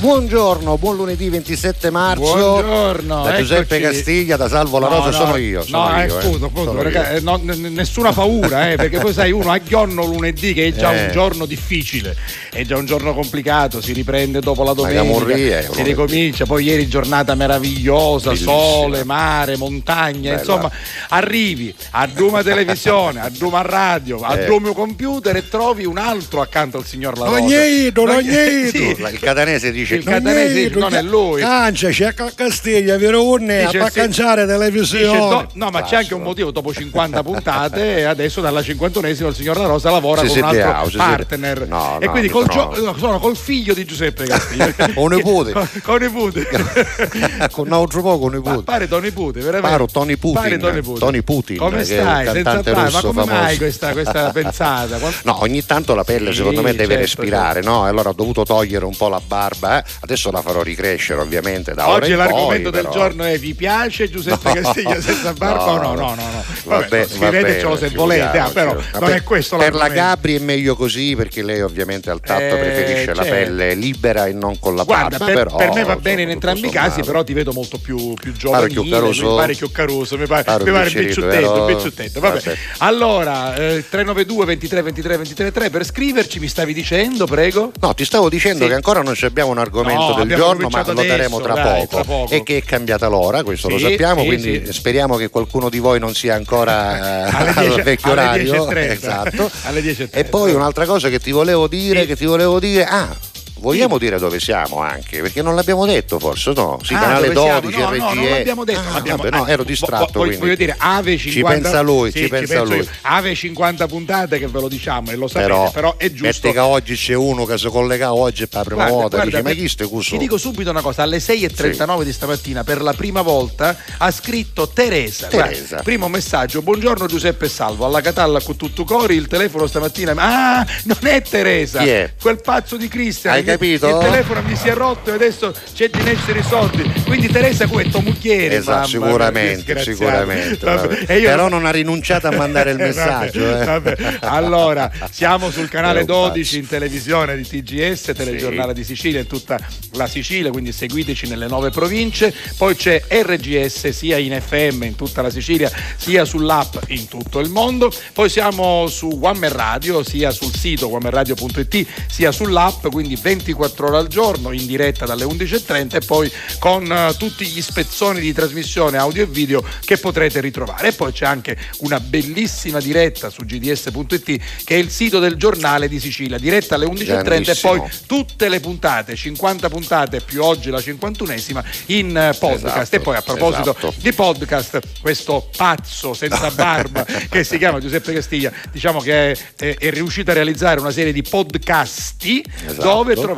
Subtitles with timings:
[0.00, 2.22] Buongiorno, buon lunedì 27 marzo.
[2.22, 3.22] Buongiorno.
[3.22, 3.92] Da Giuseppe eccoci.
[3.92, 5.62] Castiglia, da Salvo La Rosa, No, no, sono io.
[5.62, 6.44] Sono no, io, eh, eh.
[6.46, 7.16] appunto, perché, io.
[7.16, 10.72] eh, no, n- nessuna paura, eh, perché poi sai, uno a giorno lunedì che è
[10.72, 11.04] già Eh.
[11.04, 12.16] un giorno difficile,
[12.50, 16.88] è già un giorno complicato, si riprende dopo la domenica, è si ricomincia, poi ieri
[16.88, 18.52] giornata meravigliosa, Bellissima.
[18.52, 20.38] sole, mare, montagna, Bella.
[20.38, 20.70] insomma,
[21.10, 24.46] arrivi a Duma Televisione, a Duma Radio, a Eh.
[24.46, 27.38] Duma Computer e trovi un altro accanto al signor La Rosa.
[27.42, 28.68] Ogneto, Non- ogneto.
[28.80, 31.40] Sì, Il catanese dice Il catanese non è lui.
[31.40, 33.98] Cancia, c'è a Castiglia, vero Unne, a Dice, fa sì.
[34.00, 35.18] canciare Dice, televisione.
[35.18, 39.34] no, no, ma c'è anche un motivo, dopo 50 puntate e adesso dalla 51esima il
[39.34, 43.18] signor La Rosa lavora con un altro partner No, e no, quindi col, sono- no,
[43.18, 44.74] col figlio di Giuseppe Castiglia.
[45.00, 45.52] O nipote.
[45.52, 46.46] con, con nipote.
[47.52, 48.62] con un altro poco nipote.
[48.62, 49.68] pare Tony Nipote, veramente.
[49.68, 50.40] Paro Tony Putin.
[50.42, 50.98] Pare Tony Putin.
[50.98, 52.26] Tony Putin, Come stai?
[52.26, 52.62] Senza?
[52.72, 54.98] Ma russo come mai questa, questa pensata?
[55.24, 57.86] No, ogni tanto la pelle secondo me deve certo, respirare, no?
[57.86, 59.90] E allora ho dovuto togliere un po' la barba, eh.
[60.00, 62.92] adesso la farò ricrescere ovviamente da Oggi l'argomento poi, del però.
[62.92, 65.76] giorno è vi piace Giuseppe No, Castiglia senza barba no?
[65.76, 66.44] no, No, no, no.
[66.64, 69.88] Va bene, va scrivetecelo se volete, ah, però Vabbè, non è questo Per la.
[69.88, 73.30] Gabri è meglio così perché lei ovviamente al tatto Eh, preferisce la certo.
[73.30, 76.30] pelle libera e non con la Guarda, barba, per, però, per me va bene in
[76.30, 79.30] entrambi i casi, però ti vedo molto più, più chiuccaroso.
[79.30, 81.12] mi pare chioccaroso, mi pare, mi pare.
[81.14, 82.18] Vabbè.
[82.20, 82.56] Vabbè.
[82.78, 87.72] Allora, eh, 392 23 23 23 3 per scriverci, mi stavi dicendo, prego?
[87.80, 90.84] No, ti stavo dicendo che ancora non ci abbiamo un argomento No, del giorno, ma
[90.84, 91.94] lo daremo adesso, tra, dai, poco.
[91.94, 92.34] tra poco.
[92.34, 94.72] E che è cambiata l'ora, questo lo Sì, sappiamo, sì, quindi sì.
[94.72, 98.64] speriamo che qualcuno di voi non sia ancora al 10 vecchio alle orario.
[98.66, 98.90] 10.30.
[98.90, 99.50] Esatto.
[99.64, 100.08] Alle 10.30.
[100.12, 103.16] E poi un'altra cosa che ti volevo dire, che ti volevo dire, ah,
[103.60, 105.20] vogliamo dire dove siamo anche?
[105.20, 106.78] Perché non l'abbiamo detto forse, no?
[106.82, 107.60] Sì, Ah, canale dove siamo?
[107.60, 108.14] 12, No, no, RGE.
[108.20, 108.80] non l'abbiamo detto.
[108.80, 110.06] Ah, l'abbiamo- vabbè, no, ero vo- distratto.
[110.12, 110.36] vo- quindi.
[110.38, 112.82] Voglio dire, Ave 50 Ci pensa lui, sì, ci pensa penso lui.
[112.82, 112.88] io.
[113.02, 116.24] Ave 50 puntate che ve lo diciamo e lo sapete, Però, però, è giusto.
[116.26, 119.30] metti che oggi c'è uno che si collega oggi per la prima Guarda, volta, guarda,
[119.38, 120.10] dice, ma chi questo?
[120.12, 124.68] Ti dico subito una cosa, alle 6.39 di stamattina per la prima volta ha scritto
[124.68, 125.26] Teresa.
[125.28, 125.58] Teresa.
[125.66, 130.14] Guarda, primo messaggio, buongiorno Giuseppe Salvo, alla Catalla con tutto cori, il telefono stamattina.
[130.16, 132.12] Ah, non è Teresa, Chi è?
[132.20, 133.34] quel pazzo di Cristian.
[133.50, 133.88] Capito?
[133.88, 136.82] Il telefono mi si è rotto e adesso c'è di essere i soldi.
[137.04, 138.56] Quindi Teresa tuo mucchiere.
[138.56, 140.64] Esatto, mamma mia, sicuramente, sicuramente.
[140.64, 141.04] Vabbè, vabbè.
[141.12, 143.60] e io- Però non ha rinunciato a mandare il Vabbè, messaggio.
[143.60, 143.64] eh.
[143.64, 143.96] vabbè.
[144.20, 146.56] Allora, siamo sul canale È un 12 pazzo.
[146.56, 149.58] in televisione di TGS, telegiornale di Sicilia in tutta
[149.92, 152.32] la Sicilia, quindi seguiteci nelle nove province.
[152.56, 157.48] Poi c'è RGS sia in FM in tutta la Sicilia, sia sull'app in tutto il
[157.50, 157.92] mondo.
[158.12, 163.96] Poi siamo su One Man Radio, sia sul sito onemanradio.it, sia sull'app, quindi 24 ore
[163.96, 168.98] al giorno in diretta dalle 11.30 e poi con eh, tutti gli spezzoni di trasmissione
[168.98, 170.88] audio e video che potrete ritrovare.
[170.88, 175.88] E poi c'è anche una bellissima diretta su gds.it che è il sito del giornale
[175.88, 180.78] di Sicilia, diretta alle 11.30 e poi tutte le puntate, 50 puntate più oggi la
[180.78, 182.76] 51esima in eh, podcast.
[182.76, 183.94] Esatto, e poi a proposito esatto.
[183.96, 189.76] di podcast, questo pazzo senza barba che si chiama Giuseppe Castiglia, diciamo che è, è-
[189.78, 192.82] è riuscito a realizzare una serie di podcasti Esatto.
[192.82, 193.29] dove trovate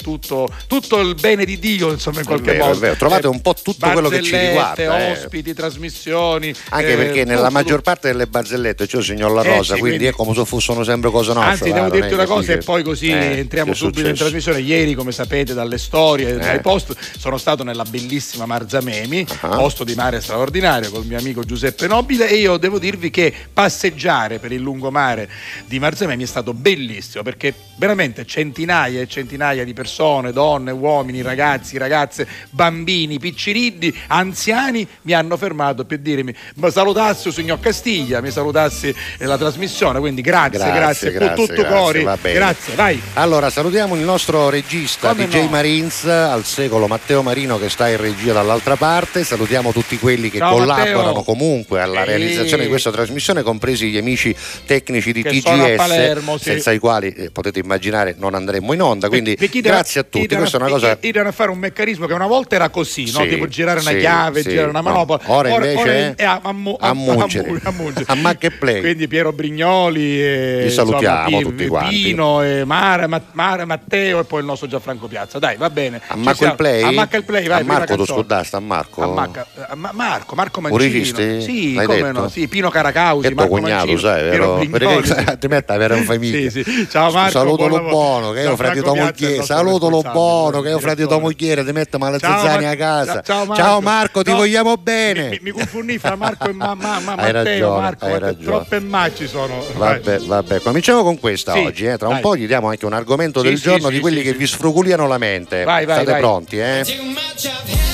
[0.00, 2.94] tutto, tutto il bene di Dio, insomma, in qualche vero, modo.
[2.96, 5.12] Trovate un po' tutto quello che ci riguarda, eh.
[5.12, 6.54] ospiti, trasmissioni.
[6.70, 9.74] Anche eh, perché nella tutto, maggior parte delle barzellette c'è il signor La Eh, Rosa,
[9.74, 11.50] sì, quindi, quindi- è come se fossero sempre cose nostre.
[11.50, 14.60] Anzi, devo dirti una cosa e poi così Eh, entriamo subito in trasmissione.
[14.60, 16.60] Ieri, come sapete, dalle storie, dai Eh.
[16.60, 19.56] post, sono stato nella bellissima Marzamemi, Ah.
[19.56, 24.38] posto di mare straordinario col mio amico Giuseppe Nobile e io devo dirvi che passeggiare
[24.38, 25.28] per il lungomare
[25.66, 31.78] di Marzamemi è stato bellissimo perché veramente centinaia e centinaia di persone, donne, uomini, ragazzi,
[31.78, 38.30] ragazze, bambini, picciriddi, anziani mi hanno fermato per dirmi ma salutassi il signor Castiglia, mi
[38.30, 42.34] salutassi eh, la trasmissione, quindi grazie, Grazie, grazie, grazie, tutto grazie, cori, va bene.
[42.38, 43.00] grazie, vai.
[43.14, 45.48] Allora, salutiamo il nostro regista Come DJ no?
[45.48, 49.24] Marines al secolo Matteo Marino che sta in regia dall'altra parte.
[49.24, 51.22] Salutiamo tutti quelli che Ciao, collaborano Matteo.
[51.22, 52.06] comunque alla Sì.
[52.06, 54.34] realizzazione di questa trasmissione, compresi gli amici
[54.66, 56.44] tecnici di Che TGS, Palermo, sì.
[56.44, 59.08] senza i quali eh, potete immaginare non andremo in onda.
[59.08, 60.26] Quindi Perché grazie a tutti.
[60.26, 60.96] Questa è una cosa.
[61.00, 63.20] idano a fare un meccanismo che una volta era così, no?
[63.20, 64.90] Sì, tipo girare una sì, chiave, sì, girare una no.
[64.90, 65.20] manopola.
[65.26, 67.48] Ora invece è a, a, mu- a mungere.
[67.48, 68.04] mu- a mungere.
[68.08, 68.80] A Mac e Play.
[68.80, 72.02] Quindi Piero Brignoli, e, Li salutiamo insomma, tutti quanti.
[72.02, 75.38] Pino, e Mara, Ma- Mara, Matteo e poi il nostro Gianfranco Piazza.
[75.38, 76.00] Dai, va bene.
[76.06, 76.82] A il Play?
[76.82, 77.60] A Marco il Play, vai.
[77.60, 79.02] A Marco tu scudasta, a Marco?
[79.02, 81.40] A Marco, a Ma- Marco, Marco Mancino.
[81.40, 82.20] Sì, L'hai come detto?
[82.20, 82.28] no?
[82.28, 84.56] Sì, Pino Caracausi, tuo Marco cognato, sai, vero?
[85.26, 86.50] Altrimenti avere un famiglia.
[86.88, 87.30] Ciao Marco.
[87.30, 91.64] Saluto lo buono, che io Gianfranco fratito moglie, salutalo buono, che è fratello tua moglie,
[91.64, 93.22] ti mette male zanzani a casa.
[93.22, 95.28] Ciao Marco, ciao Marco ti no, vogliamo bene.
[95.30, 98.44] Mi, mi confondi fra Marco e ma, ma, ma, hai Matteo, ragione, Marco, hai ragione.
[98.44, 99.64] troppe ma ci sono.
[99.76, 101.98] Vabbè, vabbè, cominciamo con questa Sì, oggi, eh.
[101.98, 104.32] tra un po' gli diamo anche un argomento Sì, del sì, giorno di quelli che
[104.32, 105.64] vi sfruguliano la mente.
[105.64, 107.90] Vai, vai, State pronti, eh?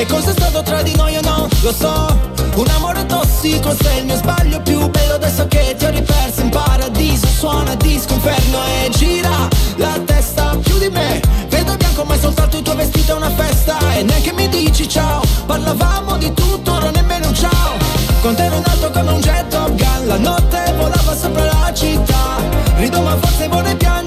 [0.00, 1.46] E cos'è stato tra di noi o no?
[1.60, 2.18] Lo so,
[2.54, 6.40] un amore tossico se il mio sbaglio più bello adesso che ti ho riperso.
[6.40, 11.20] In paradiso Suona disco inferno e gira la testa più di me.
[11.50, 13.76] Vedo bianco ma è soltanto il tuo vestito è una festa.
[13.92, 15.20] E neanche mi dici ciao.
[15.44, 17.76] Parlavamo di tutto, ora nemmeno un ciao.
[18.22, 21.74] Con te ero in alto come un jet Top Gun La notte volava sopra la
[21.74, 22.38] città.
[22.76, 23.99] Rido ma forse vorrei piangere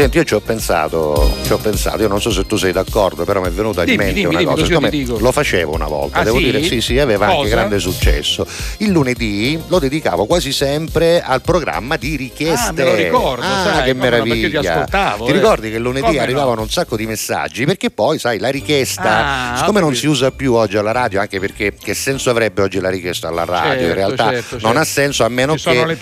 [0.00, 3.26] Senti, io ci ho pensato, ci ho pensato, io non so se tu sei d'accordo,
[3.26, 4.64] però mi è venuta in Dimmi, mente dimmi, una dimmi, cosa.
[4.64, 6.44] Siccome lo facevo una volta, Ah, devo sì?
[6.44, 7.48] dire sì, sì, aveva anche Cosa?
[7.50, 8.46] grande successo.
[8.78, 12.68] Il lunedì lo dedicavo quasi sempre al programma di richieste.
[12.68, 14.72] Ah, me lo ricordo, Ah, sai, che no, perché ti meraviglia.
[14.72, 15.34] ascoltavo, Ti eh.
[15.34, 16.22] ricordi che lunedì Come no?
[16.22, 17.66] arrivavano un sacco di messaggi?
[17.66, 21.38] Perché poi, sai, la richiesta, Ah, siccome non si usa più oggi alla radio, anche
[21.38, 23.72] perché che senso avrebbe oggi la richiesta alla radio?
[23.72, 24.78] in Certo, realtà certo, non certo.
[24.78, 25.96] ha senso a meno che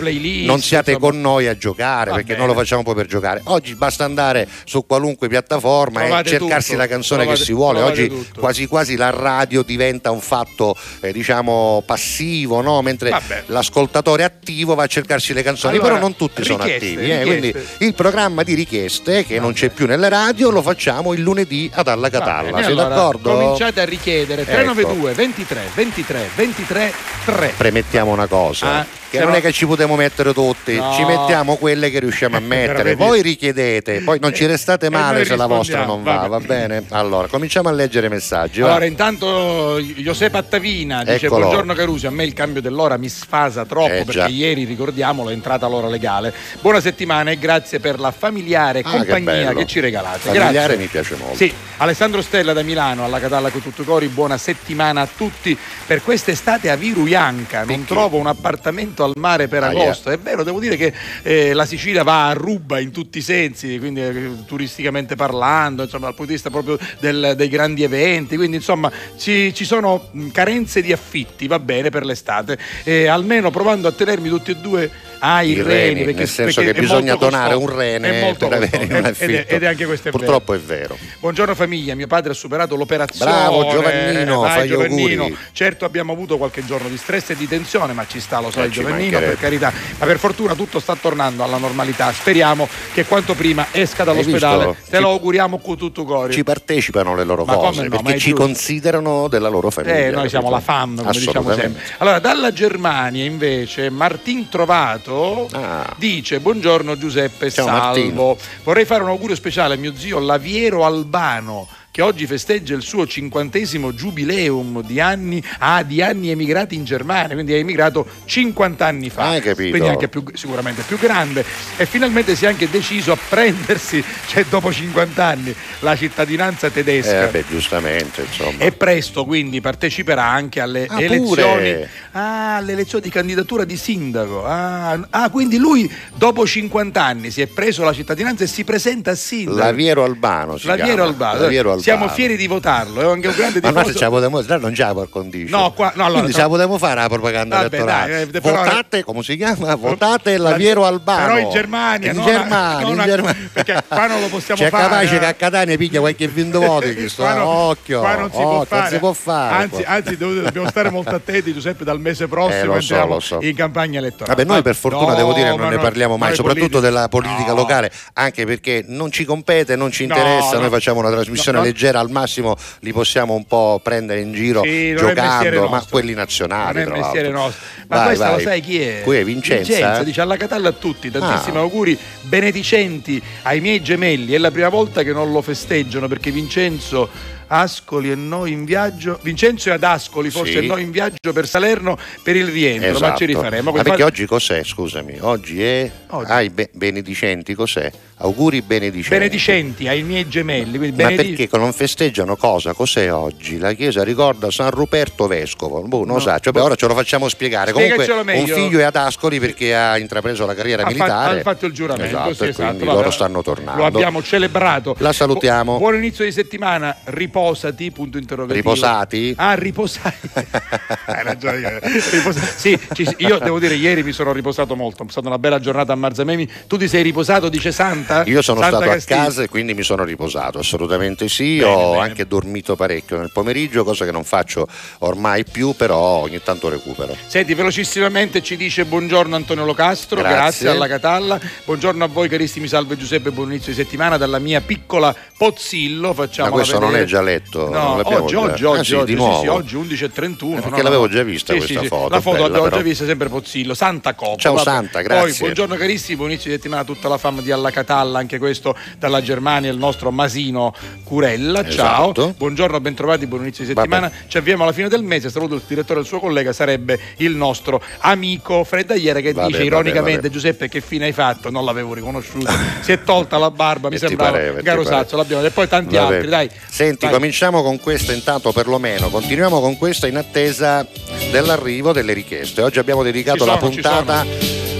[0.45, 3.41] non siate con noi a giocare, perché non lo facciamo poi per giocare.
[3.43, 7.53] Oggi basta andare su qualunque piattaforma Trovate e cercarsi tutto, la canzone trovate- che si
[7.53, 7.81] vuole.
[7.81, 8.39] Oggi tutto.
[8.39, 12.81] quasi quasi la radio diventa un fatto eh, diciamo passivo, no?
[12.81, 13.43] mentre Vabbè.
[13.47, 17.09] l'ascoltatore attivo va a cercarsi le canzoni, Allora, però non tutti sono attivi.
[17.11, 17.21] eh.
[17.21, 21.69] Quindi il programma di richieste che non c'è più nelle radio lo facciamo il lunedì
[21.73, 22.57] ad Alla Catalla.
[22.57, 23.33] Sei allora, d'accordo?
[23.33, 24.51] Cominciate a richiedere Ecco.
[24.51, 26.93] 392 23 23 23
[27.25, 27.53] 3.
[27.57, 28.79] Premettiamo una cosa.
[28.79, 30.93] Ah, che se non no- è che ci potremo mettere tutti, No.
[30.93, 32.95] ci mettiamo quelle che riusciamo a mettere.
[32.95, 36.83] Voi richiedete, poi non ci restate male se la vostra non va, va bene?
[36.89, 38.61] Allora, cominciamo a leggere i messaggi.
[38.61, 38.69] va.
[38.69, 41.41] Allora, intanto Giuseppe Attavina dice: Eccolo.
[41.45, 42.05] Buongiorno Carusi.
[42.07, 44.27] A me il cambio dell'ora mi sfasa troppo Eh, perché già.
[44.27, 46.33] ieri, ricordiamolo, è entrata l'ora legale.
[46.61, 49.59] Buona settimana e grazie per la familiare Ah, che compagnia bello.
[49.59, 50.19] che, ci regalate.
[50.19, 50.77] Familiare grazie.
[50.77, 51.35] mi piace molto.
[51.35, 55.57] Sì, Alessandro Stella da Milano, alla Catalla con tutto cori, buona settimana a tutti.
[55.85, 57.87] Per quest'estate a Viruianca non Tutti.
[57.87, 60.09] trovo un appartamento al mare per Ah, agosto.
[60.09, 63.77] È vero, devo dire che eh, la Sicilia va a ruba in tutti i sensi,
[63.79, 68.35] quindi eh, turisticamente parlando, insomma, dal punto di vista proprio del- dei grandi eventi.
[68.35, 72.57] Quindi, insomma, ci, ci sono carenze di affitti, va bene per l'estate.
[72.83, 74.89] E almeno provando a tenermi tutti e due
[75.19, 77.73] ai I reni, reni, perché, nel senso perché che bisogna donare costoso.
[77.73, 79.23] un rene per avere Ed- affitto.
[79.23, 80.23] ed, è, ed è anche questo è vero.
[80.23, 80.97] Purtroppo è vero.
[81.19, 83.31] Buongiorno famiglia, mio padre ha superato l'operazione.
[83.31, 85.23] Bravo, Giovannino, Vai, fai Giovannino.
[85.23, 85.37] auguri.
[85.51, 88.65] Certo abbiamo avuto qualche giorno di stress e di tensione, ma ci sta, lo sai
[88.65, 89.71] Eh, Giovannino, per carità.
[89.97, 92.11] Ma per fortuna tutto sta tornando alla normalità.
[92.11, 94.75] Speriamo che quanto prima esca dall'ospedale.
[94.89, 96.31] Te Ci- lo auguriamo con tutto cuore.
[96.33, 98.45] Ci partecipano le loro Ma cose no, perché ci giusto.
[98.45, 99.95] considerano della loro famiglia.
[99.97, 101.81] Eh, noi siamo la fam, come diciamo sempre.
[101.97, 105.08] Allora, dalla Germania invece Martin Trovato
[105.51, 105.93] Ah.
[105.97, 107.81] dice buongiorno Giuseppe Ciao, Salvo.
[107.81, 108.37] Martino.
[108.63, 111.67] Vorrei fare un augurio speciale a mio zio Laviero Albano
[111.99, 117.33] che oggi festeggia il suo cinquantesimo giubileum di anni, ah, di anni emigrati in Germania,
[117.33, 119.31] quindi è emigrato 50 anni fa.
[119.31, 119.71] Hai capito.
[119.71, 121.43] Quindi anche più, sicuramente più grande.
[121.75, 126.71] E finalmente si è anche deciso a prendersi, cioè dopo 50 anni, la cittadinanza Eh,
[126.71, 127.25] tedesca.
[127.25, 128.63] vabbè, giustamente, insomma.
[128.63, 134.45] E presto quindi parteciperà anche alle Ah, elezioni, ah, alle elezioni di candidatura di sindaco.
[134.45, 139.11] Ah, ah, quindi lui dopo 50 anni si è preso la cittadinanza e si presenta
[139.11, 139.57] a sindaco.
[139.57, 141.03] Laviero Albano si Laviero.
[141.03, 141.41] Albano.
[141.41, 141.87] Laviero Albano.
[141.89, 144.71] Siamo fieri di votarlo, è anche un grande Ma noi ce la potremmo, là non
[144.73, 145.55] c'è la par condicio.
[145.57, 146.37] No, qua- no, allora, Quindi no.
[146.37, 148.11] ce la potremmo fare la propaganda Vabbè, elettorale.
[148.11, 149.75] dai, eh, però- Votate, come si chiama?
[149.75, 151.25] Votate Laviero Albano.
[151.25, 153.49] Però in Germania, in non Germania, non in Germania.
[153.51, 155.19] perché qua non lo possiamo C'è fare, capace eh.
[155.19, 158.81] che a Catania piglia qualche vinto eh, non- occhio, qua non si, può occhio, fare.
[158.81, 159.55] non si può fare.
[159.63, 163.37] Anzi, anzi, dobbiamo stare molto attenti, Giuseppe, dal mese prossimo Eh, so, so.
[163.41, 164.35] in campagna elettorale.
[164.35, 167.55] Vabbè, noi per fortuna No, devo dire non ne parliamo mai, soprattutto della politica No.
[167.55, 170.59] locale, anche perché non ci compete, non ci No, interessa, no.
[170.61, 171.68] noi facciamo una trasmissione No, no.
[171.69, 176.83] Leggera, al massimo li possiamo un po' prendere in giro Sì, giocando, ma quelli nazionali.
[176.83, 177.65] Non è mestiere nostro.
[177.87, 178.33] Ma Vai, questa vai.
[178.35, 179.01] lo sai chi è?
[179.03, 179.99] Qui è Vincenza?
[179.99, 180.03] eh?
[180.03, 181.61] dice alla Catalla a tutti, tantissimi Ah.
[181.61, 184.33] auguri benedicenti ai miei gemelli.
[184.33, 187.09] È la prima volta che non lo festeggiano perché Vincenzo
[187.49, 189.19] Ascoli e noi in viaggio.
[189.21, 190.57] Vincenzo è ad Ascoli, forse Sì.
[190.59, 193.25] e noi in viaggio per Salerno per il rientro, ma ci Esatto.
[193.25, 193.71] rifaremo.
[193.71, 195.17] Ma perché Infatti- oggi cos'è, scusami?
[195.19, 195.91] Oggi è...
[196.11, 196.31] Oggi.
[196.31, 197.91] Ah, be- benedicenti, cos'è?
[198.21, 199.09] Auguri benedicenti.
[199.17, 200.77] benedicenti ai miei gemelli.
[200.77, 202.73] Quindi Ma perché non festeggiano cosa?
[202.73, 203.57] Cos'è oggi?
[203.57, 205.81] La Chiesa ricorda San Ruperto Vescovo.
[205.83, 206.37] Boh, non lo sa.
[206.39, 207.71] Cioè, beh, ora ce lo facciamo spiegare.
[207.71, 211.39] Comunque, un figlio è ad Ascoli perché ha intrapreso la carriera Ha fa- militare.
[211.39, 213.79] ha fatto il giuramento, Esatto, sì, e esatto, loro stanno tornando.
[213.81, 214.95] Lo abbiamo celebrato.
[214.99, 215.73] La salutiamo.
[215.73, 216.93] Bu- buon inizio di settimana,
[217.39, 218.69] riposati, punto interrogativo.
[218.71, 219.33] Riposati?
[219.37, 220.29] Ah, riposati.
[221.05, 221.79] Hai ragione.
[222.11, 225.03] Riposa- Sì, ci- io devo dire, ieri mi sono riposato molto.
[225.03, 226.47] È stata una bella giornata a Marzamemi.
[226.67, 228.23] Tu ti sei riposato, dice Santa?
[228.25, 229.21] Io sono Santa stato Castiglia.
[229.21, 231.57] a casa e quindi mi sono riposato, assolutamente sì.
[231.59, 232.03] Bene, Ho bene.
[232.03, 234.67] anche dormito parecchio nel pomeriggio, cosa che non faccio
[234.99, 237.15] ormai più, però ogni tanto recupero.
[237.27, 240.37] Senti, velocissimamente ci dice buongiorno Antonio Locastro, grazie.
[240.39, 240.69] Grazie.
[240.69, 241.39] alla Catalla.
[241.65, 246.13] Buongiorno a voi carissimi, salve Giuseppe, buon inizio di settimana dalla mia piccola Pozzillo.
[246.13, 249.05] Facciamo Ma questo non è già letto, No, oggi, già- oggi, Ah, oggi, sì, oggi,
[249.05, 249.41] di sì, nuovo.
[249.41, 250.57] sì, oggi 11.31.
[250.57, 253.29] Eh, perché no, l'avevo già vista questa foto, La foto bella, l'abbiamo già vista sempre
[253.29, 253.73] Pozzillo.
[253.73, 254.37] Santa Coppa.
[254.37, 254.63] Ciao, vabbè.
[254.69, 255.27] Santa, grazie.
[255.29, 258.75] Poi buongiorno carissimi, buon inizio di settimana tutta la fama di Alla Catalla, anche questo
[258.97, 261.67] dalla Germania, il nostro Masino Curella.
[261.69, 262.11] Ciao.
[262.11, 262.33] Esatto.
[262.37, 264.11] Buongiorno, bentrovati, buon inizio di settimana.
[264.27, 265.29] Ci avviamo alla fine del mese.
[265.29, 269.47] Saluto il direttore e il suo collega, sarebbe il nostro amico Fred Agliere che Vabbè,
[269.47, 270.33] dice vabbè, ironicamente: vabbè.
[270.33, 271.49] Giuseppe, che fine hai fatto?
[271.49, 272.51] Non l'avevo riconosciuto.
[272.81, 275.01] si è tolta la barba, mi sembrava pareva, ti Garo pareva.
[275.03, 275.17] Sazzo.
[275.17, 276.13] L'abbiamo e poi tanti Vabbè.
[276.15, 276.49] altri, dai.
[276.67, 277.13] Senti, Vai.
[277.19, 280.87] Cominciamo con questa intanto perlomeno, continuiamo con questa in attesa
[281.31, 282.61] dell'arrivo delle richieste.
[282.61, 284.25] Oggi abbiamo dedicato la sono, ci puntata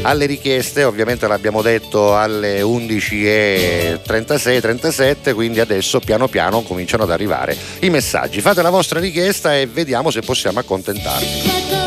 [0.03, 7.89] alle richieste, ovviamente l'abbiamo detto alle 11.36-37, quindi adesso piano piano cominciano ad arrivare i
[7.89, 8.39] messaggi.
[8.39, 11.78] Fate la vostra richiesta e vediamo se possiamo accontentarvi.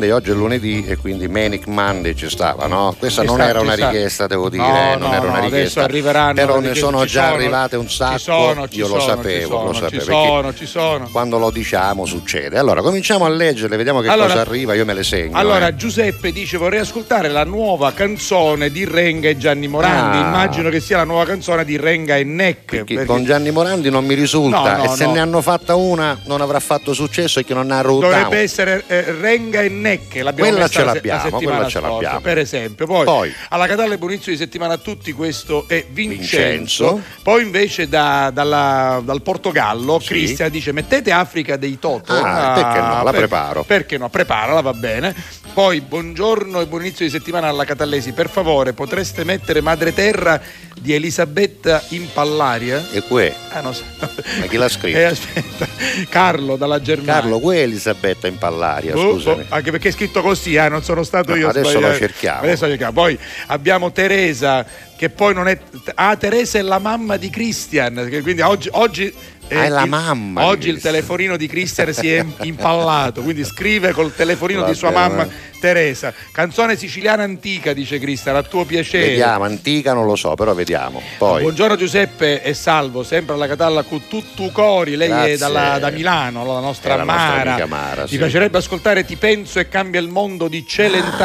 [0.00, 2.94] Monday, oggi è lunedì e quindi Manic Monday ci stava, no?
[2.98, 3.88] Questa Ci non era ci una sta.
[3.90, 5.84] richiesta, devo dire, No, non no, era una richiesta.
[5.84, 8.98] arriveranno Però ne sono ci già sono, arrivate un ci sacco, sono, ci io lo
[9.00, 10.02] sono, sapevo, ci sono, lo ci sapevo.
[10.04, 11.08] sono, perché ci sono.
[11.10, 12.58] Quando lo diciamo succede.
[12.58, 15.36] Allora, cominciamo a leggerle, vediamo che cosa arriva, io me le segno.
[15.36, 15.76] Allora, eh.
[15.76, 20.16] Giuseppe dice: Vorrei ascoltare la nuova canzone di Renga e Gianni Morandi.
[20.18, 20.20] Ah.
[20.20, 23.04] Immagino che sia la nuova canzone di Renga e Neck.
[23.04, 26.92] Con Gianni Morandi non mi risulta e se ne hanno fatta una non avrà fatto
[26.92, 28.12] successo e che non ha rodato.
[28.12, 32.20] Dovrebbe essere eh, Renga e Neck, l'abbiamo Quella ce l'abbiamo, la settimana scorsa, l'abbiamo.
[32.20, 32.86] per esempio.
[32.86, 33.34] Poi, Poi.
[33.50, 36.36] alla Catalla buon inizio di settimana a tutti, questo è Vincenzo.
[36.38, 37.02] Vincenzo.
[37.22, 42.12] Poi invece da- dalla- dal Portogallo, Cristian dice mettete Africa dei Toto.
[42.12, 43.02] Ah, perché no?
[43.02, 43.62] La preparo.
[43.64, 44.08] Perché no?
[44.08, 45.14] Preparala, va bene.
[45.52, 48.12] Poi buongiorno e buon inizio di settimana alla Catallesi.
[48.12, 50.40] Per favore, potreste mettere Madre Terra
[50.78, 52.86] di Elisabetta Impallaria?
[52.92, 53.82] E que, Ah, no, so.
[53.98, 54.96] ma chi l'ha scritto?
[54.96, 55.66] Eh, aspetta,
[56.08, 57.14] Carlo dalla Germania.
[57.14, 59.42] Carlo, que è Elisabetta Impallaria, Boh, scusami.
[59.48, 61.92] boh, anche perché è scritto così, eh, non sono stato No, io adesso sbagliare.
[61.92, 62.40] lo cerchiamo.
[62.42, 62.92] Adesso lo cerchiamo.
[62.92, 64.64] Poi abbiamo Teresa,
[64.96, 65.58] che poi non è.
[65.94, 68.08] Ah, Teresa è la mamma di Christian.
[68.22, 68.68] Quindi oggi.
[68.72, 69.12] oggi
[69.52, 74.14] Ah, è la mamma Oggi il telefonino di Christian si è impallato, quindi scrive col
[74.14, 75.34] telefonino di sua Vabbè, mamma vabbè.
[75.58, 76.14] Teresa.
[76.30, 79.08] Canzone siciliana antica, dice Christian, a tuo piacere.
[79.08, 81.02] Vediamo, antica non lo so, però vediamo.
[81.18, 85.36] Poi, Buongiorno Giuseppe e salvo, sempre alla Catalla con tutto cori, lei è Grazie.
[85.38, 87.50] dalla- da Milano, la nostra È la nostra Mara.
[87.50, 88.16] amica Mara, Ti sì.
[88.18, 91.18] piacerebbe ascoltare Ti penso e cambia il mondo di Celentano.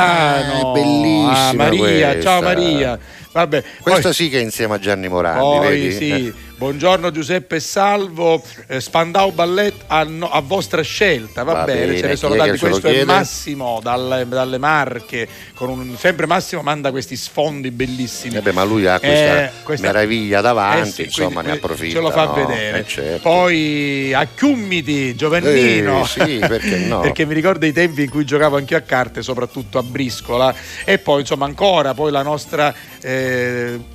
[0.53, 2.21] Ah, è bellissima Ah, Maria, questa.
[2.21, 2.99] ciao Maria.
[3.31, 5.91] Vabbè, questa poi- sì che è insieme a Gianni Morandi, poi vedi?
[5.91, 11.85] sì, buongiorno Giuseppe Salvo, eh, Spandau Ballet a, no- a vostra scelta, va, Va bene,
[11.87, 13.03] bene, ce ne sono tanti, questo è?
[13.03, 18.35] Massimo dalle, dalle Marche, con un- sempre Massimo manda questi sfondi bellissimi.
[18.37, 21.53] eh beh, ma lui ha questa, Eh, questa- meraviglia davanti, Eh sì, insomma, quindi ne
[21.57, 21.95] approfitta.
[21.95, 22.33] Ce lo fa no?
[22.33, 22.79] vedere.
[22.79, 23.21] Eh, certo.
[23.21, 26.03] Poi a Chiummiti, Giovannino.
[26.03, 26.99] Eh, sì, perché no?
[27.01, 30.53] perché mi ricordo i tempi in cui giocavo anch'io a carte, soprattutto a briscola.
[30.85, 32.73] E poi, insomma, ancora poi la nostra.
[33.01, 33.93] eh,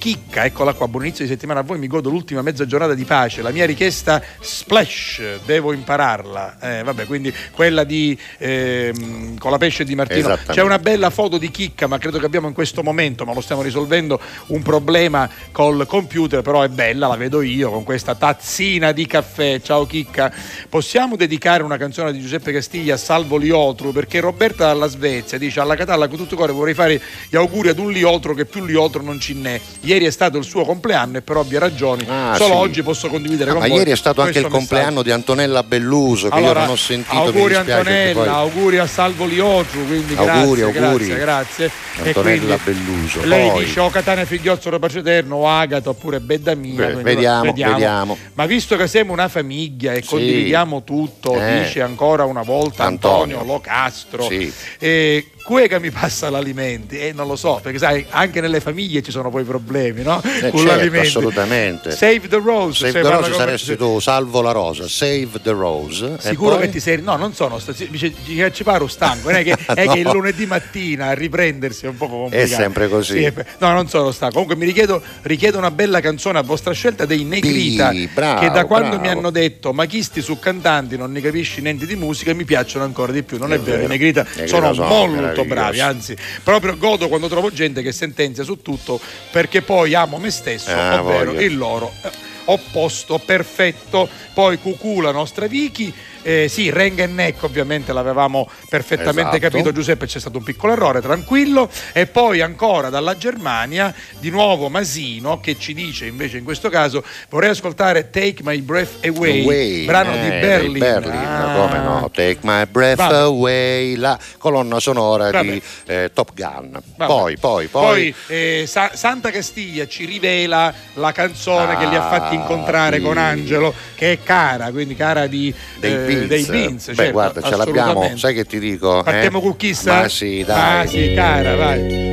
[0.00, 3.04] Chicca, eccola qua, buon inizio di settimana a voi, mi godo l'ultima mezza giornata di
[3.04, 9.58] pace, la mia richiesta splash, devo impararla, eh, vabbè, quindi quella di ehm, con la
[9.58, 10.38] pesce di Martino.
[10.46, 13.42] C'è una bella foto di Chicca, ma credo che abbiamo in questo momento, ma lo
[13.42, 18.92] stiamo risolvendo, un problema col computer, però è bella, la vedo io con questa tazzina
[18.92, 19.60] di caffè.
[19.60, 20.32] Ciao Chicca.
[20.70, 25.60] Possiamo dedicare una canzone di Giuseppe Castiglia a Salvo Liotru perché Roberta dalla Svezia dice
[25.60, 29.02] alla Catalla con tutto cuore vorrei fare gli auguri ad un Liotro che più Liotro
[29.02, 29.60] non ci n'è.
[29.90, 32.60] Ieri è stato il suo compleanno e per ovvie ragioni Ah, solo sì.
[32.60, 33.78] oggi posso condividere Ah, con ma voi.
[33.78, 34.56] ieri è stato anche il messaggio.
[34.58, 38.86] compleanno di Antonella Belluso che Allora, io non ho sentito, auguri Antonella, poi- auguri a
[38.86, 41.06] Salvo Liotru, quindi Auguri, grazie, auguri.
[41.06, 41.70] grazie, grazie.
[42.06, 43.24] Antonella quindi Belluso.
[43.24, 46.20] Lei Poi- dice o Catania Figliozzo Pace Eterno o Agato oppure.
[46.20, 48.16] Beh, quindi vediamo, vediamo.
[48.34, 50.08] Ma visto che siamo una famiglia e Sì.
[50.08, 51.62] condividiamo tutto, Eh.
[51.64, 53.52] dice ancora una volta Antonio, Antonio.
[53.52, 54.22] Locastro.
[54.22, 54.52] Sì.
[54.78, 59.10] E Cueca mi passa l'alimenti e non lo so, perché sai, anche nelle famiglie ci
[59.10, 60.18] sono poi problemi, no?
[60.22, 61.06] Eh, Con certo, l'alimenti.
[61.08, 61.90] assolutamente.
[61.90, 62.78] Save the Rose.
[62.86, 66.16] Save cioè, the Rose saresti tu, salvo la rosa, save the rose.
[66.20, 66.66] Sicuro poi?
[66.66, 67.00] che ti sei.
[67.02, 67.58] No, non sono.
[67.60, 68.14] Ci,
[68.52, 69.30] ci, paro stanco.
[69.30, 69.92] Non è che, è No.
[69.92, 72.52] che il lunedì mattina a riprendersi è un po' complicato.
[72.52, 73.18] È sempre così.
[73.18, 74.34] Sì, è- no, non sono stanco.
[74.34, 77.90] Comunque mi richiedo, richiedo una bella canzone a vostra scelta dei Negrita.
[77.90, 79.02] Sì, bravo, che da quando bravo.
[79.02, 82.44] mi hanno detto ma chi sti su cantanti non ne capisci niente di musica mi
[82.44, 83.38] piacciono ancora di più.
[83.38, 83.86] Non è, È vero, vero.
[83.86, 85.80] i Negrita, Negrita sono, sono molto bravi.
[85.80, 90.70] Anzi, proprio godo quando trovo gente che sentenzia su tutto perché poi amo me stesso,
[90.70, 91.40] Ah, ovvero voglio.
[91.40, 92.10] il loro eh,
[92.46, 94.08] opposto perfetto.
[94.34, 95.92] Poi Cucù, la nostra Vicky.
[96.22, 99.50] Eh, sì, Renga e Neck ovviamente l'avevamo perfettamente Esatto.
[99.50, 101.68] capito Giuseppe, c'è stato un piccolo errore, tranquillo.
[101.92, 107.02] E poi ancora dalla Germania, di nuovo Masino che ci dice invece in questo caso
[107.30, 110.78] vorrei ascoltare Take My Breath Away, Away, brano eh, di Berlin.
[110.78, 111.54] Berlin, Ah.
[111.56, 112.10] come no?
[112.12, 113.14] Take my breath Vabbè.
[113.16, 115.42] away, la colonna sonora Vabbè.
[115.50, 116.70] di eh, Top Gun.
[116.96, 117.06] Vabbè.
[117.12, 117.68] Poi, poi, poi.
[117.68, 122.96] Poi eh, Sa- Santa Castiglia ci rivela la canzone che li ha fatti Ah, incontrare
[122.96, 123.02] sì.
[123.02, 126.28] con Angelo, che è cara, quindi cara di, dei eh, Beans.
[126.28, 128.18] dei Beans, Beh, certo, guarda, ce l'abbiamo, assolutamente.
[128.18, 129.02] sai che ti dico?
[129.02, 129.42] Partiamo eh?
[129.42, 130.00] con chissà?
[130.00, 130.80] Ma sì, dai.
[130.82, 132.08] Ah, sì, cara, vai.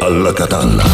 [0.00, 0.89] Alla Catalla.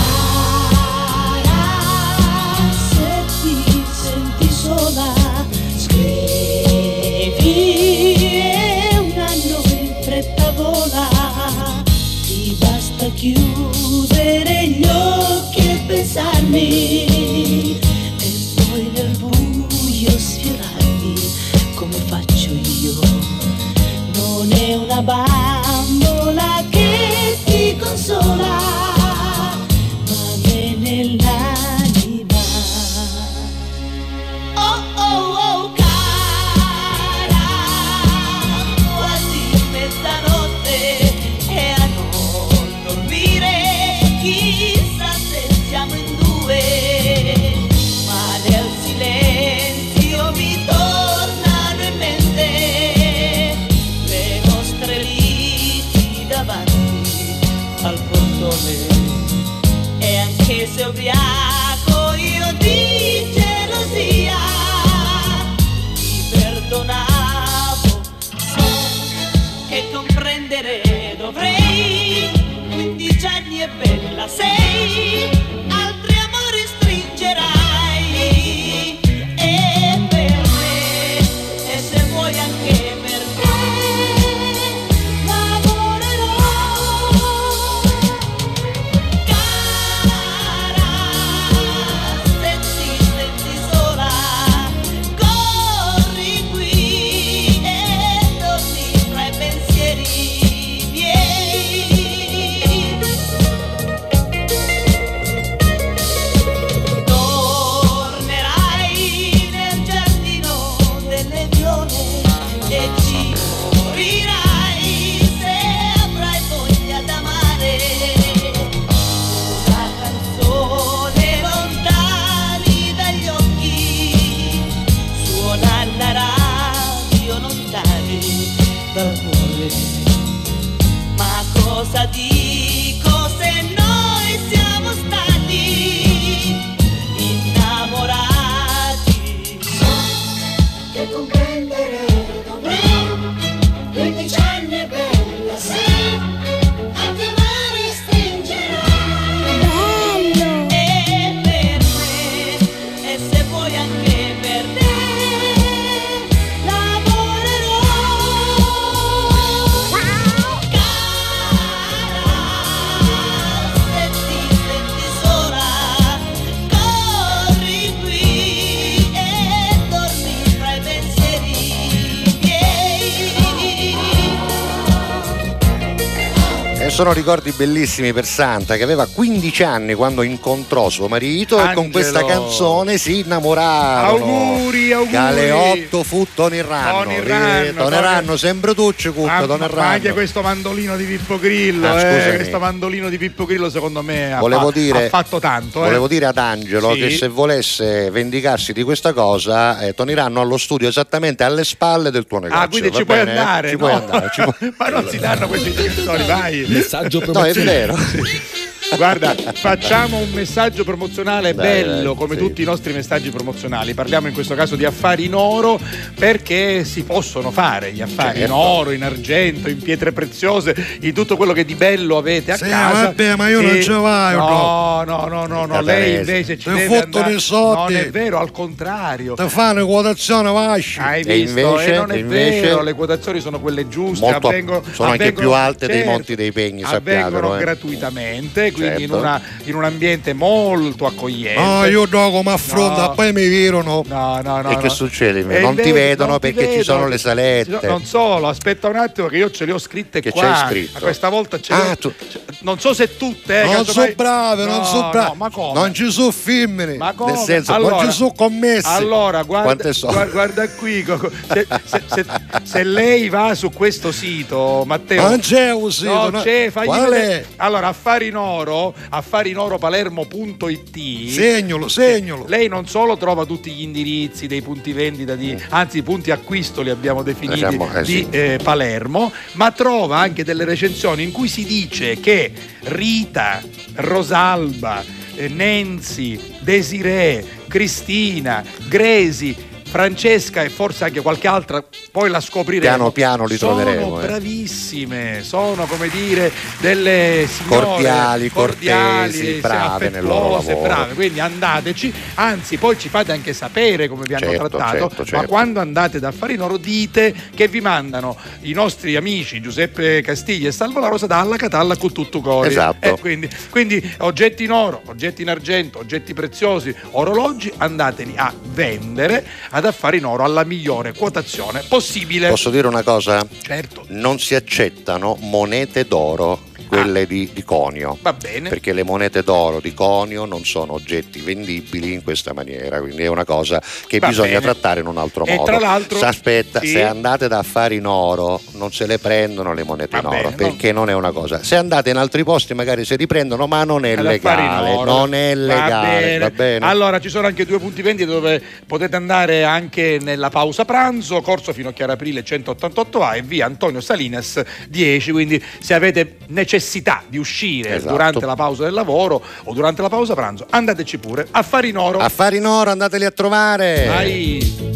[176.97, 181.69] Sono ricordi bellissimi per Santa che aveva 15 anni quando incontrò suo marito e con
[181.85, 181.89] Angelo.
[181.91, 184.25] questa canzone si innamorarono.
[184.25, 185.51] Auguri, auguri.
[185.51, 187.03] 8 fu Tonirranno.
[187.03, 189.89] Tonirranno, Tonirranno, sempre tu ci cucca, Ah, ma Tonirranno.
[189.91, 194.33] anche questo mandolino di Pippo Grillo, Ah, eh, questo mandolino di Pippo Grillo secondo me
[194.33, 195.83] ha, Volevo fa- dire- ha fatto tanto.
[195.83, 195.85] eh.
[195.89, 197.01] Volevo dire ad Angelo Sì.
[197.01, 202.27] che se volesse vendicarsi di questa cosa, eh, Toniranno allo studio esattamente alle spalle del
[202.27, 202.65] tuo negozio.
[202.65, 203.69] Ah, quindi ci puoi andare?
[203.69, 203.79] Ci no?
[203.81, 204.31] puoi andare.
[204.33, 206.85] ci puoi- Ma non si danno questi indicatori, vai.
[206.87, 207.97] Messaggio No, è vero.
[208.95, 212.41] Guarda, facciamo un messaggio promozionale Dai, bello dai, come sì.
[212.41, 213.93] tutti i nostri messaggi promozionali.
[213.95, 215.79] Parliamo in questo caso di affari in oro
[216.19, 218.55] perché si possono fare gli affari in Certo.
[218.55, 222.69] oro, in argento, in pietre preziose, in tutto quello che di bello avete a Sì,
[222.69, 223.03] casa.
[223.07, 225.83] vabbè, ma io non E- ci vai, No, no, no, no, no, Catanese.
[225.85, 227.39] lei invece ci deve andare.
[227.39, 227.93] soldi.
[227.95, 229.35] Non è vero, al contrario.
[229.35, 231.01] Ti fanno quotazione vasci.
[231.01, 231.59] Hai E visto?
[231.59, 234.27] invece- e non è e invece- vero, le quotazioni sono quelle giuste.
[234.27, 237.61] Avvengono- sono anche avvengono- più alte dei certo, Monti dei Pegni, sappiatelo, Avvengono eh.
[237.61, 239.17] gratuitamente, quindi in, Certo.
[239.17, 241.61] una- in un ambiente molto accogliente.
[241.61, 243.15] No, io do come affronta, No.
[243.15, 244.03] poi mi virano.
[244.07, 244.71] No, no, no.
[244.71, 244.89] E che no.
[244.89, 245.41] succede?
[245.49, 246.99] E Non ti vedono non ti perché ci vedono.
[246.99, 247.87] sono le salette.
[247.87, 250.43] Non solo, aspetta un attimo che io ce le ho scritte Che qua.
[250.43, 250.93] c'hai scritto?
[250.95, 252.13] Ma questa volta ce Ah, tu-
[252.61, 255.29] Non so se tutte, eh, non casomai- sono brave, non No, sono brave.
[255.29, 255.79] no, ma come?
[255.81, 256.97] Non ci sono femmine.
[256.97, 257.33] Ma come?
[257.33, 258.87] Nel senso, Allora- non ci sono commessi.
[258.89, 260.13] Allora, guarda, Quante sono?
[260.13, 262.25] guarda, guarda qui, se, se- se-
[262.63, 265.29] se lei va su questo sito, Matteo.
[265.29, 266.43] Non c'è un sito, No, no.
[266.43, 267.41] c'è, fagli Qual vedere.
[267.41, 267.45] è?
[267.57, 268.66] Allora, affari in oro,
[269.09, 271.31] affarinoropalermo.it.
[271.31, 272.45] Segnalo, segnalo.
[272.49, 276.83] Lei non solo trova tutti gli indirizzi dei punti vendita di, anzi i punti acquisto
[276.83, 281.49] li abbiamo definiti Diciamo, eh, di eh, Palermo, ma trova anche delle recensioni in cui
[281.49, 283.63] si dice che Rita,
[283.95, 285.03] Rosalba,
[285.35, 289.57] eh, Nancy, Desiree, Cristina, Gresi,
[289.89, 292.83] Francesca e forse anche qualche altra, poi la scopriremo.
[292.97, 294.27] Piano piano li sono troveremo, eh.
[294.27, 300.81] bravissime, sono come dire delle signore Cordiali, cordiali, cortesi, brave nel loro lavoro.
[300.81, 301.15] brave.
[301.15, 305.25] Quindi andateci, anzi poi ci fate anche sapere come vi hanno Certo, trattato, certo, ma
[305.25, 305.47] certo.
[305.47, 310.69] quando andate da Affari in Oro dite che vi mandano i nostri amici Giuseppe Castiglia
[310.69, 312.69] e Salvo La Rosa dalla Catalla con tutto cori.
[312.69, 313.15] Esatto.
[313.15, 319.45] Eh, quindi, quindi oggetti in oro, oggetti in argento, oggetti preziosi, orologi, andateli a vendere
[319.77, 322.49] ad Affari in Oro alla migliore quotazione possibile.
[322.49, 323.47] Posso dire una cosa?
[323.61, 324.05] Certo.
[324.09, 328.13] Non si accettano monete d'oro, quelle di, di conio.
[328.13, 328.17] Ah.
[328.23, 328.69] Va bene.
[328.69, 333.27] Perché le monete d'oro di conio non sono oggetti vendibili in questa maniera, quindi è
[333.29, 334.61] una cosa che Va bisogna bene.
[334.61, 335.65] trattare in un altro E modo.
[335.65, 336.89] tra l'altro- Se aspetta, Sì.
[336.89, 340.51] se andate da affari in oro, non se le prendono le monete Va in oro,
[340.51, 341.63] bene, perché non è una cosa.
[341.63, 345.35] Se andate in altri posti magari se li prendono, ma non è ad legale, non
[345.35, 346.87] è legale, va bene?
[346.87, 351.73] Allora ci sono anche due punti vendita dove potete andare anche nella pausa pranzo, Corso
[351.73, 357.23] fino a Chiara Aprile 188A e via Antonio Salinas 10, quindi se avete necessità necessità
[357.27, 358.13] di uscire Esatto.
[358.13, 361.49] durante la pausa del lavoro o durante la pausa pranzo, andateci pure.
[361.51, 362.19] Affari in oro.
[362.19, 364.07] Affari in oro, andateli a trovare.
[364.07, 364.96] Vai.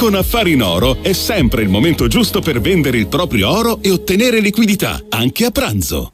[0.00, 3.90] Con Affari in Oro è sempre il momento giusto per vendere il proprio oro e
[3.90, 6.12] ottenere liquidità, anche a pranzo.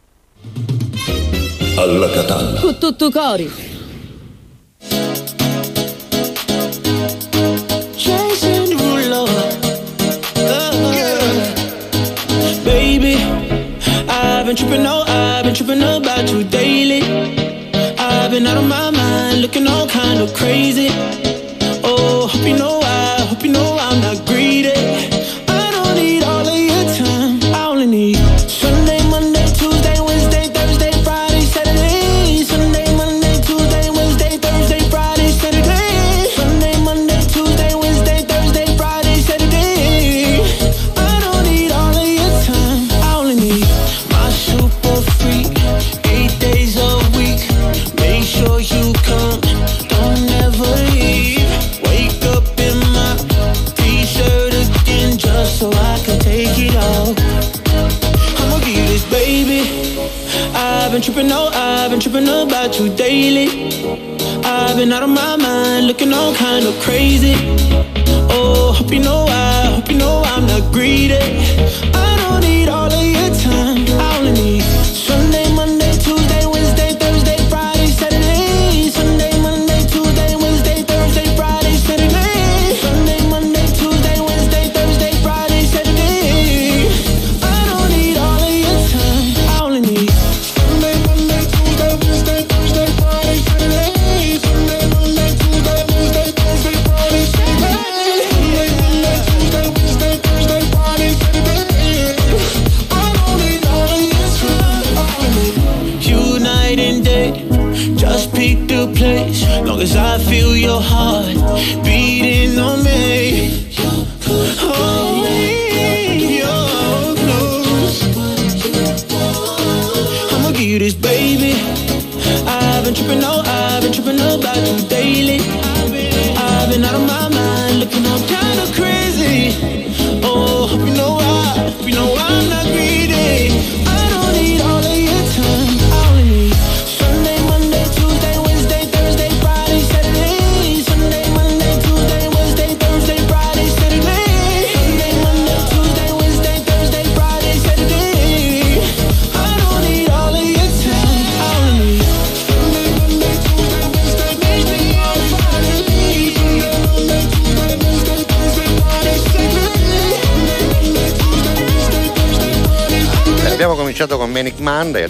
[1.76, 2.58] Alla Catalla.
[2.58, 3.48] Con tutto cori.
[12.64, 13.14] Baby,
[14.08, 17.02] I've been tripping, oh, I've been tripping about you daily.
[17.96, 20.88] I've been out of my mind, looking all kind of crazy.
[21.84, 22.85] Oh, hope you know
[23.56, 24.05] know I'm
[62.66, 63.46] about you daily.
[64.44, 67.34] I've been out of my mind, looking all kind of crazy.
[68.28, 71.14] Oh, hope you know I, hope you know I'm not greedy.
[71.94, 72.05] I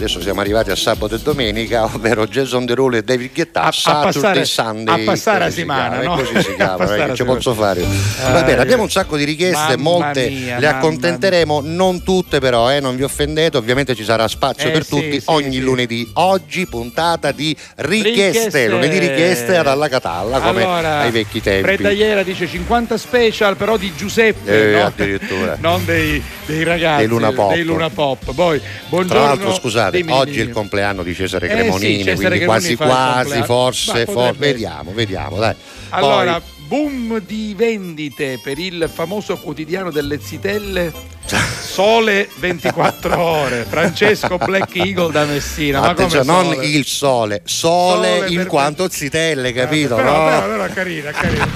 [0.06, 3.72] adesso siamo arrivati a sabato e domenica, ovvero Jason Derulo e David Guetta, A- a
[3.72, 5.00] Saturday passare- Sunday.
[5.02, 6.14] a passare così a si settimana, no?
[6.16, 7.80] Così si chiama, a ci posso fare?
[7.80, 8.32] settimana.
[8.32, 12.70] Va bene, Eh, abbiamo un sacco di richieste, molte mia, le accontenteremo, non tutte però,
[12.72, 15.60] eh, non vi offendete, ovviamente ci sarà spazio Eh, per sì, tutti sì, ogni sì.
[15.60, 16.08] lunedì.
[16.14, 18.68] Oggi puntata di richieste, Richieste.
[18.68, 21.64] lunedì richieste ad alla Catalla, come Allora, ai vecchi tempi.
[21.66, 24.84] Fredagliera dice 50 special, però di Giuseppe, Eh, no?
[24.86, 25.56] addirittura.
[25.60, 27.52] non dei, dei ragazzi, Dei Luna Pop.
[27.54, 28.32] dei Luna Pop.
[28.34, 29.24] Poi, Tra buongiorno.
[29.24, 32.74] l'altro, scusate, dimmi, oggi è il compleanno di Cesare Eh, Cremonini, sì, Cesare quindi Cremonini
[32.76, 35.54] quasi quasi, forse, Ma for- potrebbe vediamo, vediamo, dai.
[35.90, 40.92] Allora, Poi- boom di vendite per il famoso quotidiano delle zitelle
[41.30, 43.66] Sole 24 ore.
[43.68, 45.80] Francesco Black Eagle da Messina.
[45.80, 46.66] Ma non Sole?
[46.66, 49.96] il sole, sole, Sole in quanto zitelle, capito?
[49.96, 50.24] Però, no?
[50.24, 51.46] però, però, carina, carina.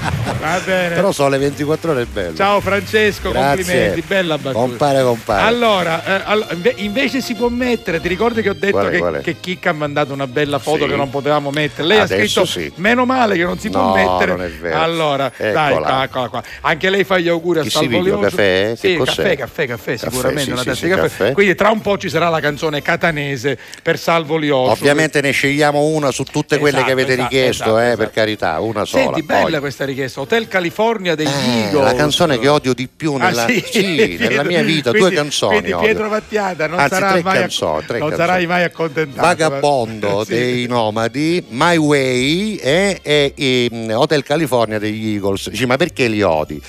[0.41, 0.95] Va bene.
[0.95, 2.35] Però sole 24 ore è bello.
[2.37, 3.57] Ciao Francesco, Grazie.
[3.65, 4.59] complimenti, bella battuta.
[4.65, 5.43] Compare, compare.
[5.47, 8.91] Allora, eh, all- inve- invece si può mettere, ti ricordi che ho detto Qual è,
[8.91, 9.21] che, qual è?
[9.21, 10.91] che Chicca ha mandato una bella foto Sì.
[10.91, 11.87] che non potevamo mettere?
[11.87, 12.73] Lei Adesso ha scritto sì.
[12.77, 14.33] meno male che non si può No, mettere.
[14.33, 14.81] non è vero.
[14.81, 16.03] Allora, dai, Eccola.
[16.05, 16.43] eccola qua.
[16.63, 18.21] Anche lei fa gli auguri a Chi si piglia, Salvolioso.
[18.23, 18.75] caffè?
[18.77, 19.37] Sì, cos'è?
[19.37, 20.11] caffè, caffè, caffè, sì.
[20.11, 21.09] sicuramente, sì, una sì, tazza sì, di caffè.
[21.09, 21.33] caffè.
[21.33, 24.73] Quindi tra un po' ci sarà la canzone catanese per Salvo Lioscio.
[24.73, 27.97] Ovviamente ne scegliamo una su tutte quelle Esatto, che avete esatto, richiesto, esatto, eh, esatto.
[27.99, 29.03] per carità, una sola.
[29.05, 30.21] Senti, bella Poi- questa richiesta.
[30.21, 31.83] Hotel California degli Eh, Eagles.
[31.85, 33.65] la canzone che odio di più Ah, nella, sì?
[33.71, 35.53] sì, nella mia vita, Quindi- due canzoni.
[35.53, 35.87] Quindi odio.
[35.87, 39.21] Pietro Mattiata non, Anzi, tre mai, canzoni, tre non sarai mai accontentato.
[39.27, 45.51] Vagabondo dei Nomadi, My Way e, e, e, Hotel California degli Eagles.
[45.51, 46.61] Dici, ma perché li odi?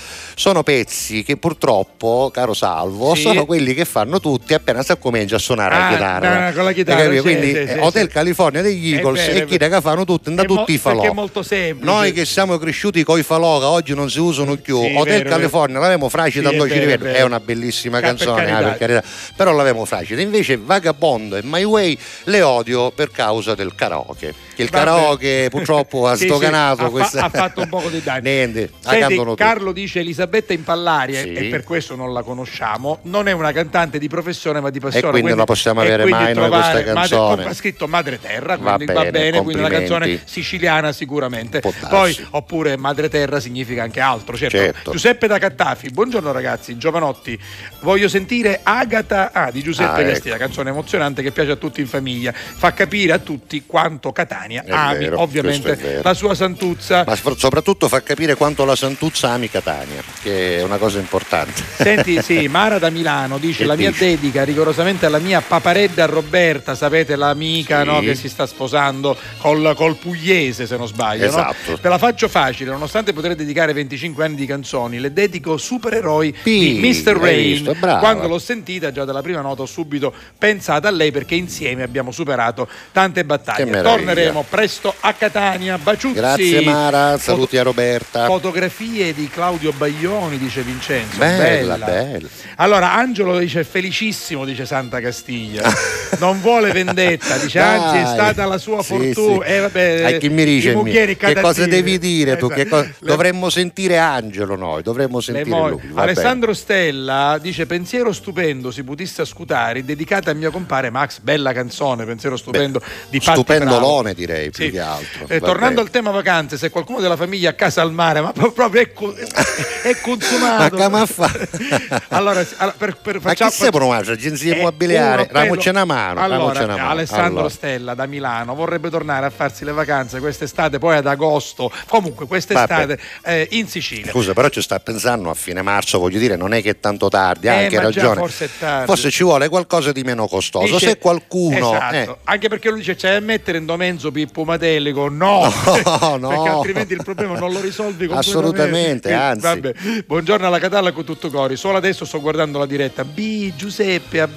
[0.42, 3.22] Sono pezzi che purtroppo, caro Salvo, Sì.
[3.22, 6.40] sono quelli che fanno tutti appena si comincia a suonare Ah, la chitarra.
[6.40, 8.08] no, no, con la chitarra, sì, Quindi sì, Hotel.
[8.08, 11.04] California degli Eagles vero, e chi che fanno tutti, da tutti i falò.
[11.04, 11.86] è molto semplice.
[11.86, 14.78] Noi che siamo cresciuti con i falò, che oggi non si usano più.
[14.80, 18.42] Hotel vero, California l'avevamo fragile Sì, tanto ci vero, è una bellissima Ca- per canzone,
[18.42, 18.70] eh, carità.
[18.70, 19.04] per carità.
[19.36, 20.24] però l'avevamo fragile.
[20.24, 24.34] Invece Vagabondo e My Way le odio per causa del karaoke.
[24.62, 24.84] Che il Vabbè.
[24.86, 28.20] karaoke purtroppo ha Sì, sì, stocanato ha, fa- ha fatto un po' di danni.
[28.32, 29.20] Niente, Senti.
[29.36, 31.34] Carlo dice Elisabetta Impallaria Sì.
[31.34, 33.00] e per questo non la conosciamo.
[33.04, 35.10] Non è una cantante di professione ma di passione.
[35.12, 37.46] quindi non la possiamo e avere quindi mai noi questa Madre- canzone.
[37.46, 41.62] ha scritto Madre Terra, Va quindi va bene, bene, quindi una canzone siciliana sicuramente.
[41.90, 44.58] Poi oppure Madre Terra significa anche altro, certo.
[44.58, 44.92] Certo.
[44.92, 47.40] Giuseppe da Cattafi, buongiorno ragazzi, giovanotti.
[47.82, 50.44] Voglio sentire Agata ah, di Giuseppe Ah, Castiglia, ecco.
[50.44, 52.32] canzone emozionante che piace a tutti in famiglia.
[52.34, 57.04] Fa capire a tutti quanto Catania È ami vero, ovviamente la sua santuzza.
[57.06, 61.62] Ma sopra- soprattutto fa capire quanto la Santuzza ami Catania, che è una cosa importante.
[61.76, 64.06] Senti, sì, Mara da Milano dice Che la mia dice?
[64.06, 67.86] dedica rigorosamente alla mia paparedda Roberta, sapete l'amica Sì.
[67.86, 71.24] no, che si sta sposando col, col pugliese se non sbaglio.
[71.24, 71.28] no?
[71.30, 71.78] Esatto.
[71.80, 76.80] Te la faccio facile, nonostante potrei dedicare 25 anni di canzoni, le dedico supereroi Sì,
[76.80, 77.18] di Mr.
[77.18, 77.64] Rain.
[77.64, 77.76] visto.
[78.00, 82.12] Quando l'ho sentita già dalla prima nota ho subito pensato a lei perché insieme abbiamo
[82.12, 83.66] superato tante battaglie.
[83.66, 84.31] meraviglia.
[84.32, 85.78] Torneremo presto a Catania.
[85.78, 86.14] Baciuzzi.
[86.16, 88.26] Grazie Mara, saluti a Roberta.
[88.26, 91.18] Fotografie di Claudio Baglioni, dice Vincenzo.
[91.18, 92.28] Bella, bella.
[92.56, 95.70] Allora, Angelo dice felicissimo, dice Santa Castiglia.
[96.20, 98.14] non vuole vendetta, dice anzi è Dai.
[98.14, 99.46] stata la sua Sì, fortuna.
[99.46, 99.52] sì.
[99.52, 102.48] Eh, vabbè, Eh, chi mi dice che cosa devi dire tu?
[102.48, 102.96] Che co- Esatto.
[103.00, 105.82] Le- dovremmo sentire Angelo noi, dovremmo sentire mo- lui.
[105.92, 111.20] va Alessandro Stella dice pensiero stupendo si putisse a scutare dedicata a mio compare Max
[111.20, 112.80] bella canzone pensiero stupendo
[113.10, 113.24] di bene.
[113.24, 113.32] Patti.
[113.40, 114.72] Stupendolone direi più Sì.
[114.72, 115.26] che altro.
[115.28, 118.52] Eh, tornando al tema vacanze, se qualcuno della famiglia a casa al mare, ma pro-
[118.52, 120.78] proprio è, co- è consumato.
[120.78, 121.32] Ma come fa?
[122.10, 122.44] allora,
[122.78, 124.12] per, per, Ma facciamo- chi sei provato?
[124.12, 125.28] Agenzia Eh, immobiliare?
[125.32, 126.20] Ramoci una mano.
[126.22, 126.90] Allora, mano.
[126.90, 127.50] Alessandro Allora.
[127.50, 133.00] Stella da Milano vorrebbe tornare a farsi le vacanze quest'estate, poi ad agosto, comunque quest'estate
[133.24, 134.12] eh, in Sicilia.
[134.12, 137.08] Scusa, però ci sta pensando a fine marzo, voglio dire, non è che è tanto
[137.10, 138.20] tardi, ha Eh, anche ma già ragione.
[138.20, 138.86] forse è tardi.
[138.86, 140.74] Forse ci vuole qualcosa di meno costoso.
[140.74, 144.44] Dice- Se qualcuno Esatto, eh, anche perché lui dice c'è a mettere in domenzo Pippo
[144.44, 145.52] Matelico no,
[145.84, 146.28] No, no.
[146.30, 149.42] perché altrimenti il problema non lo risolvi completamente Assolutamente, Quindi, anzi.
[149.42, 149.74] vabbè.
[150.06, 154.28] buongiorno alla Catalla con tutto cori solo adesso sto guardando la diretta B Giuseppe a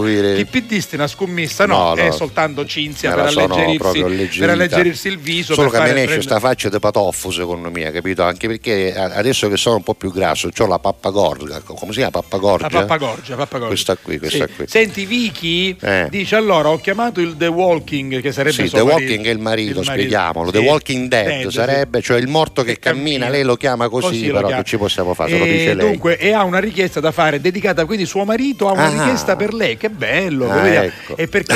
[0.00, 2.02] Dire- chi pidisti una scommessa no, No, no.
[2.02, 6.40] è soltanto Cinzia per alleggerirsi, per alleggerirsi il viso Solo che ne esce prendere- sta
[6.40, 8.22] faccia di patoffo, secondo me, capito?
[8.22, 11.60] Anche perché adesso che sono un po' più grasso, ho la pappagorgia.
[11.60, 12.68] Come si chiama pappagorgia?
[12.70, 13.66] la pappagorgia, pappagorgia.
[13.68, 14.52] Questa qui, questa Sì.
[14.54, 14.64] qui.
[14.68, 16.06] Senti Vicky Eh.
[16.10, 19.00] dice allora ho chiamato il The Walking che sarebbe Sì, suo The marito.
[19.10, 20.46] Walking è il marito, Il spieghiamolo.
[20.52, 20.52] sì.
[20.52, 21.50] The Walking Dead, Dead, sì.
[21.52, 24.62] sarebbe, cioè il morto che, cammina, lei lo chiama così, Così però chiama.
[24.62, 25.30] che ci possiamo fare?
[25.30, 25.86] Se lo E dice lei.
[25.90, 28.90] Dunque, e ha una richiesta da fare dedicata, quindi suo marito ha una Ah.
[29.04, 29.76] richiesta per lei.
[29.76, 30.50] Che bello!
[30.50, 31.16] Ah, ecco.
[31.16, 31.54] E perché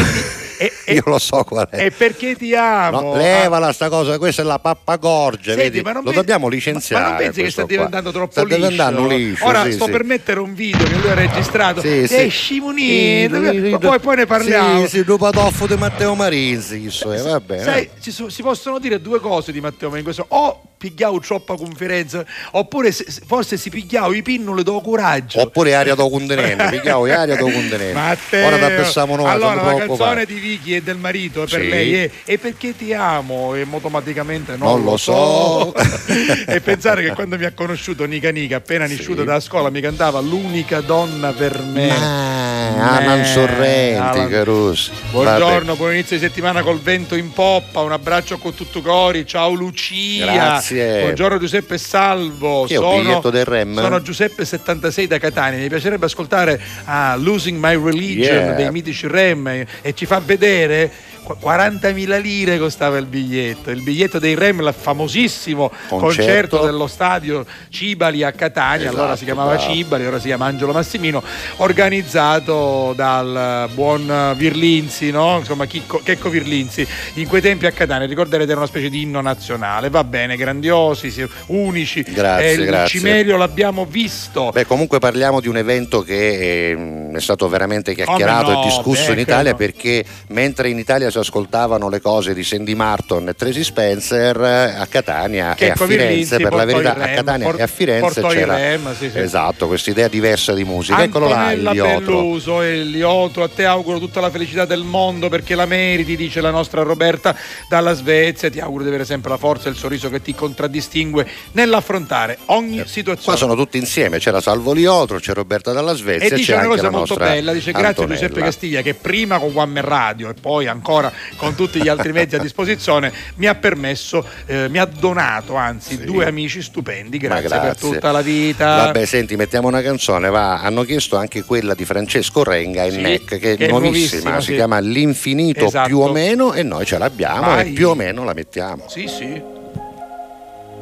[0.58, 1.84] e- Io lo so qual è.
[1.86, 3.00] e perché ti amo?
[3.00, 5.80] No, levala sta cosa, questa è la pappagorgia, Senti, vedi?
[5.82, 7.04] ma non lo pensi- dobbiamo Ma licenziare.
[7.08, 7.70] non pensi che sta qua.
[7.70, 8.56] diventando troppo sta liscio?
[8.56, 9.46] diventando liscio.
[9.46, 9.90] Ora sì, sto sì.
[9.90, 11.80] per mettere un video che lui ha registrato.
[11.80, 12.28] Sì, e sì.
[12.28, 14.80] scimunito, Sì, poi, poi ne parliamo.
[14.86, 17.62] Sì, sì, due patoffo di Matteo Marinzi, questo è, va bene.
[17.62, 20.10] Sai, ci so- si possono dire due cose di Matteo Mengo.
[20.28, 25.40] O pigliavo troppa conferenza, oppure se- se- forse si pigliavo i pinnoli do coraggio.
[25.40, 27.92] Oppure aria do contenente, pigliamo aria do contenente.
[27.94, 28.46] Matteo.
[28.46, 31.68] Ora da pensavo noi, allora la canzone di Vicky e del marito per Sì.
[31.68, 35.74] lei è E perché ti amo e automaticamente non, Non lo so.
[36.46, 40.20] e pensare che quando mi ha conosciuto Nica Nica appena nasciuta dalla scuola mi cantava
[40.20, 44.90] l'unica donna per me Ah, Alan Eh, Sorrenti, Alan- Caruso.
[45.10, 49.52] Buongiorno, buon inizio di settimana col vento in poppa, un abbraccio con tutto cori, ciao
[49.52, 50.30] Lucia.
[50.32, 51.00] Grazie.
[51.02, 52.66] Buongiorno Giuseppe Salvo.
[52.68, 53.74] È, un biglietto del Rem?
[53.80, 58.54] sono Giuseppe 76 da Catania, mi piacerebbe ascoltare ah, Losing My Religion Yeah.
[58.54, 64.18] dei mitici Rem e ci fa vedere Qu- 40.000 lire costava il biglietto, il biglietto
[64.18, 66.64] dei Rem, il famosissimo concerto, Concerto.
[66.64, 69.72] dello stadio Cibali a Catania, allora Esatto, si chiamava bravo.
[69.72, 71.22] Cibali, ora si chiama Angelo Massimino,
[71.56, 75.38] organizzato dal buon Virlinzi, no?
[75.38, 79.20] insomma Chicco, Checco Virlinzi, in quei tempi a Catania, ricorderete era una specie di inno
[79.20, 82.98] nazionale, va bene, grandiosi, si- unici, Grazie, Eh, il grazie.
[82.98, 84.50] Cimelio l'abbiamo visto.
[84.52, 89.06] Beh, comunque parliamo di un evento che ehm, è stato veramente chiacchierato no, e discusso
[89.06, 89.72] beh, in Italia quello.
[89.72, 94.74] perché mentre in Italia si ascoltavano le cose di Sandy Martin e Tracy Spencer, eh,
[94.78, 97.66] a Catania e a Firenze, per la verità, il a Rem, Catania por- e a
[97.66, 99.18] Firenze c'era Rem, sì, sì.
[99.18, 101.02] esatto, questa idea diversa di musica.
[101.02, 101.98] Eccolo là, Antonella.
[101.98, 106.40] Belluso e Liotro, a te auguro tutta la felicità del mondo perché la meriti, dice
[106.40, 107.34] la nostra Roberta
[107.68, 108.50] dalla Svezia.
[108.50, 112.82] Ti auguro di avere sempre la forza e il sorriso che ti contraddistingue nell'affrontare ogni
[112.86, 113.20] situazione.
[113.20, 116.66] Eh, Qua sono tutti insieme, c'era Salvo Liotro, c'è Roberta dalla Svezia E dice una
[116.66, 118.14] cosa molto bella, dice grazie a Antonella.
[118.14, 121.05] Giuseppe Castiglia che prima con One Man Radio e poi ancora
[121.36, 126.04] con tutti gli altri mezzi a disposizione mi ha permesso, eh, mi ha donato anzi
[126.04, 127.90] due amici stupendi, Ma grazie, per grazie.
[127.90, 128.76] tutta la vita.
[128.76, 130.60] Vabbè, senti, mettiamo una canzone, va.
[130.60, 133.80] Hanno chiesto anche quella di Francesco Renga e Sì, NEC, che che è è nuovissima,
[133.80, 134.54] nuovissima, si sì.
[134.54, 135.88] chiama L'infinito Esatto.
[135.88, 137.68] più o meno e noi ce l'abbiamo Vai.
[137.68, 138.84] e più o meno la mettiamo.
[138.88, 139.54] Sì, sì.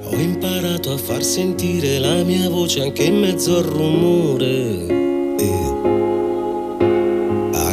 [0.07, 5.04] Ho imparato a far sentire la mia voce anche in mezzo al rumore.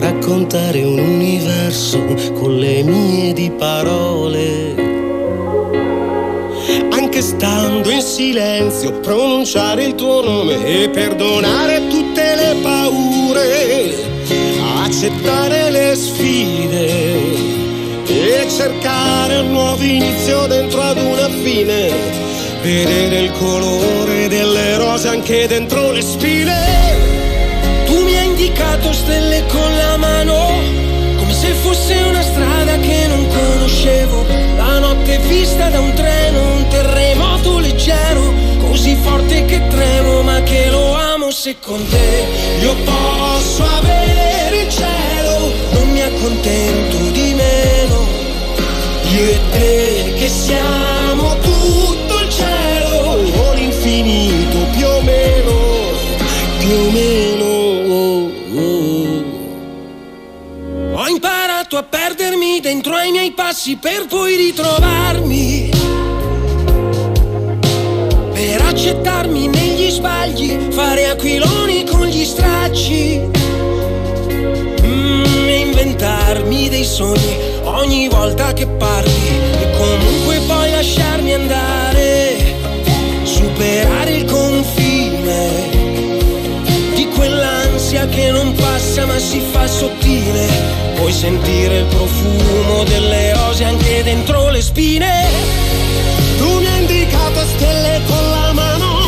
[0.02, 4.74] Raccontare un universo con le mie di parole.
[6.90, 13.96] Anche stando in silenzio, pronunciare il tuo nome e perdonare tutte le paure.
[14.84, 16.88] Accettare le sfide
[18.08, 21.92] e cercare un nuovo inizio dentro ad una fine.
[22.64, 27.21] Vedere il colore delle rose anche dentro le spine.
[28.42, 30.34] Indicato stelle con la mano,
[31.16, 34.26] come se fosse una strada che non conoscevo.
[34.56, 40.72] La notte vista da un treno, un terremoto leggero, così forte che tremo, ma che
[40.72, 42.26] lo amo se con te
[42.62, 48.08] io posso avere il cielo, non mi accontento di meno.
[49.12, 50.91] Io e te che siamo
[62.62, 65.70] dentro ai miei passi per poi ritrovarmi.
[68.34, 73.20] Per accettarmi negli sbagli, fare aquiloni con gli stracci.
[74.86, 79.28] Mm, e inventarmi dei sogni ogni volta che parli
[79.60, 81.31] e comunque poi lasciarmi
[88.12, 90.48] che non passa ma si fa sottile,
[90.96, 95.10] puoi sentire il profumo delle rose anche dentro le spine.
[96.38, 99.00] Tu mi hai indicato stelle con la mano,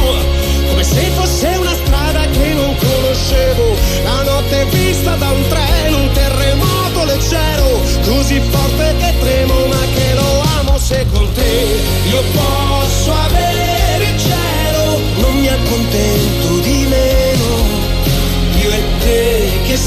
[0.69, 3.75] come se fosse una strada che non conoscevo.
[4.03, 10.13] La notte vista da un treno, un terremoto leggero, così forte che tremo, ma che
[10.15, 11.79] lo amo se con te
[12.09, 12.92] io posso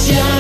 [0.09, 0.36] te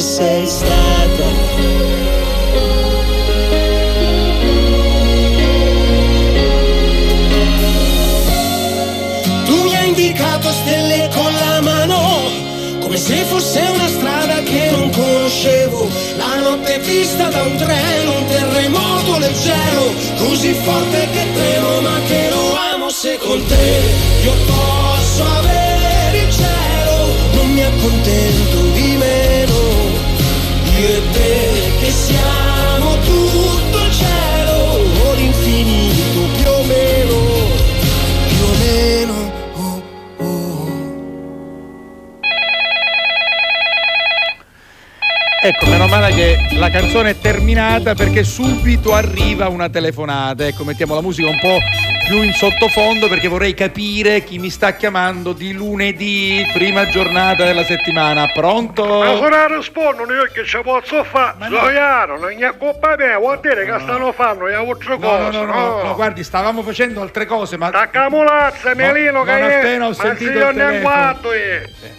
[0.00, 1.24] sei stata?
[9.44, 12.30] Tu mi hai indicato stelle con la mano,
[12.80, 15.88] come se fosse una strada che non conoscevo.
[16.16, 22.28] La notte vista da un treno, un terremoto leggero, così forte che tremo, ma che
[22.30, 23.80] lo amo se con te
[24.24, 28.79] io posso avere il cielo, non mi accontento di.
[30.80, 34.52] Io e te che siamo tutto il cielo,
[35.04, 37.16] o l'infinito più o meno,
[38.26, 39.32] più o meno.
[45.42, 50.46] Ecco, meno male che la canzone è terminata perché subito arriva una telefonata.
[50.46, 51.58] Ecco, mettiamo la musica un po'
[52.10, 57.62] più in sottofondo perché vorrei capire chi mi sta chiamando di lunedì, prima giornata della
[57.62, 58.26] settimana.
[58.26, 58.84] Pronto?
[58.84, 61.36] Ma se non rispondono io che ci posso fare?
[61.48, 65.36] Zoiano, non è colpa mia, vuol dire che stanno fanno le altre cose.
[65.38, 67.70] no, no, no, no, guardi, stavamo facendo altre cose, ma.
[67.70, 69.58] Taccamulazza, Melino, che è?
[69.58, 71.28] appena ho Ma sentito se io ne guardo,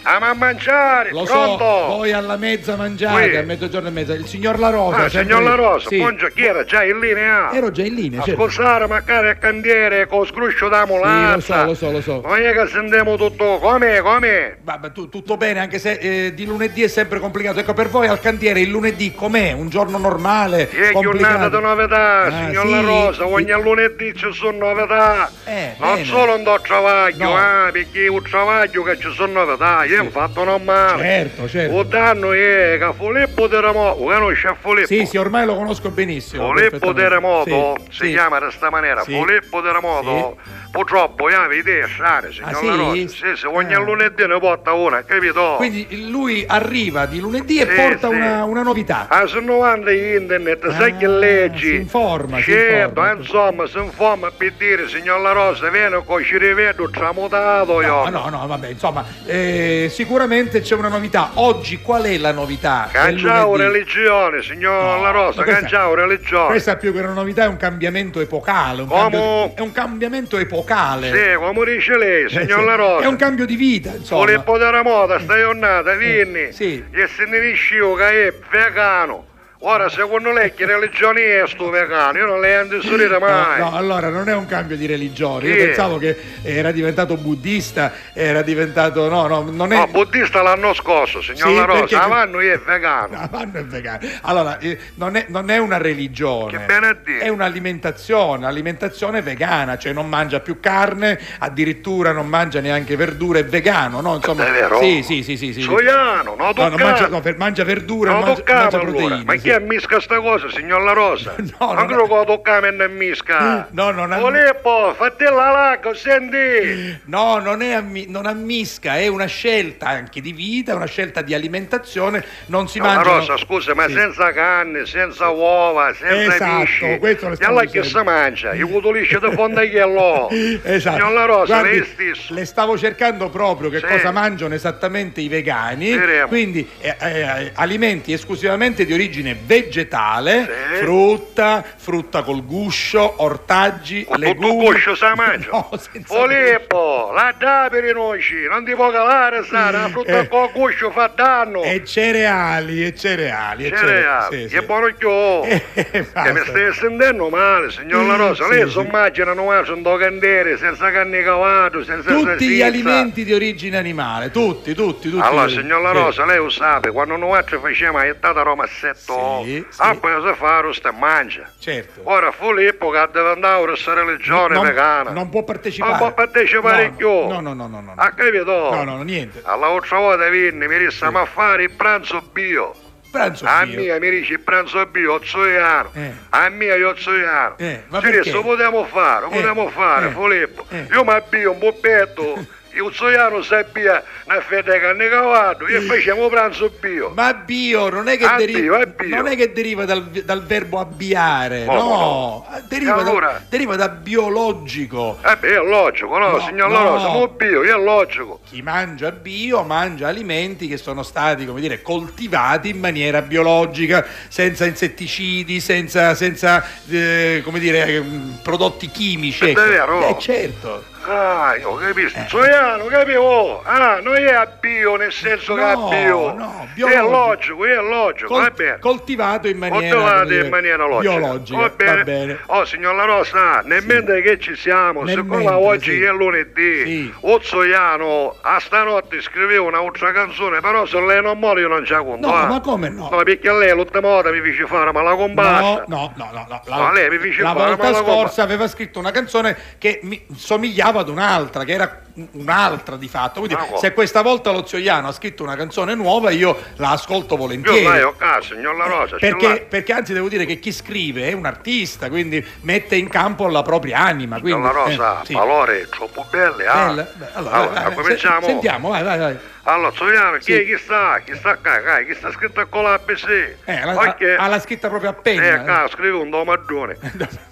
[0.03, 1.63] a mangiare, Lo pronto?
[1.87, 4.13] poi alla mezza mangiate, a mezzogiorno e mezza.
[4.13, 5.05] Il signor La Rosa.
[5.05, 5.55] Ah, signor La.
[5.55, 5.97] Rosa, Sì.
[5.99, 7.49] buongiorno, chi era già in linea?
[7.53, 8.41] Ero già in linea, certo.
[8.41, 11.61] Scusate, magari a candiere con scruscio da mulazza.
[11.61, 12.27] Sì, lo so, lo so, lo so.
[12.27, 14.57] Non è che sentiamo tutto, come, come?
[14.61, 17.59] Vabbè, tu- tutto bene, anche se eh, di lunedì è sempre complicato.
[17.59, 19.51] Ecco, per voi al cantiere il lunedì com'è?
[19.53, 20.69] Un giorno normale?
[20.69, 21.49] È complicato?
[21.49, 22.71] giornata di novità, Ah, signor sì?
[22.71, 25.29] La Rosa, ogni lunedì ci sono novità.
[25.45, 26.05] Eh, non bene.
[26.05, 27.35] solo un do travaglio, No.
[27.35, 31.01] ah, perché un travaglio che ci sono novità, io ho fatto non male.
[31.03, 31.75] Certo, certo.
[31.75, 34.87] Un danno è che Filippo Terremoto, conosce Filippo?
[34.87, 36.53] Sì, sì, ormai lo conosco benissimo.
[36.53, 37.01] Filippo perfettamente.
[37.01, 38.11] Terremoto Sì, si sì.
[38.13, 39.11] chiama in questa maniera, Sì.
[39.13, 39.61] Filippo
[39.99, 40.37] Terremoto,
[40.71, 43.07] purtroppo io avevo idee strane, signor Ah, Rosa.
[43.07, 45.55] Sì, sì, ogni lunedì ne porta una, capito?
[45.57, 48.07] Quindi lui arriva di lunedì e porta.
[48.09, 49.07] Una, una novità.
[49.09, 51.67] Ah, se non anda in internet, sai che leggi?
[51.67, 53.11] si informa, si Certo, informa.
[53.13, 58.09] insomma, si informa per dire, signor La Rosa, viene con ci rivedo tramutato io.
[58.09, 61.31] No, no, no, vabbè, insomma, eh, sicuramente c'è una novità.
[61.35, 62.87] Oggi qual è la novità?
[62.91, 66.47] Canciao religione, signor La Rosa, canciao religione.
[66.47, 68.81] Questa più che una novità è un cambiamento epocale.
[68.83, 69.01] Un Come?
[69.01, 71.11] cambio- è un cambiamento epocale.
[71.11, 72.65] Sì, come dice lei, Eh, signor sì.
[72.65, 73.03] La Rosa.
[73.03, 74.25] È un cambio di vita, insomma.
[74.25, 76.51] Filippo Terremoto, sta giornata, vieni.
[76.51, 76.83] sì.
[76.91, 79.25] E se ne riuscivo che è vegano.
[79.63, 82.17] Ora, secondo lei che religione è sto vegano?
[82.17, 83.59] Io non le ho inserito mai.
[83.59, 85.49] No, no, allora non è un cambio di religione.
[85.49, 89.07] Io pensavo che era diventato buddista, era diventato.
[89.07, 89.77] No, no, non è.
[89.77, 93.19] No, buddista l'anno scorso, signor Sì, La Rosa, perché- Avanno è vegano.
[93.19, 93.99] Avanno è vegano.
[94.21, 97.19] Allora, eh, non, è, non è una religione, Che bene a dire.
[97.19, 103.45] è un'alimentazione, alimentazione vegana, cioè non mangia più carne, addirittura non mangia neanche verdure, è
[103.45, 104.15] vegano, no?
[104.15, 104.79] Insomma, È vero?
[104.79, 105.53] Sì, sì, sì, sì.
[105.53, 105.61] sì.
[105.61, 108.91] Soiano, no, No, non mangia, no, per- mangia verdure, Non mangia, mangia allora.
[108.91, 109.23] proteine.
[109.23, 109.49] Ma sì.
[109.51, 111.35] Chi ammisca sta cosa, signor La Rosa?
[111.59, 113.67] No, non non credo che lo toccare e non ammisca.
[113.71, 116.99] No, non am- Filippo, fatti la lacca, senti.
[117.05, 121.33] No, non, è ammi- non ammisca, è una scelta anche di vita, una scelta di
[121.33, 123.01] alimentazione, non si La mangia.
[123.17, 126.97] Rosa, scusa, ma senza carne, senza uova, senza Esatto, pesci.
[126.99, 128.53] questo lo E allora che si mangia?
[128.53, 130.29] I cutolisci di fondagliello.
[130.63, 130.95] Esatto.
[130.97, 132.33] Signor La Rosa, Guardi, lei stesso.
[132.33, 133.85] le stavo cercando proprio che Sì.
[133.85, 136.27] cosa mangiano esattamente i vegani, Vedremo.
[136.27, 140.83] quindi eh, eh, alimenti esclusivamente di origine vegetale, Sì.
[140.83, 144.65] frutta, frutta col guscio, ortaggi, legumi.
[144.65, 145.49] guscio sa mangia.
[145.61, 150.19] No, senza Filippo, la da per i noci, non ti può calare, sa, la frutta
[150.19, 150.27] Eh.
[150.27, 151.61] con guscio fa danno.
[151.63, 154.65] E cereali, e cereali, e Cereali, sì, sì.
[154.65, 155.43] buono chiò.
[155.43, 158.45] Eh, Che mi stai sentendo male, signor La Rosa.
[158.45, 158.71] Sì, Lei sì.
[158.71, 162.65] si immagina non mangia un candere, senza carne cavato, senza Tutti gli salsiccia.
[162.65, 165.21] alimenti di origine animale, tutti, tutti, tutti.
[165.25, 165.91] Allora, signor La.
[165.91, 169.65] Rosa, lei lo sa, quando noi facciamo la jettata romassetto, Sì, sì.
[169.77, 171.49] ah, poi si fa rosta mangia.
[171.59, 172.01] Certo.
[172.03, 175.11] Ora Filippo che deve andare a questa religione non, vegana.
[175.11, 175.91] non può partecipare.
[175.91, 177.09] Non può partecipare No, più.
[177.09, 177.93] No, no, no, no, no.
[177.95, 178.69] Ha capito?
[178.71, 179.41] No, no, no, niente.
[179.43, 182.73] All'altra volta vieni, mi disse, ma fare il pranzo bio.
[183.11, 183.77] Pranzo A bio.
[183.79, 185.89] mia mi dice il pranzo bio, zoiano.
[185.93, 186.13] Eh.
[186.29, 187.55] A mia io zoiano.
[187.57, 190.65] Eh, ma lo potremmo fare, lo Eh, potremmo fare, eh, Filippo.
[190.69, 190.87] eh.
[190.91, 194.39] Io mi abbio un bubbetto, io zoiano sappia una
[194.79, 197.11] carne cavallo, e facciamo pranzo bio.
[197.13, 200.45] Ma bio non è che, Ah, deriva, bio, è non è che deriva dal, dal
[200.45, 203.43] verbo abbiare, Come no, Deriva, E da, allora?
[203.49, 205.17] deriva da biologico.
[205.23, 206.73] Eh beh, è logico, no, No, signor no.
[206.73, 208.39] La Rosa, mo bio, è logico.
[208.45, 214.65] Chi mangia bio mangia alimenti che sono stati, come dire, coltivati in maniera biologica, senza
[214.65, 219.45] insetticidi, senza, senza eh, come dire, ehm, prodotti chimici.
[219.45, 219.61] È ecco.
[219.61, 220.07] vero?
[220.07, 220.90] Eh, certo.
[221.03, 222.19] Ah, io capisco.
[222.27, 223.61] Zoiano, capivo?
[223.63, 226.33] Ah, non è a bio nel senso che No, a bio.
[226.33, 227.09] no, È biologico.
[227.09, 228.79] logico, è logico, Col- va bene.
[228.79, 231.15] coltivato in maniera, Coltivato in maniera logica.
[231.17, 231.59] biologica.
[231.59, 231.95] Va bene.
[231.97, 232.39] Va bene.
[232.47, 236.01] Oh, signor La Rosa, nel mentre che ci siamo, Nel siccome mentre, oggi sì.
[236.03, 237.13] è lunedì, Sì.
[237.21, 242.27] Ozzoiano a stanotte scriveva un'altra canzone, però se lei non muore io non ci conto.
[242.27, 242.45] No, eh.
[242.45, 243.09] ma come no?
[243.11, 245.83] No, perché lei l'ultima volta mi fece fare, ma la compassa.
[245.87, 248.11] No, no, no, no, La, No, lei mi fece la fare, volta ma la scorsa
[248.13, 248.43] compassa.
[248.43, 251.99] aveva scritto una canzone che mi somigliava ad un'altra, che era
[252.33, 253.39] un'altra di fatto.
[253.41, 253.77] Quindi, come?
[253.77, 257.87] se questa volta lo Zioiano ha scritto una canzone nuova, io la ascolto Io volentieri.
[257.87, 259.15] lei ho caso, signor La Rosa.
[259.17, 263.47] Perché, perché anzi devo dire che chi scrive è un artista, quindi mette in campo
[263.47, 264.39] la propria anima.
[264.39, 265.33] Quindi, La Rosa, eh, sì.
[265.33, 266.85] parole troppo belle, ah.
[266.87, 267.07] Bella?
[267.13, 268.41] Beh, allora, Allora, vai, cominciamo.
[268.41, 269.37] se- Sentiamo, vai, vai, vai.
[269.63, 270.65] Allora, Zoiano, chi, Sì.
[270.65, 271.21] chi sta?
[271.23, 272.01] Chi sta qua?
[272.05, 273.55] Chi sta scritto con la ABC?
[273.63, 274.35] Eh, la- Ok.
[274.37, 275.61] ha la scritta proprio a penna.
[275.61, 276.97] Eh, qua, scrive un domagione.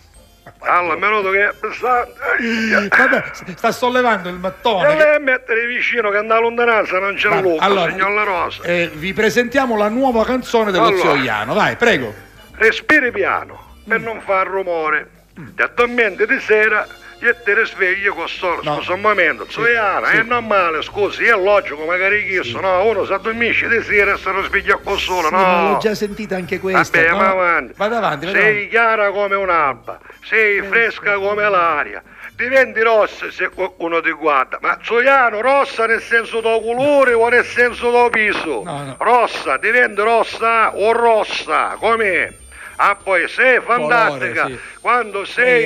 [0.62, 2.88] Allora, minuto che è pesante.
[2.90, 3.24] Vabbè,
[3.56, 4.96] sta sollevando il E mattone.
[4.96, 8.64] lei a mettere vicino che anda a lontananza non c'è l'uomo, allora, signor La Rosa.
[8.64, 11.02] Eh, vi presentiamo la nuova canzone dello Allora.
[11.02, 11.54] zio Iano.
[11.54, 12.14] Vai, prego.
[12.56, 15.10] Respiri piano per non far rumore.
[15.56, 16.86] Ti addormenti di sera
[17.22, 18.64] e ti risvegli con solo.
[18.64, 22.86] Scusa un momento, Zoiana, è normale, scusi, è logico, magari chiesto, no?
[22.86, 25.78] Uno si addormisce di sera e si risveglia con solo, Sì, ma l'ho no?
[25.80, 26.98] già sentita anche questa.
[26.98, 27.18] Vabbè, no?
[27.18, 27.74] ma avanti.
[27.76, 28.68] Vado avanti, vado Sei avanti.
[28.70, 32.02] chiara come un'alba, sei fresca come l'aria.
[32.36, 34.60] Diventi rossa se qualcuno ti guarda.
[34.62, 38.96] Ma Zoiano, rossa nel senso del colore o nel senso del viso?
[38.98, 42.32] Rossa, diventi rossa o rossa, com'è?
[42.78, 44.58] Ah, poi sei fantastica sì.
[44.80, 45.66] quando sei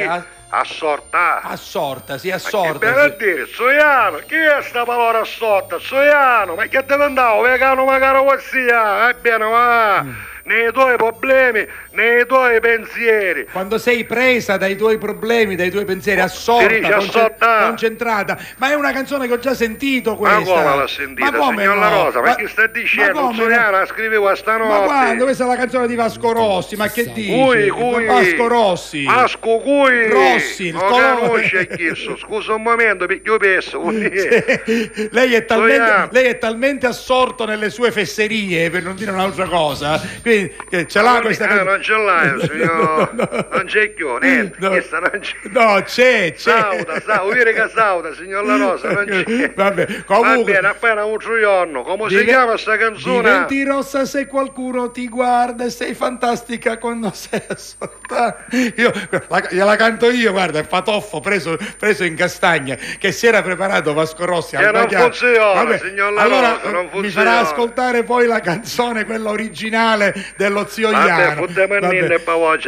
[0.53, 1.41] Sì, a- assorta.
[1.41, 3.09] Assorta, si Per assorta.
[3.09, 3.15] sì.
[3.17, 5.79] dire, Zoiano, chi è sta parola assorta?
[5.79, 7.41] Zoiano, ma che te ne andavo?
[7.41, 10.03] Vegano magari così, ah, ebbene, va.
[10.03, 10.11] Mm.
[10.45, 13.47] Nei tuoi problemi, nei tuoi pensieri.
[13.49, 17.67] Quando sei presa dai tuoi problemi, dai tuoi pensieri, assorta, conce- assorta.
[17.67, 18.37] concentrata.
[18.57, 20.53] Ma è una canzone che ho già sentito Ma questa.
[20.53, 22.03] come l'ha sentita, Ma come signor La no?
[22.03, 22.21] Rosa?
[22.21, 23.19] Ma, chi sta dicendo?
[23.21, 23.43] come no?
[23.43, 24.69] Zoiano la scrive questa notte.
[24.79, 25.23] Ma quando?
[25.23, 27.31] Questa è la canzone di Vasco Rossi, ma che dici?
[27.31, 28.05] Cui, cui.
[28.05, 29.03] Vasco Rossi.
[29.05, 30.09] Vasco cui.
[30.09, 32.17] Rossi, il non conosce chiesto.
[32.23, 33.81] Scusa un momento, perché io penso.
[33.89, 40.01] lei, è talmente, lei è talmente assorto nelle sue fesserie, per non dire un'altra cosa,
[40.33, 41.69] quindi che ce l'ha questa Ah, canzone.
[41.71, 43.47] non ce l'hai, signor.
[43.51, 44.67] Non c'è più, niente.
[44.67, 45.35] Questa non c'è.
[45.43, 46.37] No, c'è, c'è.
[46.37, 49.51] Sauda, sauda, dire che sauda, signor La Rosa, non c'è.
[49.53, 51.81] Vabbè, Va comunque bene, appena un giorno.
[51.83, 53.21] Come si Dive- chiama sta canzone?
[53.21, 58.45] Diventi rossa se qualcuno ti guarda e sei fantastica quando sei assorta.
[58.75, 58.91] Io
[59.27, 63.93] la, gliela canto io, guarda, è patoffo preso, preso in castagna che si era preparato
[63.93, 67.29] Vasco Rossi Che al non funziona, Vabbè, signor La allora Rosa, non mi funziona.
[67.31, 71.05] farà ascoltare poi la canzone, quella originale dello zio Iano.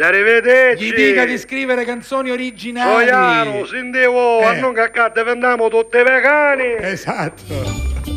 [0.02, 0.84] arrivederci.
[0.84, 3.06] Gli dica di scrivere canzoni originali.
[3.06, 4.60] Soiano, sentivo, a Eh.
[4.60, 6.76] non caccate, vendiamo tutti vegani.
[6.78, 8.15] Esatto.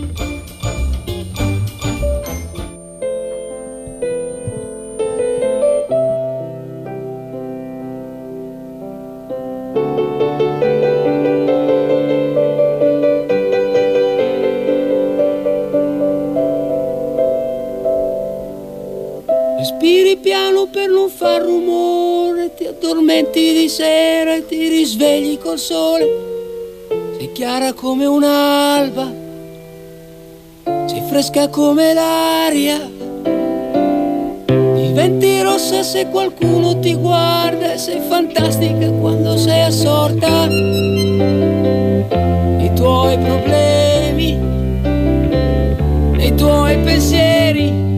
[19.89, 26.05] Respiri piano per non far rumore, ti addormenti di sera e ti risvegli col sole.
[27.17, 29.11] Sei chiara come un'alba,
[30.85, 32.87] sei fresca come l'aria.
[34.75, 40.45] Diventi rossa se qualcuno ti guarda e sei fantastica quando sei assorta.
[42.59, 44.37] I tuoi problemi,
[46.15, 47.88] nei tuoi pensieri.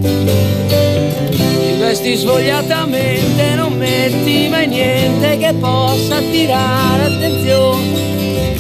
[1.92, 8.56] Ti vesti svogliatamente, non metti mai niente che possa attirare attenzione.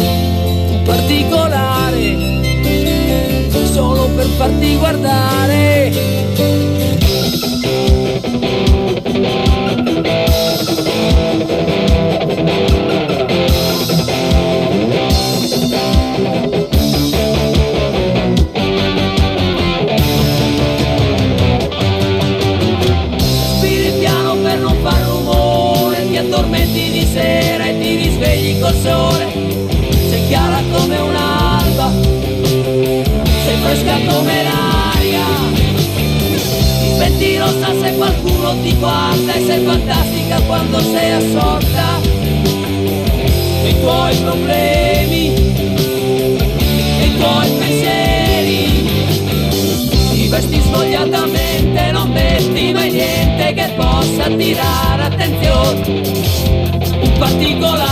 [0.70, 2.18] Un particolare,
[3.72, 5.92] solo per farti guardare.
[28.82, 29.28] Sole.
[30.10, 31.92] Sei chiara come un'alba,
[33.46, 35.26] sei fresca come l'aria.
[36.82, 42.00] Diventi rossa se qualcuno ti guarda e sei fantastica quando sei assorta.
[43.64, 45.30] Nei tuoi problemi,
[46.98, 48.90] nei tuoi pensieri.
[50.12, 56.10] Ti vesti svogliatamente, non metti mai niente che possa attirare attenzione.
[57.02, 57.91] Un particolare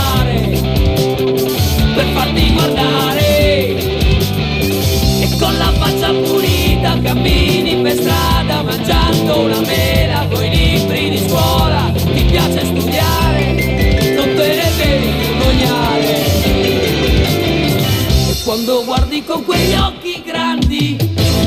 [19.24, 20.96] con quegli occhi grandi,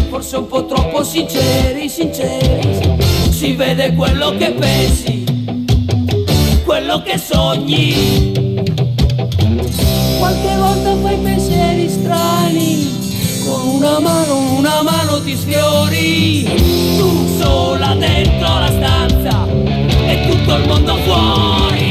[0.10, 2.98] forse un po' troppo sinceri, sinceri,
[3.30, 5.24] si vede quello che pensi,
[6.66, 8.32] quello che sogni.
[10.18, 12.92] Qualche volta fai pensieri strani,
[13.46, 16.44] con una mano, una mano ti sfiori,
[16.98, 19.48] tu sola dentro la stanza
[20.08, 21.83] e tutto il mondo fuori.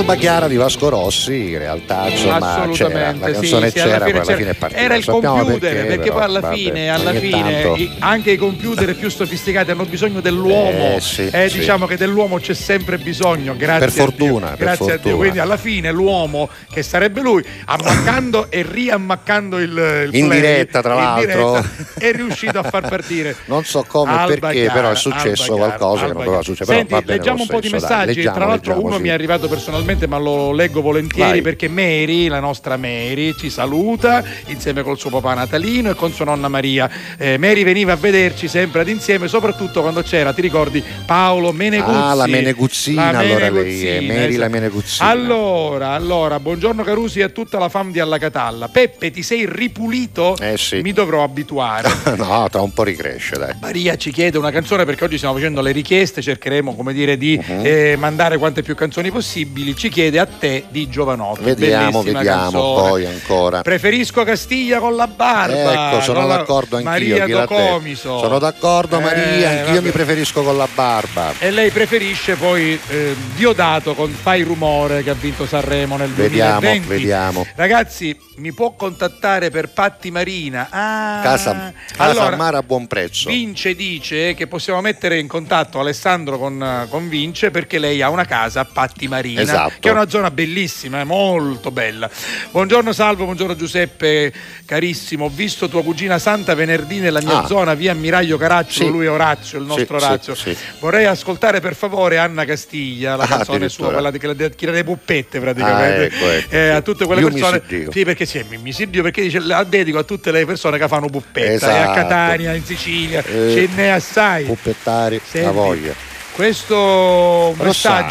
[0.00, 4.24] Alba Chiara di Vasco Rossi, in realtà insomma c'era, la canzone sì, c'era, poi alla
[4.36, 4.80] fine è partita.
[4.80, 8.36] Era il Sappiamo computer, perché, però, poi alla vabbè, fine, alla fine tanto- anche i
[8.36, 10.94] computer più sofisticati hanno bisogno dell'uomo.
[10.96, 11.58] Eh, sì, Eh, sì.
[11.58, 14.04] Diciamo che dell'uomo c'è sempre bisogno, grazie Per a Dio.
[14.04, 14.94] fortuna, Grazie a Dio.
[14.94, 15.16] fortuna.
[15.16, 20.80] Quindi alla fine l'uomo, che sarebbe lui, ammaccando e riammaccando il, il In play, diretta,
[20.80, 21.60] tra l'altro.
[21.60, 23.36] diretta, è riuscito a far partire.
[23.50, 26.86] Non so come e perché, Chiara, però è successo qualcosa che Alba non doveva succedere.
[26.88, 28.22] Senti, leggiamo un po' di messaggi.
[28.22, 31.42] Tra l'altro, uno mi è arrivato personalmente, ma lo leggo volentieri Vai.
[31.42, 36.24] perché Mary, la nostra Mary, ci saluta insieme col suo papà Natalino e con sua
[36.26, 36.88] nonna Maria.
[37.18, 41.96] Eh, Mary veniva a vederci sempre ad insieme, soprattutto quando c'era, ti ricordi, Paolo Meneguzzi.
[41.96, 44.50] Ah, la Meneguzzina, La allora lei è Meneguzzina, Mary la esatto.
[44.50, 45.08] Meneguzzina.
[45.08, 48.68] Allora, allora, buongiorno Carusi e a tutta la fam di Alla Catalla.
[48.68, 50.36] Peppe, ti sei ripulito?
[50.38, 50.80] Eh sì.
[50.82, 51.88] Mi dovrò abituare.
[52.16, 53.54] no, tra un po' ricresce, dai.
[53.60, 57.38] Maria ci chiede una canzone perché oggi stiamo facendo le richieste, cercheremo come dire di
[57.40, 57.60] Mhm.
[57.64, 59.74] eh, mandare quante più canzoni possibili.
[59.80, 61.42] Ci chiede a te di Giovanotti.
[61.42, 62.88] Vediamo, Bellissima vediamo canzone.
[62.90, 63.62] poi ancora.
[63.62, 65.92] Preferisco Castiglia con la barba.
[65.92, 66.90] Ecco, sono d'accordo anch'io.
[67.18, 67.26] Maria?
[67.26, 68.18] Docomiso.
[68.18, 69.48] Sono d'accordo, Eh, Maria.
[69.48, 69.80] Anch'io vabbè.
[69.80, 71.32] mi preferisco con la barba.
[71.38, 76.60] E lei preferisce poi eh, Diodato con Fai Rumore che ha vinto Sanremo nel Vediamo,
[76.60, 76.86] 2020.
[76.88, 77.46] vediamo.
[77.54, 80.66] Ragazzi, mi può contattare per Patti Marina?
[80.68, 83.30] Ah, Casa, casa allora, Mare a buon prezzo.
[83.30, 88.26] Vince dice che possiamo mettere in contatto Alessandro con, con Vince perché lei ha una
[88.26, 89.68] casa a Patti Marina, Esatto.
[89.78, 92.08] Che è una zona bellissima, è molto bella.
[92.50, 94.32] Buongiorno Salvo, buongiorno Giuseppe,
[94.64, 95.26] carissimo.
[95.26, 97.46] Ho visto tua cugina Santa venerdì nella mia Ah.
[97.46, 98.90] zona, via Ammiraglio Caracciolo, Sì.
[98.90, 100.34] lui è Orazio, il nostro Sì, Orazio.
[100.34, 100.56] sì.
[100.80, 105.38] Vorrei ascoltare per favore Anna Castiglia, la Ah, canzone sua, quella di- quella delle puppette
[105.40, 106.00] praticamente.
[106.00, 107.62] Ah, ecco, ecco, Eh, a tutte quelle Io persone.
[107.90, 110.88] Sì, perché sì, mi, mi siddio perché dice la dedico a tutte le persone che
[110.88, 111.48] fanno puppetta.
[111.48, 111.92] E a Esatto.
[111.94, 114.44] Catania, in Sicilia, Eh, ce n'è assai.
[114.44, 116.08] Puppettari, Senti, la voglia.
[116.44, 117.64] Questo messaggio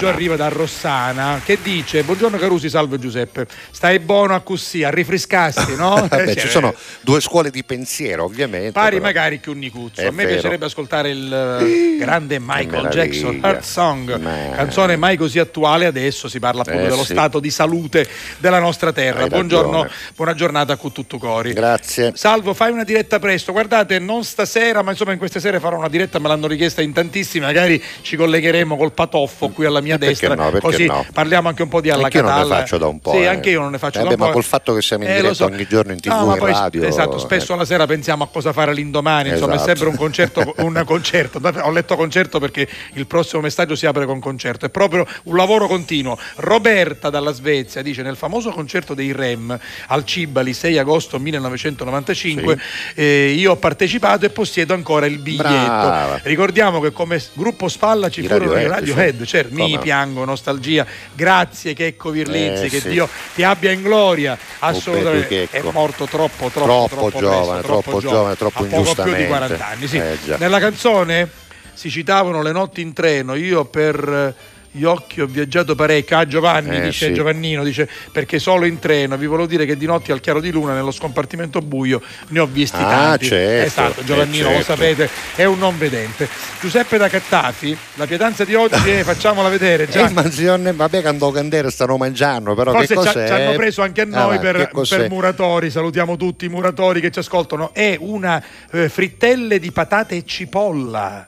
[0.05, 0.09] Rossana.
[0.13, 3.47] arriva da Rossana che dice: Buongiorno Carusi, salve Giuseppe.
[3.71, 5.95] Stai buono a così, a rifrescarsi, no?
[6.07, 8.71] Vabbè, Eh, ci cioè, sono due scuole di pensiero, ovviamente.
[8.73, 9.05] Pari però.
[9.05, 10.01] magari che un Nicuzzo.
[10.01, 10.33] È A me vero.
[10.35, 12.89] piacerebbe ascoltare il grande Michael.
[12.89, 15.87] Jackson Heart Song, Ma- canzone mai così attuale.
[15.87, 17.13] Adesso si parla appunto Eh, dello sì.
[17.13, 18.07] stato di salute
[18.37, 19.23] della nostra terra.
[19.23, 19.89] Hai Buongiorno, ragione.
[20.15, 21.51] buona giornata con tutto cori.
[21.53, 22.11] Grazie.
[22.13, 23.51] Salvo, fai una diretta presto.
[23.53, 26.93] Guardate, non stasera, ma insomma in queste sere farò una diretta, me l'hanno richiesta in
[26.93, 27.43] tantissimi.
[27.43, 30.35] Magari ci collegheremo col patoffo qui alla mia Perché destra.
[30.35, 31.05] no, così no?
[31.13, 33.25] parliamo anche un po' di alla Anch'io non ne faccio da un po', Sì, eh.
[33.27, 34.25] anche io non ne faccio Eh da beh, un po'.
[34.27, 35.45] ma col fatto che siamo in Eh, diretta so.
[35.45, 37.57] ogni giorno in TV, No, poi, radio, Esatto, spesso eh.
[37.57, 39.29] la sera pensiamo a cosa fare l'indomani.
[39.29, 39.71] Insomma, Esatto.
[39.71, 40.53] è sempre un concerto.
[40.57, 41.39] Un concerto.
[41.61, 44.65] Ho letto concerto perché il prossimo messaggio si apre con concerto.
[44.65, 46.17] È proprio un lavoro continuo.
[46.35, 49.57] Roberta dalla Svezia dice: Nel famoso concerto dei Rem
[49.87, 52.59] al Cibali 6 agosto 1995,
[52.95, 55.43] eh, io ho partecipato e possiedo ancora il biglietto.
[55.47, 56.19] Brava.
[56.23, 59.79] Ricordiamo che come gruppo spalla ci I furono i Radiohead, certo, mi no.
[59.79, 60.85] piango, nostalgia.
[61.13, 62.89] Grazie Checco Virlizzi, Eh, che sì.
[62.89, 64.37] Dio ti abbia in gloria.
[64.59, 65.47] Assolutamente.
[65.49, 65.69] Checco.
[65.69, 68.75] È morto troppo, troppo, Troppo troppo giovane, presto, troppo giovane, troppo a poco più di
[68.77, 69.27] ingiustamente.
[69.27, 69.87] 40 anni.
[69.87, 69.97] Sì.
[69.97, 70.17] Eh.
[70.37, 71.29] Nella canzone
[71.73, 74.35] si citavano le notti in treno, io per
[74.71, 76.17] gli occhi ho viaggiato parecchio.
[76.17, 77.13] Ah, Giovanni, Eh, dice sì.
[77.13, 79.17] Giovannino, dice perché solo in treno.
[79.17, 82.45] Vi volevo dire che di notte al chiaro di luna, nello scompartimento buio, ne ho
[82.45, 83.25] visti Ah, tanti.
[83.27, 84.73] certo, esatto, eh, Giovannino, lo certo.
[84.75, 86.27] sapete, è un non vedente.
[86.61, 89.83] Giuseppe da Cattafi, la pietanza di oggi è facciamola vedere.
[89.83, 90.13] Eh, Gianni.
[90.13, 93.25] ma zionne, vabbè, quando candere stanno mangiando, però Forse che ci, cos'è?
[93.27, 97.09] ci hanno preso anche a noi Ah, per, per muratori, salutiamo tutti i muratori che
[97.11, 97.73] ci ascoltano.
[97.73, 101.27] È una eh, frittelle di patate e cipolla.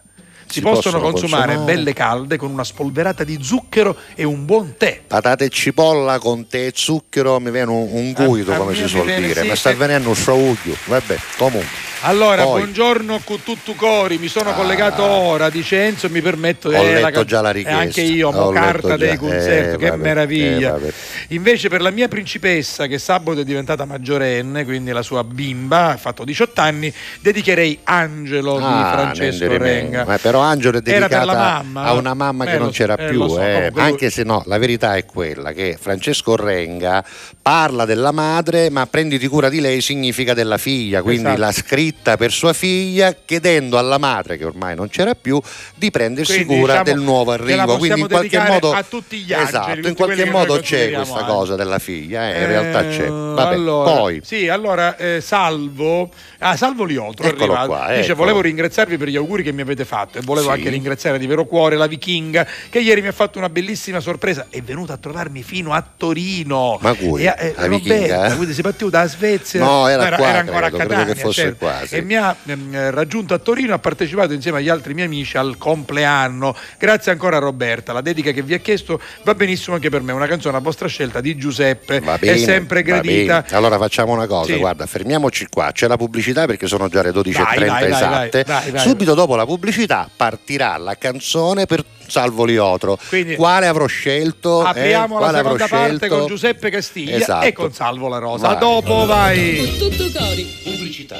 [0.51, 1.73] Si, Si possono, possono consumare, consumare.
[1.75, 5.01] belle calde con una spolverata di zucchero e un buon tè.
[5.07, 8.71] Patate e cipolla con tè e zucchero mi viene un, un guido, A- a come
[8.71, 9.41] me si suol viene, dire.
[9.43, 10.75] sì, mi sta venendo un sciauglio.
[10.85, 11.89] Vabbè, comunque.
[12.03, 12.61] Allora, Poi.
[12.61, 16.79] buongiorno con tutto cori, mi sono collegato ora di Cenzo e mi permetto Ah.
[16.79, 17.79] Ho eh, letto ca- già la richiesta.
[17.79, 20.77] anche io, Ho carta dei concerti, Eh, che vabbè, meraviglia.
[20.83, 20.91] eh.
[21.27, 25.97] Invece per la mia principessa, che sabato è diventata maggiorenne, quindi la sua bimba, ha
[25.97, 29.71] fatto 18 anni, dedicherei Angelo di Ah, Francesco Nendere me.
[29.71, 30.03] Renga.
[30.05, 33.07] Ma però Angelo è dedicata mamma, a una mamma eh, che lo non c'era eh,
[33.09, 33.71] più, lo so, eh.
[33.75, 37.03] anche se no, la verità è quella che Francesco Renga
[37.41, 41.39] parla della madre, ma prenditi cura di lei significa della figlia, quindi Esatto.
[41.39, 45.41] l'ha scritta per sua figlia chiedendo alla madre che ormai non c'era più
[45.75, 49.33] di prendersi Quindi, cura diciamo, del nuovo arrivo, quindi in qualche modo a tutti gli
[49.33, 51.31] angeli, esatto, in qualche modo c'è questa angeli.
[51.33, 53.05] cosa della figlia, eh, in realtà c'è.
[53.05, 57.67] Eh, Vabbè, allora, poi Sì, allora eh, Salvo, ah, Salvo Liotro Eccolo arrivato.
[57.67, 58.15] qua, Dice: eccolo.
[58.15, 60.57] Volevo ringraziarvi per gli auguri che mi avete fatto e volevo Sì.
[60.57, 64.47] anche ringraziare di vero cuore la vichinga che ieri mi ha fatto una bellissima sorpresa.
[64.49, 66.77] È venuta a trovarmi fino a Torino.
[66.81, 67.23] Ma cui?
[67.23, 69.59] E, eh, La Roberta, quindi si partiva dalla Svezia.
[69.63, 71.13] No, era qua, ancora credo, a Catania.
[71.13, 71.57] che fosse certo.
[71.65, 71.95] qua, sì.
[71.95, 75.57] E mi ha ehm, raggiunto a Torino, ha partecipato insieme agli altri miei amici al
[75.57, 76.55] compleanno.
[76.77, 77.93] Grazie ancora a Roberta.
[77.93, 80.11] La dedica che vi ha chiesto va benissimo anche per me.
[80.13, 81.99] Una canzone a vostra scelta di Giuseppe.
[81.99, 83.45] Va bene, è sempre gradita.
[83.51, 84.59] Allora facciamo una cosa, Sì.
[84.59, 85.71] guarda, fermiamoci qua.
[85.71, 88.43] C'è la pubblicità perché sono già le 12.30 Vai, vai, vai, esatte.
[88.45, 88.79] vai.
[88.79, 92.95] Subito dopo la pubblicità partirà la canzone per Salvo Liotro.
[93.07, 94.63] Quindi- Quale avrò scelto?
[94.63, 94.67] eh?
[94.69, 96.15] Apriamo Quale la seconda parte scelto?
[96.15, 97.45] con Giuseppe Castiglia Esatto.
[97.47, 98.45] e con Salvo La Rosa.
[98.49, 98.59] A Vai.
[98.59, 99.77] dopo, vai.
[99.79, 100.43] Tutto cori.
[100.63, 101.19] Pubblicità.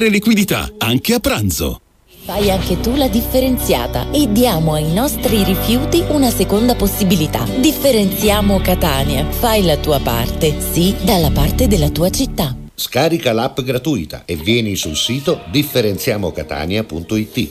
[0.00, 1.80] liquidità, anche a pranzo.
[2.24, 7.44] Fai anche tu la differenziata e diamo ai nostri rifiuti una seconda possibilità.
[7.58, 9.28] Differenziamo Catania.
[9.28, 12.56] Fai la tua parte, sì, dalla parte della tua città.
[12.74, 17.48] Scarica l'app gratuita e vieni sul sito differenziamocatania.it.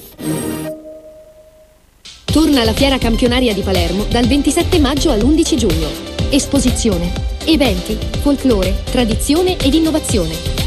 [2.24, 5.90] Torna alla Fiera Campionaria di Palermo dal 27 maggio all'11 giugno.
[6.30, 7.12] Esposizione,
[7.44, 10.61] eventi, folklore, tradizione ed innovazione.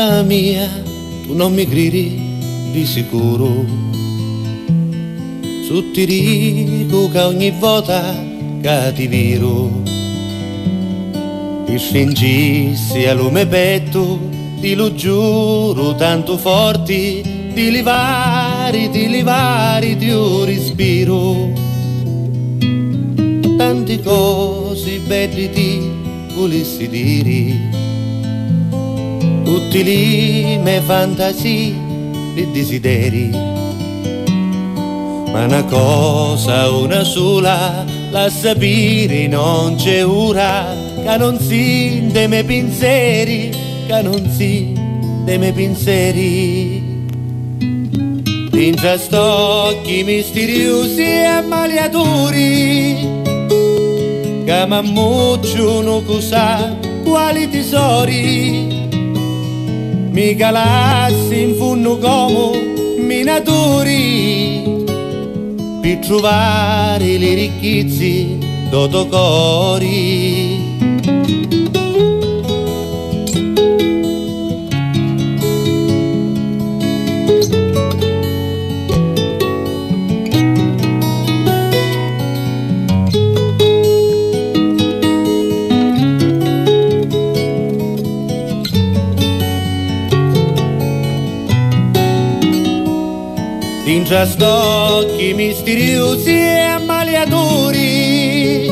[0.00, 0.66] Bella mia,
[1.26, 2.18] tu non mi gridi
[2.72, 3.66] di sicuro.
[5.66, 8.16] Su ti dico che ogni volta
[8.62, 9.82] che ti viro,
[11.66, 14.18] ti stringissi a lume petto,
[14.62, 17.20] ti lo giuro tanto forti,
[17.52, 21.52] ti livari, ti livari di un respiro.
[23.58, 25.78] Tanti cose belli ti
[26.34, 27.69] volessi dire
[29.44, 31.74] tutti lì me fantasie
[32.34, 33.28] e desideri.
[35.32, 40.74] Ma una cosa una sola la sapere non c'è ora
[41.04, 43.50] che non si dei miei pensieri
[43.86, 44.72] che non si
[45.24, 46.88] dei miei pensieri.
[48.50, 53.08] Pinza stocchi misteriosi e ammaliatori
[54.44, 58.79] che mammucciano cosa quali tesori
[60.10, 64.84] mi calassi in funno come minatori
[65.80, 68.38] per trovare le ricchezze
[68.70, 70.49] d'otocori.
[94.10, 98.66] Tingia stocchi misteriosi e ammaliatori.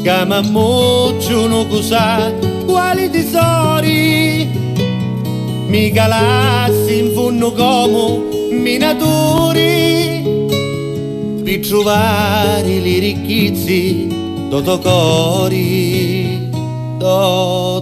[0.00, 2.32] Che mammucciano cosa
[2.64, 4.48] quali tesori.
[5.66, 10.22] Mi calassi in funno come minatori.
[11.42, 14.06] Per trovare le ricchezze
[14.50, 16.13] d'otocori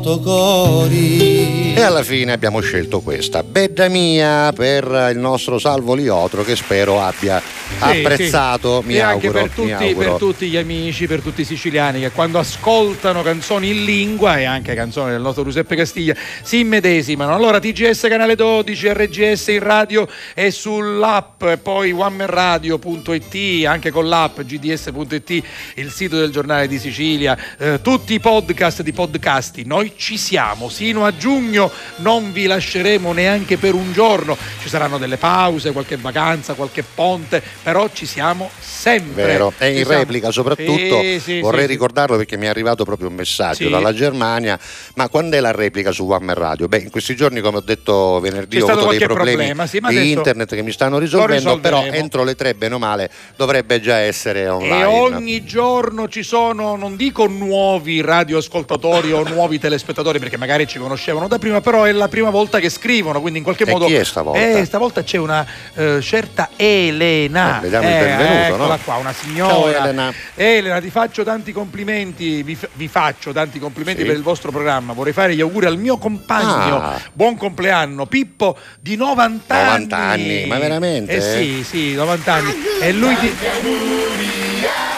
[0.01, 6.57] d'otocori E alla fine abbiamo scelto questa, Bedda mia, per il nostro Salvo Liotro che
[6.57, 7.41] spero abbia
[7.83, 8.87] apprezzato, sì.
[8.87, 9.39] mi e auguro.
[9.39, 10.11] anche per tutti, auguro.
[10.11, 14.45] per tutti gli amici, per tutti i siciliani che quando ascoltano canzoni in lingua e
[14.45, 17.35] anche canzoni del nostro Giuseppe Castiglia si immedesimano.
[17.35, 25.43] Allora TGS canale 12, RGS in radio e sull'app, poi onemanradio.it, anche con l'app gds.it,
[25.75, 29.65] il sito del giornale di Sicilia, eh, tutti i podcast di podcasti.
[29.65, 34.37] Noi ci siamo sino a giugno, non vi lasceremo neanche per un giorno.
[34.61, 37.43] Ci saranno delle pause, qualche vacanza, qualche ponte,
[37.73, 39.25] però ci siamo sempre.
[39.25, 42.49] Vero, e Ci in siamo- replica soprattutto Sì, sì, vorrei sì, ricordarlo perché mi è
[42.51, 44.59] arrivato proprio un messaggio dalla Germania,
[44.97, 46.69] ma quando è la replica su One Man Radio?
[46.69, 50.11] Beh, in questi giorni come ho detto venerdì C'è ho avuto dei problemi problema, di
[50.11, 54.47] internet che mi stanno risolvendo, però entro le tre bene o male dovrebbe già essere
[54.49, 54.81] online.
[54.81, 60.79] E ogni giorno ci sono, non dico nuovi radioascoltatori o nuovi telespettatori, perché magari ci
[60.79, 63.87] conoscevano da prima, però è la prima volta che scrivono, quindi in qualche E modo.
[63.87, 64.59] chi è stavolta?
[64.59, 67.61] Eh, stavolta c'è una eh, certa Elena.
[67.63, 68.81] Eh, le diamo il benvenuto, eccola no?
[68.85, 69.53] qua, una signora.
[69.53, 70.13] Ciao, Elena.
[70.35, 74.07] Elena, ti faccio tanti complimenti, vi, vi faccio tanti complimenti Sì.
[74.07, 74.93] per il vostro programma.
[74.93, 76.81] Vorrei fare gli auguri al mio compagno.
[76.83, 77.01] Ah.
[77.13, 79.65] Buon compleanno, Pippo di 90 anni.
[79.87, 81.13] 90 anni, ma veramente?
[81.13, 82.53] Eh sì, sì, 90 anni.
[82.81, 84.52] E lui ti...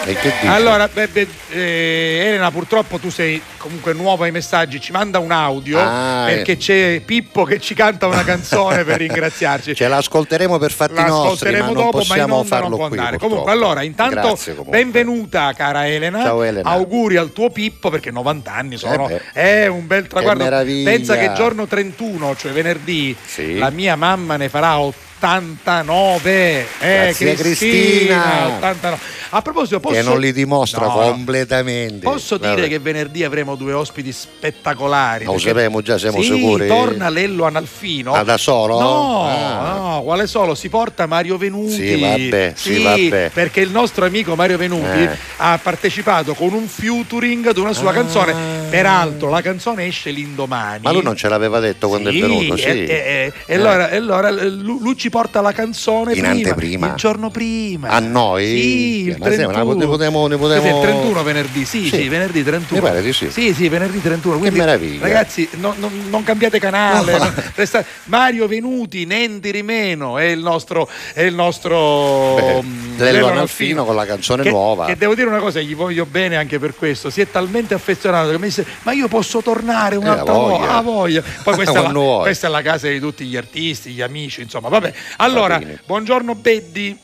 [0.07, 0.47] E che dici?
[0.47, 5.31] Allora, beh, beh, eh, Elena, purtroppo tu sei comunque nuova ai messaggi, ci manda un
[5.31, 6.35] audio Ah, eh.
[6.35, 9.75] perché c'è Pippo che ci canta una canzone per ringraziarci.
[9.75, 12.79] Ce l'ascolteremo per fatti nostri, ma L'ascolteremo non dopo, ma in possiamo onda farlo non
[12.79, 12.99] può qui.
[12.99, 13.17] andare.
[13.17, 13.43] purtroppo.
[13.43, 14.79] Comunque, allora, intanto Grazie, comunque.
[14.83, 16.21] benvenuta cara Elena.
[16.23, 16.69] Ciao, Elena.
[16.71, 20.45] Auguri al tuo Pippo perché 90 anni sono Eh è un bel traguardo.
[20.45, 20.91] meraviglia.
[20.91, 23.57] Pensa che giorno 31, cioè venerdì, Sì.
[23.59, 24.77] la mia mamma ne farà
[25.19, 26.67] 89.
[26.81, 28.47] Eh, Grazie, Cristina.
[28.57, 28.99] 89.
[29.31, 32.05] A proposito, posso Che non li dimostra No, completamente.
[32.05, 32.69] Posso dire Vabbè.
[32.69, 35.25] che venerdì avremo due ospiti spettacolari.
[35.25, 36.69] Lo sappiamo già, siamo Sì, sicuri?
[36.69, 38.13] Torna Lello Analfino.
[38.13, 38.79] Ah, da solo?
[38.79, 39.73] No, Ah.
[39.77, 40.55] no, quale solo?
[40.55, 41.73] Si porta Mario Venuti.
[41.73, 43.31] Sì, vabbè, sì, vabbè.
[43.33, 45.17] perché il nostro amico Mario Venuti Eh.
[45.39, 48.35] ha partecipato con un featuring ad una sua canzone.
[48.71, 50.81] Peraltro, la canzone esce l'indomani.
[50.83, 52.65] Ma lui non ce l'aveva detto quando Sì, è venuto, sì.
[52.67, 56.87] E, e- e allora, e allora, eh, lui ci porta la canzone In prima, anteprima?
[56.87, 57.89] il giorno prima.
[57.91, 58.47] A noi?
[58.47, 59.75] Sì, il Ma sembra, 31.
[59.75, 62.09] ne potremo- ne potremo- il 31 venerdì, sì, sì, Sì.
[62.09, 62.81] venerdì 31.
[62.81, 63.31] Mi pare di sì.
[63.31, 64.39] Sì, sì, venerdì 31.
[64.39, 65.03] Quindi, meraviglia.
[65.03, 67.19] Ragazzi, no- no- non cambiate canale.
[67.19, 67.25] No.
[67.25, 73.13] no, resta- Mario Venuti, Nendi Rimeno, è il nostro, è il nostro Beh, mm, Lello
[73.13, 74.87] Lello Analfino con la canzone che, nuova.
[74.87, 77.11] Che devo dire una cosa, gli voglio bene anche per questo.
[77.11, 80.57] Si è talmente affezionato che mi dice: Ma io posso tornare un'altra Eh, voglia.
[80.57, 80.75] volta?
[80.77, 81.23] Ah, voglia.
[81.43, 84.69] Poi questa è, la, questa è la casa di tutti gli artisti, gli amici, insomma.
[84.71, 84.93] Vabbè.
[85.19, 86.99] Allora, buongiorno Beddi.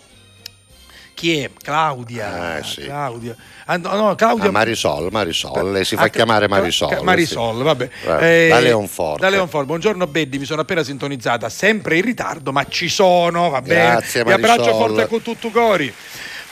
[1.14, 1.50] Chi è?
[1.62, 2.56] Claudia.
[2.58, 2.82] Eh, sì.
[2.84, 3.36] Claudia.
[3.66, 4.48] Ah, no, Claudia.
[4.48, 7.02] Ah, Marisol, Marisol, lei si fa Ah, chiamare Marisol.
[7.02, 7.62] Marisol, sì.
[7.62, 7.90] vabbè.
[8.20, 9.20] Eh, Eh, da Leonforte.
[9.20, 9.66] Da Leonforte.
[9.66, 13.90] Buongiorno Beddi, mi sono appena sintonizzata, sempre in ritardo, ma ci sono, va bene.
[13.90, 14.78] Grazie, Vi abbraccio Marisol.
[14.88, 15.94] forte con tutto cori.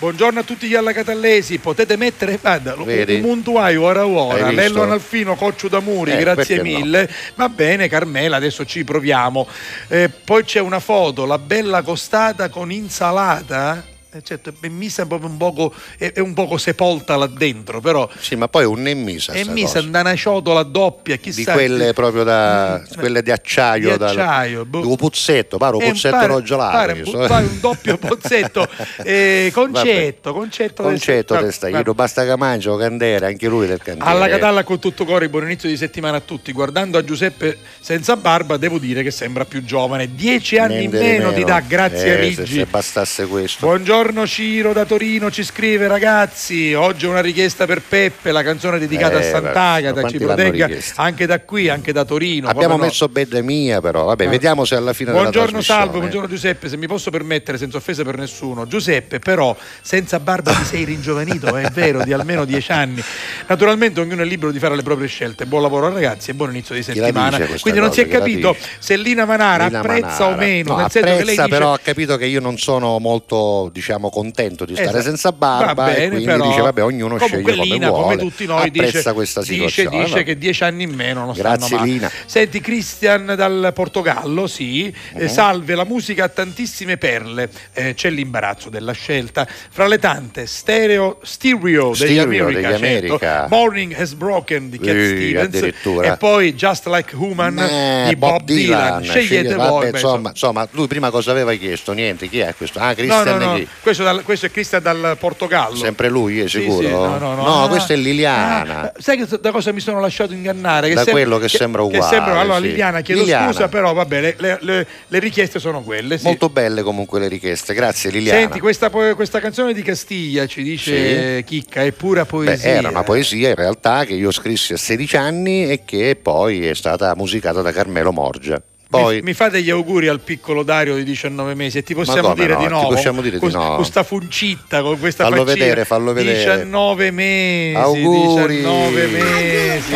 [0.01, 3.15] Buongiorno a tutti gli allacatallesi, potete mettere guarda, Vedi?
[3.17, 4.49] un muntuaio ora ora?
[4.53, 6.79] Lello Analfino, Coccio d'Amuri, Eh, grazie perché no?
[6.79, 7.11] mille.
[7.35, 9.49] Va bene Carmela, adesso ci proviamo.
[9.89, 13.85] Eh, poi c'è una foto, la bella costata con insalata.
[14.19, 18.09] Eh, certo, è misa proprio un poco, è, è un poco sepolta là dentro, però
[18.19, 19.33] Sì, ma poi un nemmisa.
[19.33, 19.87] è misa cosa.
[20.01, 21.53] una ciotola doppia, Di chissà.
[21.53, 22.83] quelle proprio da.
[22.97, 23.97] quelle di acciaio.
[23.97, 24.81] Di acciaio, boh.
[24.81, 26.77] Di un puzzetto, pare un Eh, puzzetto pare- roggiolato.
[26.77, 27.27] pare io un- so.
[27.29, 28.69] pare un doppio pozzetto.
[29.05, 30.83] Eh, concetto, concetto.
[30.83, 34.11] Concetto del- io basta che mangio candere, anche lui del cantiere.
[34.11, 36.51] Alla Catalla con tutto cuore, buon inizio di settimana a tutti.
[36.51, 40.13] Guardando a Giuseppe senza barba, devo dire che sembra più giovane.
[40.13, 42.55] Dieci anni in Niente di meno ti dà, grazie Eh, se, Rigi.
[42.59, 43.65] se bastasse questo.
[43.67, 49.21] Buongiorno Ciro da Torino, ci scrive ragazzi, oggi una richiesta per Peppe, la canzone dedicata
[49.21, 51.03] Eh, a Sant'Agata, ci protegga richiesta?
[51.03, 52.49] anche da qui, anche da Torino.
[52.49, 52.85] Abbiamo no.
[52.85, 54.05] messo bella mia, però.
[54.05, 54.31] Vabbè, Ah.
[54.31, 58.17] vediamo se alla fine Buongiorno Salvo, buongiorno Giuseppe, se mi posso permettere senza offesa per
[58.17, 58.67] nessuno.
[58.67, 63.03] Giuseppe però senza barba ti sei ringiovanito, è vero, di almeno dieci anni.
[63.47, 65.45] Naturalmente ognuno è libero di fare le proprie scelte.
[65.45, 67.39] Buon lavoro ragazzi e buon inizio di settimana.
[67.61, 68.25] Quindi non si è cosa?
[68.25, 70.27] Chi la capito se Lina Manara Lina apprezza Manara.
[70.29, 72.99] o meno, No, nel senso che lei dice però ha capito che io non sono
[72.99, 75.05] molto, diciamo, contento di stare Esatto.
[75.05, 78.03] senza barba bene, e quindi però, dice, vabbè, ognuno sceglie come Lina, vuole.
[78.03, 79.97] come tutti noi, apprezza dice, questa dice, situazione.
[79.99, 80.25] dice vabbè.
[80.25, 81.81] che dieci anni in meno non Grazie.
[81.83, 82.11] Lina.
[82.27, 85.29] Senti, Christian dal Portogallo, sì, eh, Mhm.
[85.29, 89.47] salve, la musica ha tantissime perle, Eh, c'è l'imbarazzo della scelta.
[89.71, 93.15] Fra le tante, stereo, stereo, degli Stereo America, degli certo.
[93.15, 93.47] America.
[93.49, 95.07] Morning Has Broken di Cat Sì,
[95.53, 95.75] Stevens
[96.05, 99.03] e poi Just Like Human Eh, di Bob, Dylan.
[99.05, 99.67] Scegliete sceglie- voi.
[99.85, 101.93] vabbè, insomma, insomma, lui prima cosa aveva chiesto?
[101.93, 102.79] Niente, chi è questo?
[102.81, 103.65] Ah, Christian No, no, no?
[103.89, 105.75] Questo, dal- questo è Cristian dal Portogallo.
[105.77, 106.83] Sempre lui, è Sì, sicuro?
[106.87, 107.63] sì, no, no, no.
[107.65, 108.81] Ah, questa è Liliana.
[108.83, 110.89] ah, sai che- da cosa mi sono lasciato ingannare?
[110.89, 112.63] Che Da sem- quello che sembra uguale, allora, sì.
[112.63, 113.47] Liliana, chiedo Liliana.
[113.53, 116.19] scusa, però vabbè, le, le- le- le richieste sono quelle.
[116.19, 116.25] sì.
[116.27, 118.41] Molto belle comunque le richieste, grazie Liliana.
[118.41, 122.69] Senti, questa, questa canzone di Castiglia ci dice Chicca, è pura Beh, poesia.
[122.71, 126.75] era una poesia in realtà che io scrissi a 16 anni e che poi è
[126.75, 128.61] stata musicata da Carmelo Morgia.
[128.91, 132.33] Poi, Mi, mi fate gli auguri al piccolo Dario di 19 mesi e ti possiamo
[132.33, 132.87] dire no, di ti no.
[132.89, 133.75] possiamo dire di con, no.
[133.77, 135.65] Questa funcitta, con questa Fallo faccina.
[135.65, 136.37] vedere, fallo vedere.
[136.39, 137.77] 19 mesi.
[137.77, 138.57] Auguri.
[138.57, 139.93] 19 mesi.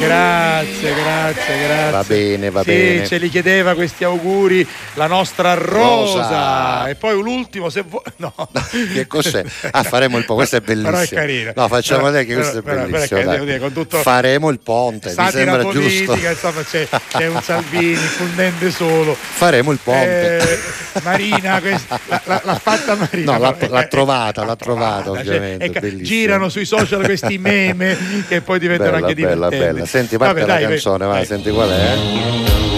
[0.00, 1.90] Grazie, grazie, grazie.
[1.90, 3.06] Va bene, va sì, bene.
[3.06, 6.18] ce li chiedeva questi auguri la nostra Rosa.
[6.22, 6.88] Rosa.
[6.88, 8.02] E poi l'ultimo, se vuoi.
[8.16, 8.32] No.
[8.94, 9.44] che cos'è?
[9.72, 10.92] Ah, faremo il ponte, questo è bellissimo.
[10.92, 11.52] Però è carino.
[11.54, 13.08] No, facciamo Però- vedere che questo però- è bellissimo.
[13.20, 13.32] però- dai.
[13.34, 16.28] devo dire, con tutto- Faremo il ponte, mi sembra politica, giusto.
[16.28, 19.14] insomma, c'è, c'è un Salvini fundente solo.
[19.18, 20.38] Faremo il ponte.
[20.38, 23.32] Eh, Marina, questa- la- la- l'ha fatta Marina.
[23.32, 25.64] No, l'ha, Eh, l'ha eh, trovata, l'ha trovata cioè, ovviamente.
[25.64, 26.04] ecco, bellissimo.
[26.04, 27.96] girano sui social questi meme
[28.28, 29.72] che poi diventano bella, anche bella, divertenti.
[29.74, 29.86] bella.
[29.86, 31.26] Senti, parte Vabbè, la dai, canzone, vai, dai.
[31.26, 31.96] senti qual è?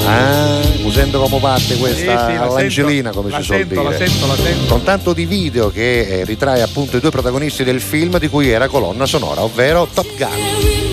[0.08, 0.60] Ah,
[0.92, 2.08] sento come parte questa Sì, sì,
[2.38, 4.06] la all'Angelina, sento, come la si suol sento, la dire.
[4.06, 4.66] sento, la sento.
[4.66, 8.48] Con tanto di video che eh, ritrae appunto i due protagonisti del film di cui
[8.48, 10.85] era colonna sonora, ovvero Top Gun.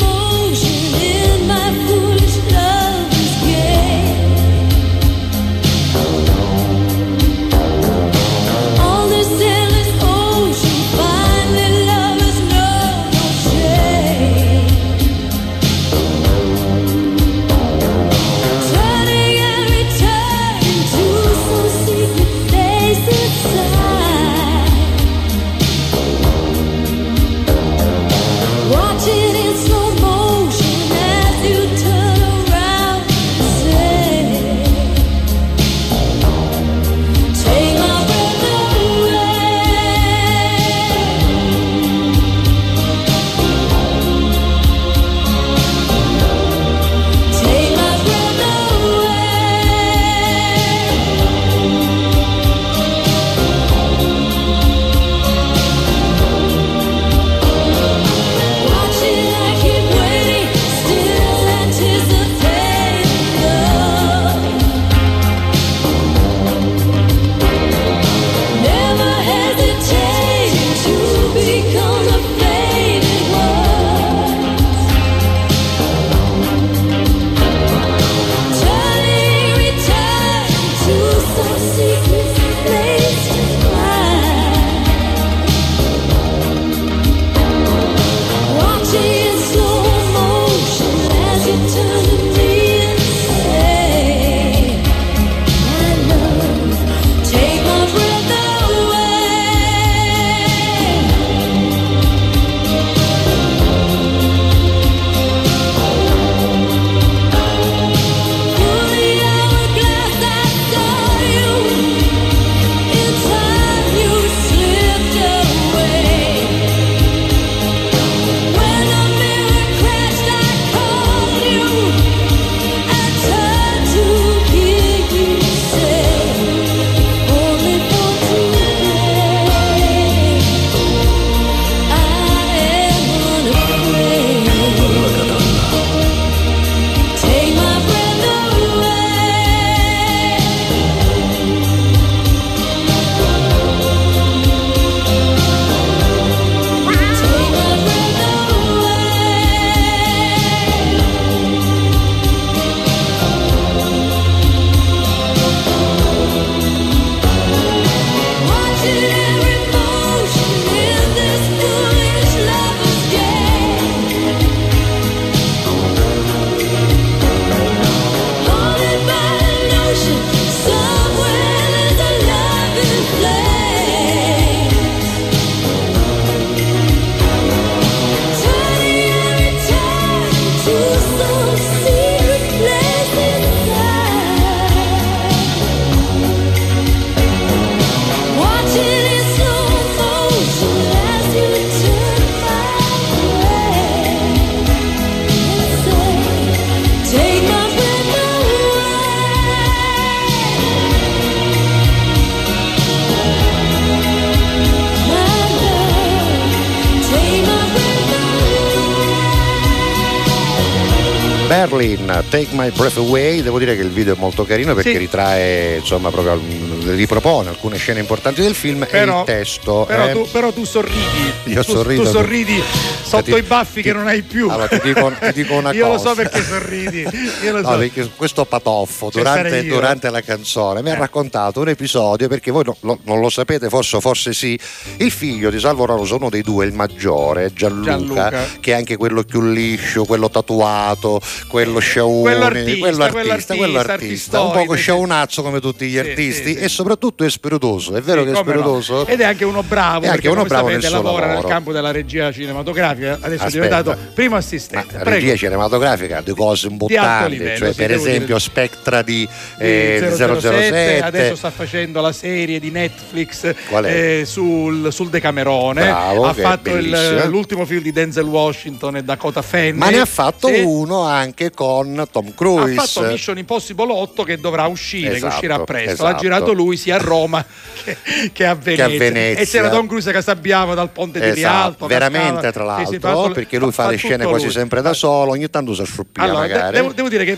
[212.34, 214.97] Take My Breath Away, devo dire che il video è molto carino perché Sì.
[214.97, 216.41] ritrae insomma proprio al-
[216.85, 219.85] ripropone alcune scene importanti del film e Però- il testo.
[219.88, 220.11] Però, eh.
[220.14, 221.31] tu, però tu sorridi.
[221.45, 222.61] Io tu, sorrido, tu sorridi
[223.03, 224.49] sotto ti- i baffi che non hai più.
[224.49, 226.03] Allora, ti dico, ti dico una Io cosa.
[226.03, 227.07] lo so perché sorridi.
[227.43, 227.77] Io lo No, so.
[227.77, 229.73] perché questo patoffo durante, io.
[229.73, 230.99] durante la canzone mi ha Eh.
[230.99, 234.57] raccontato un episodio perché voi no- lo- non lo sapete, forse, forse sì.
[234.97, 238.45] Il figlio di Salvo Rosa, uno dei due, il maggiore, Gianluca, Gianluca.
[238.60, 243.34] che è anche quello più liscio, quello tatuato, quello sciaone, Quello artista, quello quello artista,
[243.34, 244.81] artista, quello artista, un poco sì.
[244.81, 247.95] sciaunazzo come tutti gli artisti e soprattutto è spiritoso.
[247.95, 248.60] È vero Sì, che è come no.
[248.62, 249.08] spiritoso?
[249.08, 251.48] Ed è anche uno bravo, È anche uno bravo sapete nel lavora nel lavoro.
[251.48, 253.82] campo della regia cinematografica, adesso è Aspetta.
[253.82, 254.94] diventato primo assistente.
[254.98, 255.20] La Prego.
[255.20, 258.40] regia cinematografica di cose importanti, livello, cioè per esempio dire.
[258.40, 259.27] Spectra di Di
[259.65, 263.53] eh, 007, adesso sta facendo la serie di Netflix
[263.85, 269.03] eh, sul, sul Decamerone Bravo, ha che fatto il- l'ultimo film di Denzel Washington e
[269.03, 270.60] Dakota Fanning ma ne ha fatto Sì.
[270.61, 272.73] uno anche con Tom ha Cruise.
[272.73, 276.03] fatto Mission Impossible 8 che dovrà uscire, che Esatto, uscirà presto.
[276.03, 276.22] L'ha esatto.
[276.23, 277.43] girato lui sia a Roma
[277.84, 277.97] che,
[278.31, 278.97] che a Venezia.
[278.97, 279.43] Venezia.
[279.43, 281.88] E c'era Tom Cruise che sabbiava dal ponte di Esatto, Rialto.
[281.88, 282.51] veramente cascava.
[282.51, 284.53] tra Sì, sì, l'altro, fatto- perché lui fa, le tutto scene quasi lui.
[284.53, 286.76] sempre da solo, ogni tanto si asciuppia Allora, de- magari.
[286.76, 287.38] devo, devo dire che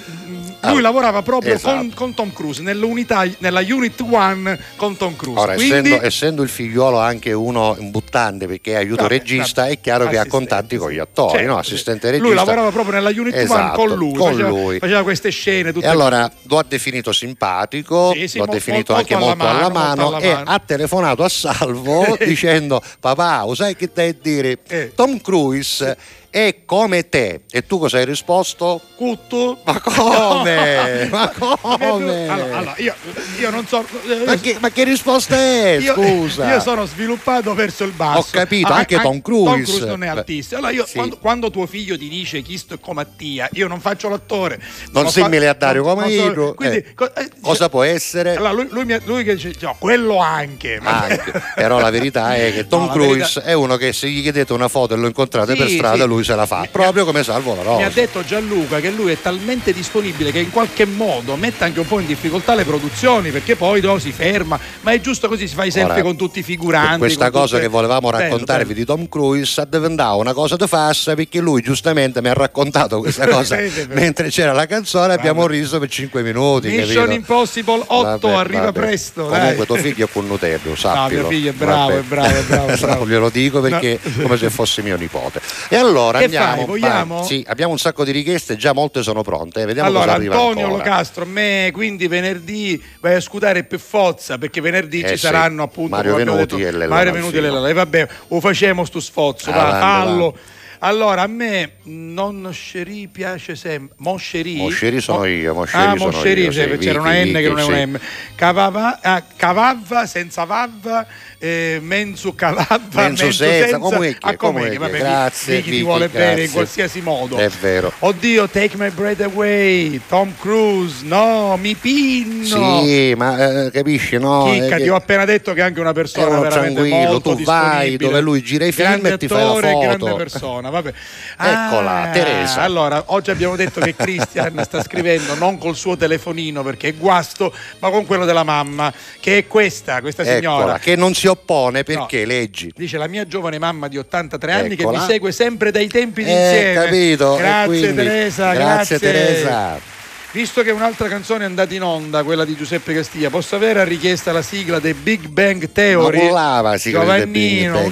[0.66, 1.76] lui Allora, lavorava proprio esatto.
[1.78, 5.40] con, con Tom Cruise nella Unit 1 con Tom Cruise.
[5.40, 9.80] Ora, Quindi, essendo, essendo il figliuolo anche uno imbuttante perché è aiuto Vabbè, regista, è
[9.80, 11.58] chiaro che ha contatti con gli attori, Certo, no?
[11.58, 12.28] assistente regista.
[12.28, 14.80] lui lavorava proprio nella Unit 1 Esatto, con lui, con faceva, lui.
[14.80, 15.74] faceva queste scene.
[15.80, 19.44] E allora lo ha definito simpatico, Sì, sì, lo ha definito molto anche alla molto
[19.48, 20.50] alla mano, mano, molto alla e mano.
[20.50, 24.58] ha telefonato a Salvo dicendo papà, sai che devi dire?
[24.68, 24.92] Eh.
[24.96, 25.98] Tom Cruise
[26.36, 27.44] è come te.
[27.50, 28.82] E tu cosa hai risposto?
[28.98, 29.60] Cutto.
[29.64, 31.08] Ma come?
[31.12, 32.28] Ma come?
[32.28, 32.94] Allora, allora, io,
[33.40, 33.86] io non so.
[34.26, 35.78] Ma che, ma che risposta è?
[35.86, 36.52] Io, Scusa.
[36.54, 38.20] io sono sviluppato verso il basso.
[38.20, 39.46] Ho capito, Ah, anche ah, Tom Cruise.
[39.54, 40.58] Tom Cruise non è altissimo.
[40.60, 40.94] Allora io, sì.
[40.96, 44.60] quando, quando tuo figlio ti dice chi sto è come Mattia, io non faccio l'attore.
[44.92, 46.94] Non fa- a Dario non- non so- Quindi, eh.
[46.94, 48.36] co- eh, Cosa può essere?
[48.36, 50.80] allora lui, lui, lui che dice, no, quello anche.
[50.82, 51.42] ma- Anche.
[51.56, 54.52] Però la verità è che Tom No, Cruise verità- è uno che se gli chiedete
[54.54, 56.08] una foto e lo incontrate Sì, per strada, sì.
[56.08, 57.90] lui se la fa, proprio come Salvo la Mi ha Rosa.
[57.94, 62.00] detto Gianluca che lui è talmente disponibile che in qualche modo mette anche un po'
[62.00, 65.64] in difficoltà le produzioni perché poi no, si ferma, ma è giusto così, si fa
[65.84, 66.98] Ora, con tutti i figuranti.
[67.00, 68.76] Questa cosa tutte- che volevamo Bello, raccontarvi bello.
[68.80, 73.00] di Tom Cruise è diventata una cosa di farsa perché lui giustamente mi ha raccontato
[73.00, 73.58] questa cosa
[73.90, 76.68] mentre c'era la canzone abbiamo riso per 5 minuti.
[76.70, 77.12] Mission capito?
[77.14, 78.80] Impossible 8 Vabbè, arriva vabbè.
[78.80, 79.26] presto.
[79.26, 79.66] Comunque dai.
[79.66, 81.22] tuo figlio è con Nutello, sappilo.
[81.22, 83.04] mio figlio è bravo, è bravo, è bravo, è bravo.
[83.04, 84.24] No, glielo dico perché No.
[84.24, 85.42] come se fosse mio nipote.
[85.70, 86.66] E allora Che andiamo.
[86.66, 87.16] vogliamo?
[87.20, 87.26] vai.
[87.26, 89.62] Sì, abbiamo un sacco di richieste, già molte sono pronte.
[89.62, 90.84] eh, Vediamo Allora, cosa arriva Antonio ancora.
[90.84, 95.26] Locastro, a me quindi venerdì vai a scudare più Fozza perché venerdì Eh ci sì,
[95.26, 97.12] saranno appunto Mario Venuti detto, e Lella Mario.
[97.14, 97.68] Venuti e Lella.
[97.70, 100.38] E vabbè, lo facciamo sto sforzo, va, fallo.
[100.86, 103.96] Allora, a me non Scerì piace sempre.
[104.00, 104.58] Moscerì?
[104.58, 107.60] Moscerì sono Mo- io, Moscerì ah, sono Moscerì, io, perché c'era una N che non
[107.60, 107.86] è una.
[107.86, 108.00] M.
[108.36, 111.08] Cavava, ah, cavavva senza vavva,
[111.40, 113.78] eh, mensu calavva, Mensu mensu senza, senza.
[113.80, 116.52] come che, ah, vabbè, grazie, Vicky ti vuole bene in grazie.
[116.54, 117.38] qualsiasi modo.
[117.38, 117.92] È vero.
[118.00, 122.84] Oddio, take my breath away, Tom Cruise, no, mi pinno.
[122.84, 124.52] Sì, ma eh, capisci, no?
[124.52, 127.44] Chicca, È ti ho appena detto che è anche una persona uno veramente molto tu
[127.44, 129.80] vai dove lui gira i film grande e ti fai la attore, foto.
[129.80, 130.94] grande persona, vabbè.
[131.38, 132.62] Eccola, Ah, Teresa.
[132.62, 137.54] Allora, oggi abbiamo detto che Christian sta scrivendo non col suo telefonino perché è guasto,
[137.80, 140.62] ma con quello della mamma, che è questa, questa signora.
[140.62, 142.72] Eccola, che non si oppone perché leggi.
[142.76, 145.00] Dice la mia giovane mamma di 83 anni che Eccola.
[145.00, 146.74] mi segue sempre dai tempi Eh, d'insieme.
[146.74, 147.36] capito?
[147.36, 149.94] Grazie quindi- Teresa, grazie, Teresa.
[150.36, 153.84] Visto che un'altra canzone è andata in onda, quella di Giuseppe Castiglia, posso avere a
[153.86, 156.18] richiesta la sigla dei Big Bang Theory?
[156.18, 157.92] Ma volava si Giovannino, un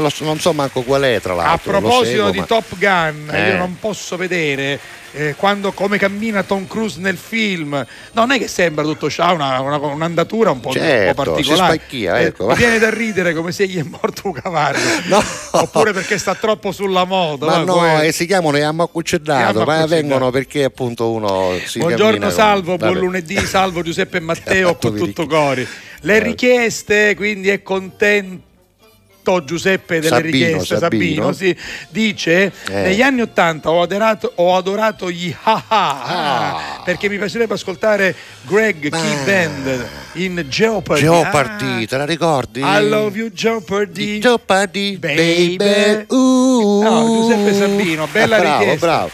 [0.00, 1.70] lo- non so manco qual è tra A l'altro.
[1.70, 3.48] lo proposito seguo, di ma- Top Gun, Eh.
[3.50, 4.80] io non posso vedere
[5.12, 7.84] eh, quando, come cammina Tom Cruise nel film.
[8.12, 11.22] Non è che sembra tutto ciò, ha una, una- un'andatura un po', un po' Certo,
[11.22, 11.72] particolare.
[11.72, 12.46] si spacchia, Eh, ecco.
[12.48, 14.78] mi viene da ridere come se gli è morto un cavallo.
[15.52, 17.46] Oppure perché sta troppo sulla moda.
[17.46, 21.52] Ma va, no, come- e si chiamano Yamma Cuccedato, Yamma ma vengono perché appunto uno
[21.64, 25.66] si Buongiorno cammina con- Salvo, buon lunedì, salvo Giuseppe e Matteo con tutto cori.
[26.04, 28.50] Le richieste, quindi è contento
[29.44, 31.30] Giuseppe delle Sabino, richieste, Sabino.
[31.30, 31.56] Sabino, sì,
[31.90, 32.72] dice Eh.
[32.82, 36.82] negli anni Ottanta ho adorato, ho adorato gli ha-ha Ah.
[36.84, 41.02] perché mi piacerebbe ascoltare Greg Key Band in Jeopardy.
[41.02, 42.60] Jeopardy, te la ricordi?
[42.62, 44.18] Ah, I love you Jeopardy.
[44.18, 45.56] Jeopardy, baby.
[45.56, 46.04] baby.
[46.08, 46.80] Uh.
[46.82, 48.86] No, Giuseppe Sabino, bella bravo, richiesta.
[48.86, 49.10] bravo.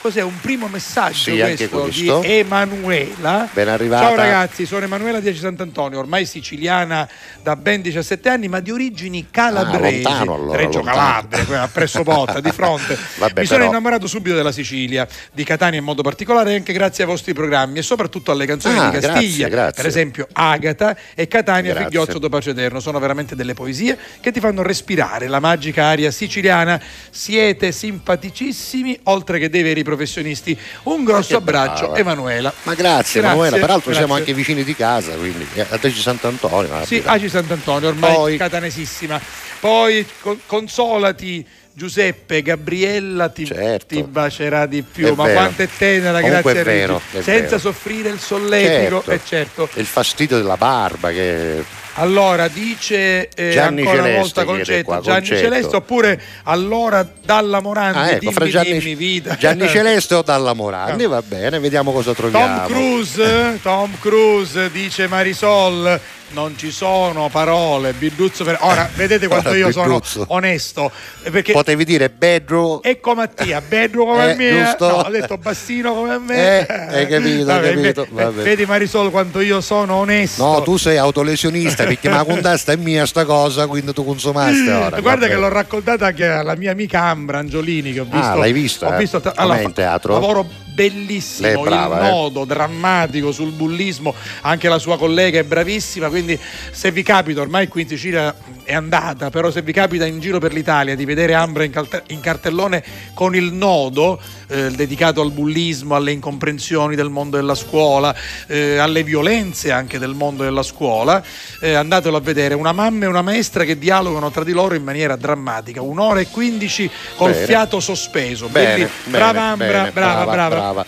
[0.00, 2.20] Cos'è un primo messaggio Sì, questo, questo.
[2.20, 3.48] di Emanuela.
[3.52, 4.06] Ben arrivata.
[4.06, 7.08] Ciao ragazzi, sono Emanuela di Sant'Antonio, ormai siciliana
[7.42, 10.04] da ben 17 anni, ma di origini calabresi.
[10.06, 10.80] Ah, lontano allora, Reggio.
[10.80, 12.96] Calabria, presso Botta, di fronte.
[13.18, 17.04] Vabbè, Mi sono però- innamorato subito della Sicilia, di Catania in modo particolare, anche grazie
[17.04, 19.82] ai vostri programmi e soprattutto alle canzoni Ah, di Castiglia, grazie, grazie.
[19.82, 21.88] per esempio Agata e Catania Grazie.
[21.90, 22.80] Figliozzo do Pace Eterno.
[22.80, 26.80] Sono veramente delle poesie che ti fanno respirare la magica aria siciliana.
[27.10, 30.58] Siete simpaticissimi, oltre che dei veri professionisti.
[30.84, 31.94] Un grosso abbraccio.
[31.94, 32.52] Emanuela.
[32.62, 34.22] Ma grazie, Grazie, Emanuela, peraltro siamo grazie.
[34.22, 36.68] anche vicini di casa, quindi eh, a te ci Sant'Antonio.
[36.84, 37.10] Sì, abita.
[37.10, 39.20] Agi Sant'Antonio, ormai Poi- catanesissima.
[39.60, 41.46] Poi co- consolati.
[41.72, 43.50] Giuseppe, Gabriella ti,
[43.86, 45.14] ti bacerà di più, Certo.
[45.14, 45.38] È ma vero.
[45.40, 47.58] quanto è tenera, Comunque grazie a senza vero.
[47.58, 49.10] soffrire il solletico, Certo.
[49.12, 49.68] e certo.
[49.74, 51.64] E il fastidio della barba che
[51.94, 55.40] Allora dice eh, Gianni ancora una Celeste volta chiede Concetto, qua, Gianni Concetto.
[55.40, 59.36] Celeste oppure allora dalla Morandi, Ah, ecco, dimmi, fra Gianni, dimmi, vita.
[59.36, 62.66] Gianni Celeste o Dalla Morandi, va bene, vediamo cosa Tom troviamo.
[62.66, 66.00] Cruise, Tom Cruise dice Marisol,
[66.32, 68.58] non ci sono parole, Biduzzo per...
[68.60, 70.90] Ora, vedete quanto io sono onesto,
[71.22, 74.88] eh, perché Potevi dire Bedro Ecco Mattia, Bedro come Eh, me, giusto.
[74.88, 76.66] no, ha detto bassino come me.
[76.66, 78.42] Eh, hai capito, hai Vabbè, capito, ve- vabbè.
[78.42, 80.44] Vedi Marisol quanto io sono onesto.
[80.44, 85.00] No, tu sei autolesionista perché ma contesta è mia sta cosa, quindi tu consumaste ora.
[85.00, 88.18] Guarda che l'ho raccontata anche alla mia amica Ambra Angiolini che ho visto.
[88.26, 88.98] Ah, l'hai vista, Ho eh?
[88.98, 90.12] visto tra- allora, in teatro?
[90.12, 90.48] Lavoro
[90.88, 92.10] bellissimo, brava, il eh?
[92.10, 96.38] nodo drammatico sul bullismo, anche la sua collega è bravissima, quindi
[96.70, 98.34] se vi capita, ormai qui in Sicilia
[98.70, 102.04] è andata, però se vi capita in giro per l'Italia di vedere Ambra in, calte-
[102.08, 102.84] in cartellone
[103.14, 108.14] con il nodo eh, dedicato al bullismo, alle incomprensioni del mondo della scuola,
[108.46, 111.20] eh, alle violenze anche del mondo della scuola,
[111.60, 114.84] eh, andatelo a vedere, una mamma e una maestra che dialogano tra di loro in
[114.84, 117.46] maniera drammatica, un'ora e quindici col Bene.
[117.46, 118.46] fiato sospeso.
[118.46, 120.86] Bene, bene, brava Ambra, bene, brava, brava.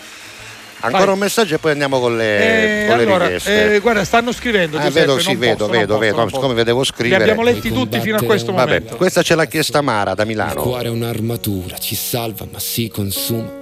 [0.85, 1.13] Ancora Vai.
[1.13, 3.75] un messaggio e poi andiamo con le, Eh, con le allora, richieste.
[3.75, 4.77] eh, guarda, stanno scrivendo.
[4.77, 6.27] Ah, Giuseppe, vedo, non sì, vedo, posso, vedo, vedo.
[6.27, 7.21] Siccome vedevo Li scrivere.
[7.23, 8.95] abbiamo letti tutti fino a questo Vabbè, momento.
[8.97, 10.51] questa ce l'ha chiesta Mara da Milano.
[10.51, 13.61] Il cuore è un'armatura, ci salva ma si consuma.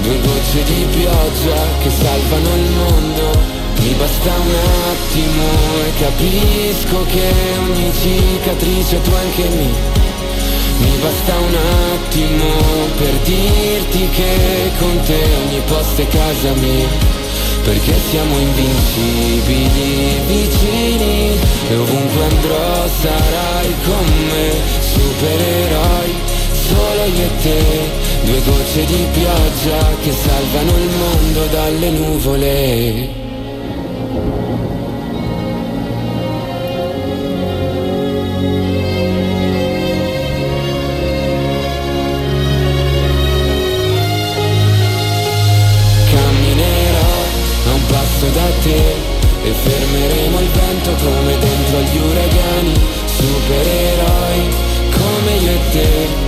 [0.00, 3.54] due gocce di pioggia che salvano il mondo.
[3.78, 4.54] Mi basta un
[4.90, 5.44] attimo
[5.84, 9.70] e capisco che ogni cicatrice tu anche mi.
[10.78, 11.56] Mi basta un
[11.94, 12.44] attimo
[12.98, 17.14] per dirti che con te ogni posto è casa mia.
[17.64, 21.36] Perché siamo invincibili vicini
[21.68, 25.65] e ovunque andrò sarai con me, supereroi
[27.06, 27.62] io e te,
[28.24, 33.24] due gocce di pioggia che salvano il mondo dalle nuvole.
[46.10, 47.08] Camminerò
[47.66, 49.14] a un passo da te
[49.44, 52.72] e fermeremo il vento come dentro agli uragani,
[53.04, 54.40] supereroi
[54.90, 56.25] come io e te.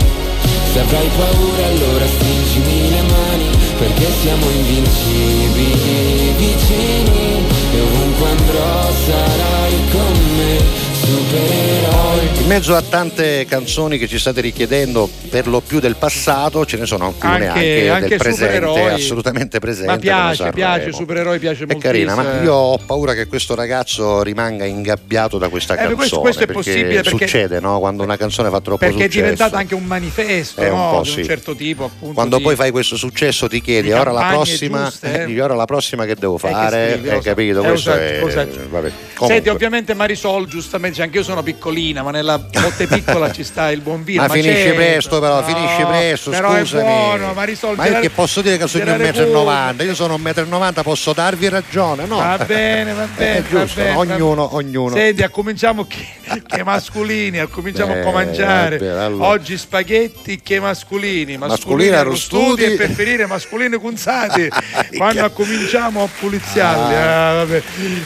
[0.72, 7.42] Se avrai paura allora stringimi le mani perché siamo invincibili vicini
[7.72, 15.08] e ovunque andrò sarai con me In mezzo a tante canzoni che ci state richiedendo
[15.30, 19.58] per lo più del passato, ce ne sono alcune Anche- anche, anche del presente, assolutamente
[19.58, 19.90] presente.
[19.90, 22.06] Ma piace, piace, supereroi piace È moltissimo.
[22.06, 25.96] carina, ma io ho paura che questo ragazzo rimanga ingabbiato da questa Eh, canzone.
[25.96, 27.78] questo- questo è perché possibile, perché- succede, no?
[27.78, 29.20] Quando una canzone fa troppo Perché è successo.
[29.20, 30.90] diventato anche un manifesto Eh, un no?
[30.90, 31.24] po' di un sì.
[31.24, 34.84] certo tipo appunto Quando di- poi fai questo successo ti chiedi di ora la prossima,
[34.84, 35.40] giuste, eh.
[35.40, 37.28] ora la prossima che devo fare, scrivi, lo hai so.
[37.28, 37.62] capito?
[37.62, 38.46] Eh, Questo è, lo so.
[38.70, 38.90] vabbè.
[39.26, 43.70] Senti, ovviamente Marisol, giustamente, cioè, anche io sono piccolina, ma nella botte piccola ci sta
[43.70, 44.22] il buon vino.
[44.22, 44.74] Ma finisci certo.
[44.74, 46.82] presto però, No, finisci presto, però scusami.
[46.82, 47.32] è buono.
[47.34, 49.86] Ma te io la- che posso dire che sono te la 1,90 m?
[49.86, 52.16] Io sono 1,90 m, posso darvi ragione, no?
[52.16, 54.64] Va bene, va bene, va giusto, bene, va ognuno, bene.
[54.66, 54.94] ognuno.
[54.96, 56.04] Senti, cominciamo che,
[56.46, 58.78] che mascolini, cominciamo Eh, a mangiare.
[58.78, 59.28] vabbè, allora.
[59.28, 64.48] Oggi spaghetti che mascolini, mascolini arrostiti e per finire mascolini cunzati.
[64.96, 66.94] Quando cominciamo a puliziarli.
[66.94, 67.62] Ah, vabbè.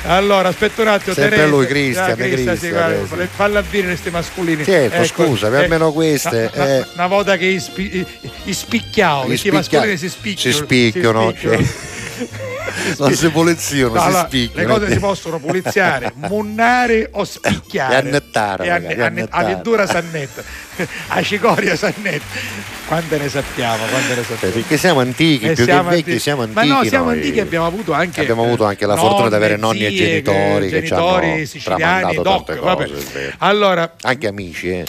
[0.09, 1.49] Allora, aspetta un attimo, Sempre Teresa.
[1.49, 2.57] lui, Cristian, Ah, Cristian,
[2.91, 3.27] eh, sì.
[3.27, 4.65] falla avere questi mascolini.
[4.65, 6.87] Certo, scusami, almeno queste, Una, eh.
[6.95, 8.07] una volta che ispi,
[8.45, 10.57] ispicchiamo, Gli perché i mascolini si spicchiano.
[10.57, 12.51] si spicchiano, spicchiano.
[12.99, 14.69] Non si pulizionano, No, si allora, spicchiano.
[14.69, 17.95] Le cose si possono puliziare, munnare o spicchiare.
[17.95, 19.45] E annettare, E anne- anne- annettare.
[19.45, 20.43] a verdura sannetta,
[21.09, 22.71] a cicoria sannetta.
[22.87, 24.55] Quante ne sappiamo, quante ne sappiamo.
[24.55, 26.19] Perché siamo antichi, Eh, più siamo che vecchi antichi.
[26.21, 26.67] siamo antichi.
[26.67, 27.15] Ma no, siamo noi.
[27.15, 29.89] antichi e abbiamo avuto anche Abbiamo avuto anche la nonne, fortuna di avere nonni e
[29.91, 33.35] zie, genitori che ci hanno genitori siciliani, tramandato doc, cose.
[33.39, 34.85] Allora, Anche amici, eh.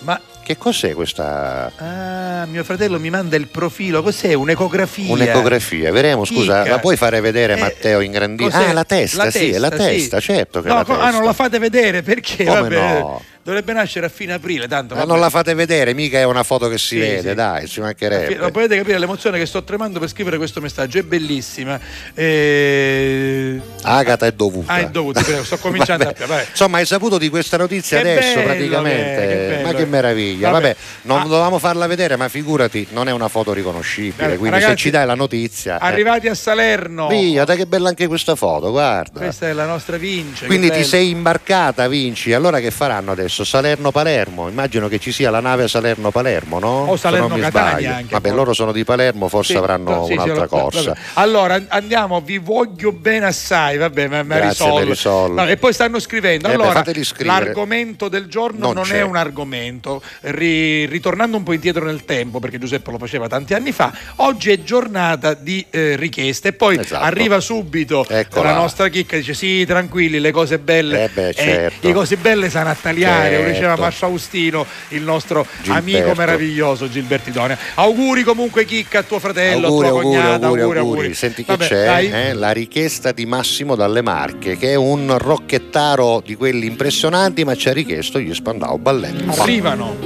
[0.00, 4.34] Ma che cos'è questa ah, mio fratello mi manda il profilo, cos'è?
[4.34, 5.10] Un'ecografia.
[5.12, 5.90] un'ecografia?
[5.90, 6.74] Vedremo, scusa, Chicca.
[6.74, 8.48] la puoi fare vedere Eh, Matteo Ingrandino?
[8.50, 8.68] cos'è?
[8.68, 9.94] Ah, la testa, La sì, è la testa, sì.
[9.96, 11.06] testa, certo che è No, la co- testa.
[11.08, 13.22] ah, non la fate vedere perché Come vabbè, no?
[13.44, 16.68] Dovrebbe nascere a fine aprile, tanto Ma non la fate vedere, mica è una foto
[16.68, 17.34] che si Sì, vede, sì.
[17.34, 18.50] dai, ci mancherebbe.
[18.50, 21.78] potete capire l'emozione che sto tremando per scrivere questo messaggio, è bellissima.
[22.14, 24.72] Eh, Agata è dovuta.
[24.72, 26.22] Ah, è prego, sto cominciando Vabbè.
[26.22, 26.46] a vabbè.
[26.50, 29.20] Insomma, hai saputo di questa notizia Che adesso bello praticamente.
[29.20, 30.50] che che bello ma che meraviglia.
[30.50, 30.62] Vabbè.
[30.68, 34.24] Vabbè, non dovevamo farla vedere, ma figurati, non è una foto riconoscibile.
[34.26, 35.74] Vabbè, quindi se ragazzi, ci dai la notizia.
[35.78, 35.86] eh.
[35.86, 39.20] Arrivati a Salerno, Via, dai che bella anche questa foto, guarda.
[39.20, 40.46] questa è la nostra Vince.
[40.46, 42.32] Quindi ti sei imbarcata, Vinci.
[42.32, 43.33] Allora che faranno adesso?
[43.42, 44.48] Salerno-Palermo.
[44.48, 46.84] Immagino che ci sia la nave Salerno-Palermo, no?
[46.88, 48.36] O Salerno-Catania anche, Vabbè, poi.
[48.36, 50.82] loro sono di Palermo, forse Sì, avranno no, sì, un'altra corsa.
[50.90, 50.98] vabbè.
[51.14, 54.22] Allora an- andiamo, vi voglio bene assai, vabbè, ma.
[54.22, 55.32] Marisol.
[55.34, 56.46] Vabbè, e poi stanno scrivendo.
[56.48, 57.24] Eh beh, Allora, scrivere.
[57.44, 60.02] l'argomento del giorno Non non, è un argomento.
[60.20, 64.50] Ri- ritornando un po' indietro nel tempo, perché Giuseppe lo faceva tanti anni fa, oggi
[64.50, 67.02] è giornata di eh, richieste e poi Esatto.
[67.02, 68.50] arriva subito Eccola.
[68.50, 71.04] la nostra chicca dice sì, tranquilli, le cose belle.
[71.04, 71.86] Eh beh, eh, certo.
[71.86, 73.52] le cose belle sanno a tagliare, lo Certo.
[73.52, 75.78] diceva Austino, il nostro Gilberto.
[75.96, 77.56] amico meraviglioso Gilbertidone.
[77.74, 80.98] Auguri comunque chicca a tuo fratello, Auguri, a tua auguri, cognata, auguri, auguri, auguri.
[80.98, 81.14] auguri.
[81.14, 82.10] Senti che Vabbè, c'è dai.
[82.10, 87.54] eh, la richiesta di Massimo dalle Marche, che è un rocchettaro di quelli impressionanti, ma
[87.54, 89.38] ci ha richiesto gli Spandau Ballet.
[89.38, 89.96] Arrivano.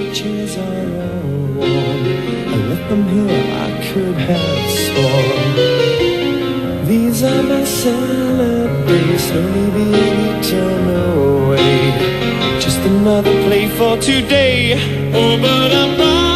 [6.87, 9.31] These are my celebrations,
[9.75, 12.38] being eaten away.
[12.79, 14.75] Just another play for today.
[15.13, 16.28] Oh, but I'm proud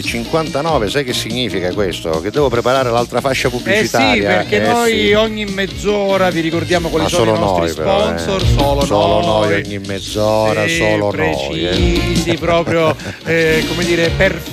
[0.00, 2.20] 12.59, sai che significa questo?
[2.20, 4.28] Che devo preparare l'altra fascia Eh sì, pubblicitaria.
[4.28, 5.12] perché Eh noi sì.
[5.12, 8.18] ogni mezz'ora vi ricordiamo quali Ma sono i nostri noi, però, eh.
[8.18, 9.48] sponsor, solo, Solo noi.
[9.50, 11.64] noi ogni mezz'ora, Sì, solo noi.
[11.64, 11.68] eh.
[11.68, 12.94] precisi, proprio
[13.24, 14.52] eh, come dire perfetti.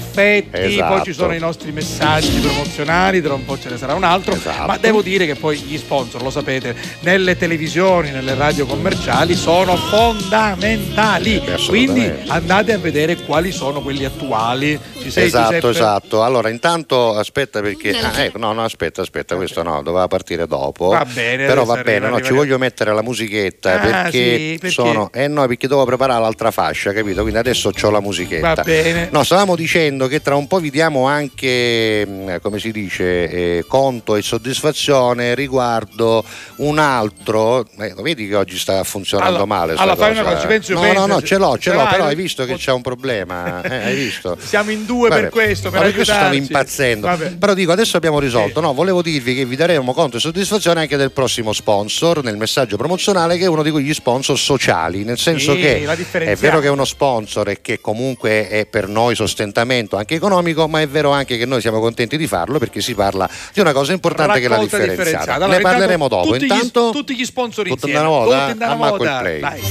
[0.51, 0.93] Esatto.
[0.95, 4.33] Poi ci sono i nostri messaggi promozionali, tra un po' ce ne sarà un altro.
[4.33, 4.67] Esatto.
[4.67, 9.75] Ma devo dire che poi gli sponsor, lo sapete, nelle televisioni, nelle radio commerciali sono
[9.75, 11.41] fondamentali.
[11.67, 14.79] Quindi andate a vedere quali sono quelli attuali.
[15.11, 15.69] Sei esatto, Giuseppe?
[15.69, 16.23] esatto.
[16.23, 17.91] Allora, intanto aspetta perché.
[17.97, 20.87] Ah, ecco, no, no, aspetta, aspetta, questo no, doveva partire dopo.
[20.87, 24.11] Va bene, Però va bene, arriva, no, arriva, ci voglio mettere la musichetta Ah, perché,
[24.37, 24.69] sì, perché?
[24.73, 25.09] sono.
[25.13, 27.21] Eh no, perché devo preparare l'altra fascia, capito?
[27.21, 28.53] Quindi adesso ho la musichetta.
[28.55, 29.09] Va bene.
[29.11, 33.65] No, stavamo dicendo che tra un po' vi diamo anche, mh, come si dice, eh,
[33.67, 36.23] conto e soddisfazione riguardo
[36.57, 37.65] un altro.
[37.79, 39.73] eh, vedi che oggi sta funzionando Allora- male.
[39.77, 41.73] allora, fai una cosa, ci penso io, No, no, penso, no, se- ce l'ho, ce
[41.73, 43.61] l'ho, però hai visto che c'è un problema.
[43.61, 44.37] eh, hai visto?
[44.39, 45.29] Siamo in due per Vabbè.
[45.29, 46.51] questo, per Ma per questo stavo aiutarci.
[46.53, 47.07] impazzendo.
[47.07, 47.29] Vabbè.
[47.37, 48.59] Però dico, adesso abbiamo risolto.
[48.61, 52.77] No, volevo dirvi che vi daremo conto e soddisfazione anche del prossimo sponsor nel messaggio
[52.77, 55.03] promozionale, che è uno di quegli sponsor sociali.
[55.03, 58.87] Nel senso Sì, che è vero che è uno sponsor e che comunque è per
[58.87, 62.81] noi sostentamento anche economico, ma è vero anche che noi siamo contenti di farlo perché
[62.81, 65.13] si parla di una cosa importante che è la Raccolta differenziata.
[65.13, 65.45] differenziata.
[65.47, 66.31] ne Allora, parleremo intanto dopo.
[66.33, 67.99] Tutti, Intanto, gli, tutti gli sponsor tutto insieme.
[67.99, 69.19] in una volta, una ammacco il volta.
[69.19, 69.39] play.
[69.39, 69.61] Dai.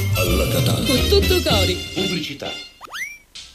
[0.87, 1.75] Con tutto cori.
[1.95, 2.51] Pubblicità.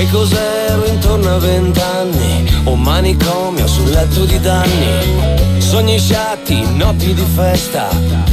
[0.00, 2.62] Che cos'ero intorno a vent'anni?
[2.64, 5.58] Un manicomio sul letto di danni.
[5.58, 7.90] Sogni sciatti, notti di festa.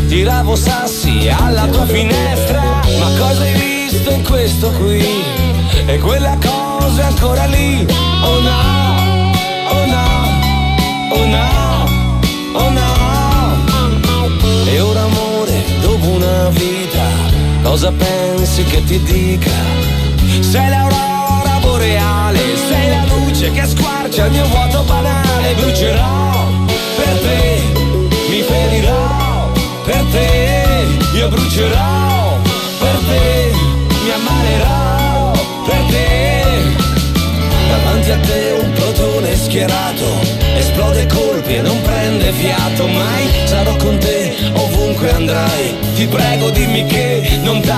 [0.08, 2.62] Tiravo sassi alla tua finestra.
[3.00, 5.06] Ma cosa hai visto in questo qui?
[5.88, 7.86] E quella cosa è ancora lì.
[8.24, 8.62] Oh no,
[9.70, 10.08] oh no,
[11.12, 11.86] oh no,
[12.54, 12.96] oh no.
[14.72, 17.04] E ora amore, dopo una vita,
[17.62, 19.52] cosa pensi che ti dica?
[20.40, 21.17] Sei l'aurora
[21.78, 26.48] boreale, sei la luce che squarcia il mio vuoto banale, brucerò
[26.96, 27.62] per te,
[28.30, 29.52] mi ferirò
[29.86, 32.40] per te, io brucerò
[32.80, 33.52] per te,
[34.04, 35.32] mi ammalerò
[35.66, 36.16] per te.
[37.70, 40.10] Davanti a te un plotone schierato,
[40.56, 46.86] esplode colpi e non prende fiato, mai sarò con te ovunque andrai, ti prego dimmi
[46.88, 47.70] che non ti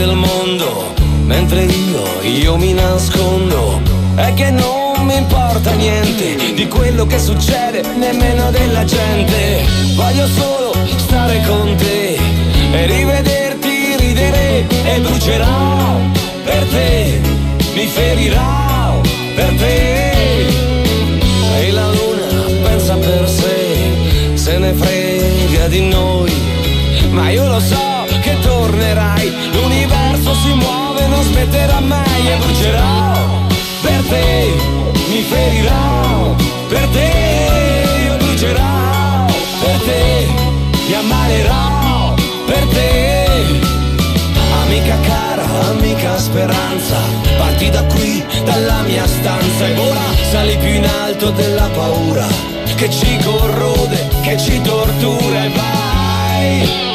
[0.00, 0.94] del mondo,
[1.24, 3.82] mentre io, io mi nascondo.
[4.14, 9.62] È che non mi importa niente di quello che succede, nemmeno della gente.
[9.96, 12.18] Voglio solo stare con te
[12.72, 16.00] e rivederti ridere e brucerò
[16.44, 17.20] per te,
[17.74, 19.00] mi ferirò
[19.34, 20.10] per te.
[21.60, 22.28] E la luna
[22.62, 26.32] pensa per sé, se ne frega di noi.
[27.10, 27.99] Ma io lo so
[28.60, 29.32] tornerai.
[29.52, 33.48] L'universo si muove, non smetterà mai E brucerò
[33.80, 34.52] per te,
[35.08, 36.34] mi ferirò
[36.68, 37.10] per te
[38.04, 39.24] Io brucerò
[39.62, 40.26] per te,
[40.88, 42.14] mi ammalerò
[42.46, 43.28] per te
[44.62, 46.98] Amica cara, amica speranza
[47.38, 49.66] Parti da qui, dalla mia stanza.
[49.66, 52.26] E ora sali più in alto della paura
[52.76, 56.89] Che ci corrode, che ci tortura E vai.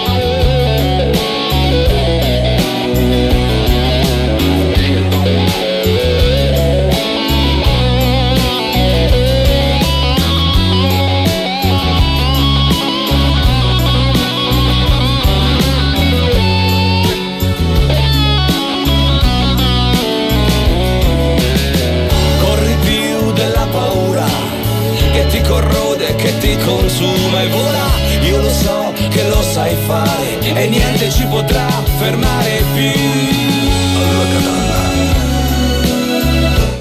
[26.64, 27.90] Consuma e vola.
[28.22, 31.68] Io lo so che lo sai fare e niente ci potrà
[31.98, 33.86] fermare più.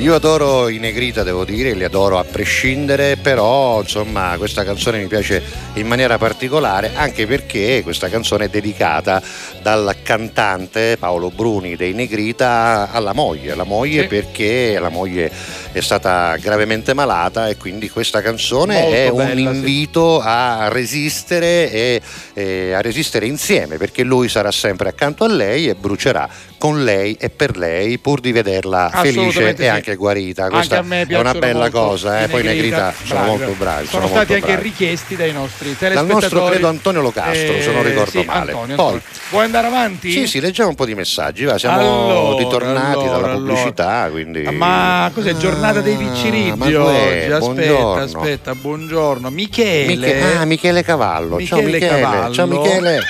[0.04, 5.06] Io adoro i Negrita, devo dire, li adoro a prescindere, però insomma questa canzone mi
[5.06, 5.42] piace
[5.74, 9.22] in maniera particolare anche perché questa canzone è dedicata
[9.64, 14.08] dal cantante Paolo Bruni dei Negrita alla moglie, la moglie Sì.
[14.08, 15.32] perché la moglie
[15.72, 19.56] è stata gravemente malata e quindi questa canzone Molto è un bella, sì.
[19.56, 22.02] invito a resistere e
[22.34, 26.28] e a resistere insieme perché lui sarà sempre accanto a lei e brucerà
[26.64, 29.70] con lei e per lei pur di vederla felice Assolutamente e sì.
[29.70, 30.44] anche guarita.
[30.44, 32.28] Anche Questa a me è una bella cosa, eh.
[32.28, 33.86] poi Negrita sono bravi, molto bravi.
[33.86, 34.62] Sono, molto stati anche bravi.
[34.62, 36.20] richiesti dai nostri Dal telespettatori.
[36.22, 38.52] nostro credo Antonio Locastro, se non ricordo sì, male.
[38.52, 39.00] Antonio, Poi-.
[39.28, 40.10] Vuoi andare avanti?
[40.10, 44.42] Sì, sì, leggiamo un po' di messaggi, va, siamo Allora, ritornati allora, dalla pubblicità, quindi...
[44.44, 45.36] Ma cos'è?
[45.36, 47.26] Giornata dei Ah, dov'è?
[47.26, 47.32] oggi?
[47.32, 48.02] Aspetta, Buongiorno.
[48.20, 49.28] aspetta, buongiorno.
[49.28, 49.96] Michele.
[49.96, 51.44] Miche- ah, Michele Cavallo.
[51.44, 52.00] Ciao Michele Michele.
[52.00, 52.32] Cavallo.
[52.32, 53.00] Ciao Michele.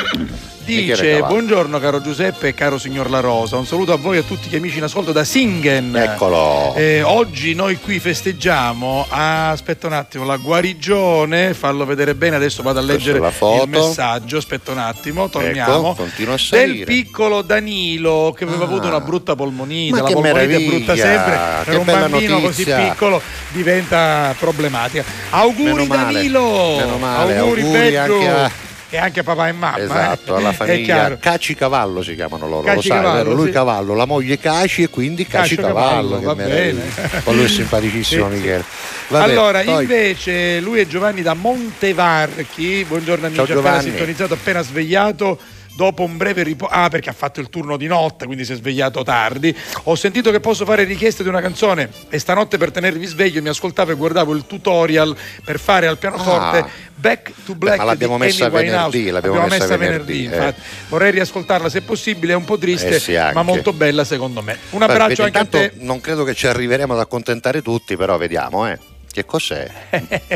[0.65, 4.23] Dice buongiorno caro Giuseppe e caro signor La Rosa, un saluto a voi e a
[4.23, 5.95] tutti gli amici in ascolto da Singen.
[5.95, 6.73] Eccolo.
[6.75, 12.63] Eh, oggi noi qui festeggiamo, ah, aspetta un attimo, la guarigione, fallo vedere bene, adesso
[12.63, 15.91] vado a leggere il messaggio, aspetta un attimo, torniamo.
[15.91, 20.57] Ecco, continua a Del piccolo Danilo che aveva avuto una brutta polmonite, Ma la polmonite
[20.57, 22.77] è brutta sempre, che per un bambino notizia.
[22.77, 23.21] così piccolo
[23.51, 25.05] diventa problematica.
[25.29, 26.77] Auguri Meno male, Danilo!
[26.77, 28.73] meno male, auguri, auguri Pedro!
[28.91, 29.79] E anche papà e mamma.
[29.79, 30.39] Esatto, eh.
[30.39, 31.17] alla famiglia.
[31.19, 33.33] Caci Cavallo si chiamano loro, Caci lo sai, Cavallo?
[33.35, 33.53] Lui sì.
[33.53, 36.83] Cavallo, la moglie Caci e quindi Caci, Cavallo, Cavallo, che bene.
[37.25, 38.37] Poi lui è simpaticissimo sì.
[38.37, 38.65] Michele.
[39.09, 42.85] Vabbè, allora, poi- invece, lui è Giovanni da Montevarchi.
[42.87, 43.91] Buongiorno amici, Ciao, appena Giovanni.
[43.91, 45.39] sintonizzato, appena svegliato.
[45.77, 48.55] Dopo un breve riposo, ah, perché ha fatto il turno di notte, quindi si è
[48.55, 49.55] svegliato tardi.
[49.85, 53.49] Ho sentito che posso fare richieste di una canzone e stanotte per tenervi sveglio mi
[53.49, 56.69] ascoltavo e guardavo il tutorial per fare al pianoforte Ah.
[56.97, 57.79] Back to Black.
[57.79, 58.91] ma l'abbiamo di messa Amy Winehouse.
[58.91, 60.25] venerdì, l'abbiamo messa venerdì, eh.
[60.27, 60.61] infatti.
[60.89, 64.57] Vorrei riascoltarla se possibile, è un po' triste, Eh sì, ma molto bella secondo me.
[64.71, 65.73] Un abbraccio vedi, anche a te.
[65.79, 68.79] Non credo che ci arriveremo ad accontentare tutti, però vediamo, eh.
[69.15, 69.71] Che cos'è?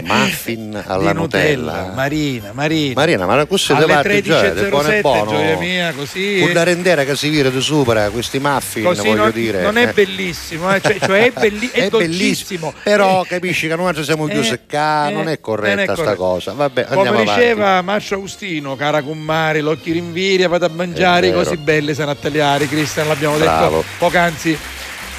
[0.05, 1.91] Muffin alla di Nutella.
[1.97, 2.93] Marina, Marina.
[2.95, 5.31] Marina, ma questo è parte già, è buono 13.07, e buono.
[5.33, 6.37] gioia mia, così.
[6.39, 9.63] Pur da rendere che si vira di sopra questi muffin, Così voglio non, dire.
[9.63, 9.93] non è eh.
[9.93, 12.73] bellissimo, eh, cioè, cioè è, belli- è È dolcissimo.
[12.85, 16.17] Però capisci che noi siamo più Eh, secca, eh, non è corretta è sta corretto.
[16.17, 16.53] cosa.
[16.53, 17.41] Vabbè, Come andiamo avanti.
[17.41, 23.39] diceva Marcio Agustino, cara Cummari, l'occhi rinviria, vado a mangiare così belle sanattagliari, Cristian l'abbiamo
[23.39, 23.79] Bravo.
[23.79, 24.57] detto poc'anzi.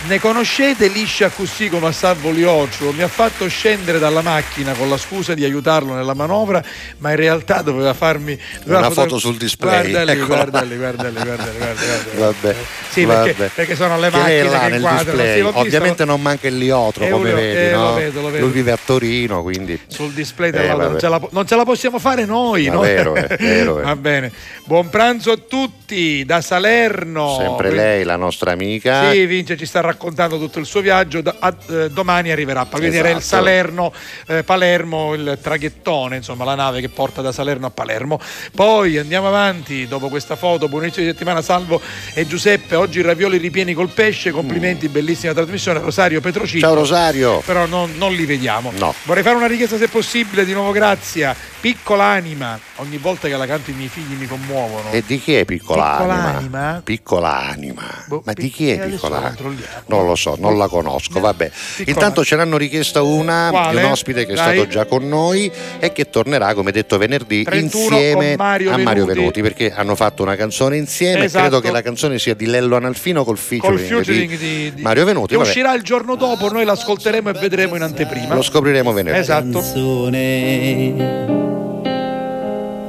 [0.07, 2.91] Ne conoscete liscia così come a Salvo Lioccio?
[2.93, 6.63] Mi ha fatto scendere dalla macchina con la scusa di aiutarlo nella manovra,
[6.99, 11.07] ma in realtà doveva farmi doveva Una foto- sul display, Guarda lì, guarda lì, guarda
[11.09, 12.19] lì, guarda lì, guarda lì, guarda lì.
[12.19, 12.55] Vabbè,
[12.89, 13.33] Sì, vabbè.
[13.33, 15.03] perché, perché sono le Che macchine là che nel inquadrano.
[15.17, 15.33] display.
[15.51, 17.93] Sì, Ovviamente non manca il liotro, Eh, come lo- vedi, eh, lo no?
[17.93, 18.45] vedo, lo vedo.
[18.45, 21.99] Lui vive a Torino, quindi sul display Eh, non, ce la, non ce la possiamo
[21.99, 22.79] fare noi Ma no?
[22.79, 23.83] vero, è vero, è.
[23.83, 24.31] va bene
[24.63, 29.11] buon pranzo a tutti da Salerno sempre lei, la nostra amica.
[29.11, 31.21] sì, Vince ci sta raccontando tutto il suo viaggio.
[31.21, 32.67] da- a- eh, domani arriverà.
[32.71, 33.19] Era il Esatto.
[33.21, 33.93] Salerno,
[34.27, 38.19] eh, Palermo, il traghettone, insomma, la nave che porta da Salerno a Palermo.
[38.53, 39.87] Poi andiamo avanti.
[39.87, 41.81] Dopo questa foto, buon inizio di settimana, Salvo
[42.13, 42.75] e Giuseppe.
[42.75, 44.31] Oggi ravioli ripieni col pesce.
[44.31, 45.79] Complimenti, bellissima trasmissione.
[45.79, 46.61] Rosario Petrocino.
[46.61, 47.41] Ciao Rosario.
[47.45, 48.71] Però non, non li vediamo.
[48.77, 48.93] No.
[49.03, 51.35] Vorrei fare una richiesta, se possibile, di nuovo, grazia.
[51.59, 52.57] Piccola anima.
[52.77, 54.91] Ogni volta che la canto i miei figli mi commuovono.
[54.91, 56.37] E di chi è piccola, Piccola anima?
[56.37, 56.81] anima?
[56.83, 58.03] Piccola anima.
[58.07, 59.78] Boh, Ma di chi è eh, piccola anima?
[59.87, 61.19] Non lo so, non la conosco.
[61.19, 61.49] Vabbè.
[61.85, 63.79] Intanto ce l'hanno richiesta una Quale?
[63.79, 64.53] di un ospite che è Dai.
[64.55, 69.05] stato già con noi e che tornerà, come detto, venerdì 31 insieme Mario a Mario
[69.05, 69.17] Venuti.
[69.19, 71.25] Venuti perché hanno fatto una canzone insieme.
[71.25, 71.41] Esatto.
[71.47, 74.81] Credo che la canzone sia di Lello Analfino col featuring, Col featuring di, di, di-
[74.81, 75.27] Mario Venuti.
[75.29, 78.33] che Vabbè, uscirà il giorno dopo, noi l'ascolteremo e vedremo in anteprima.
[78.35, 79.19] lo scopriremo venerdì.
[79.19, 79.61] Esatto.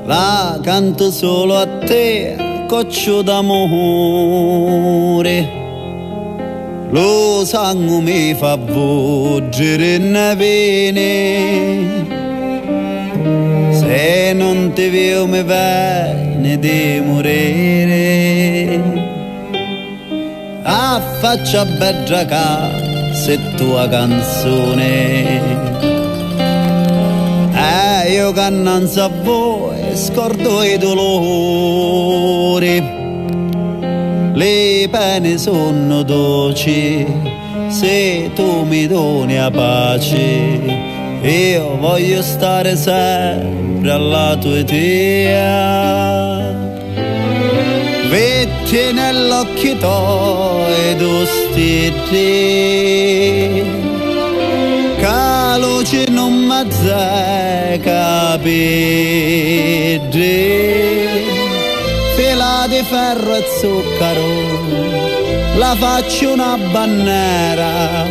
[0.07, 3.69] La canto solo a te, coccio d'amore.
[6.91, 12.09] Lo sangue mi fa volgere in vene.
[13.73, 18.11] Se non ti vedo mi viene di morire.
[20.91, 22.69] la faccia bella ca
[23.13, 25.41] se tua canzone
[27.53, 31.81] eh io cannanza a voi scordo i dolori
[34.41, 37.07] le pene sono dolci.
[37.69, 40.61] Se tu mi doni a pace
[41.23, 46.53] io voglio stare sempre alla tua idea
[48.09, 52.19] Vetti nell'occhio tuoi tu stiti
[54.99, 58.41] Che non mi capire
[62.17, 63.90] Fila di ferro e zucchero
[65.57, 68.09] La faccio una bandiera.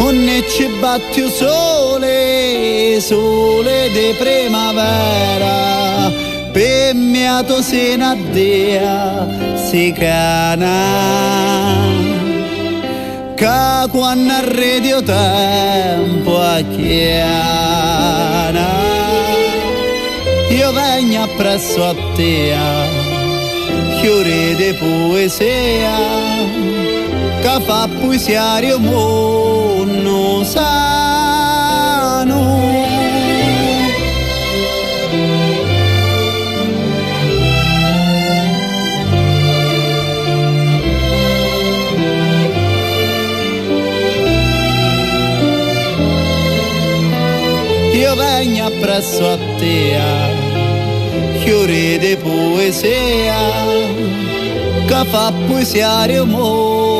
[0.00, 6.10] Un ci batte sole Sole di primavera.
[6.50, 10.66] Per mia tu sei una dea si cana.
[13.36, 18.66] Che quando arredio tempo a chiana.
[20.50, 22.97] Io vengo appresso a te
[24.00, 25.96] chiuri di poesia
[27.40, 31.86] che fa poesiario mondo sano.
[47.92, 50.37] Io vengo appresso a te
[51.48, 53.34] fiori di poesia
[54.86, 56.97] che fa poesiario mondo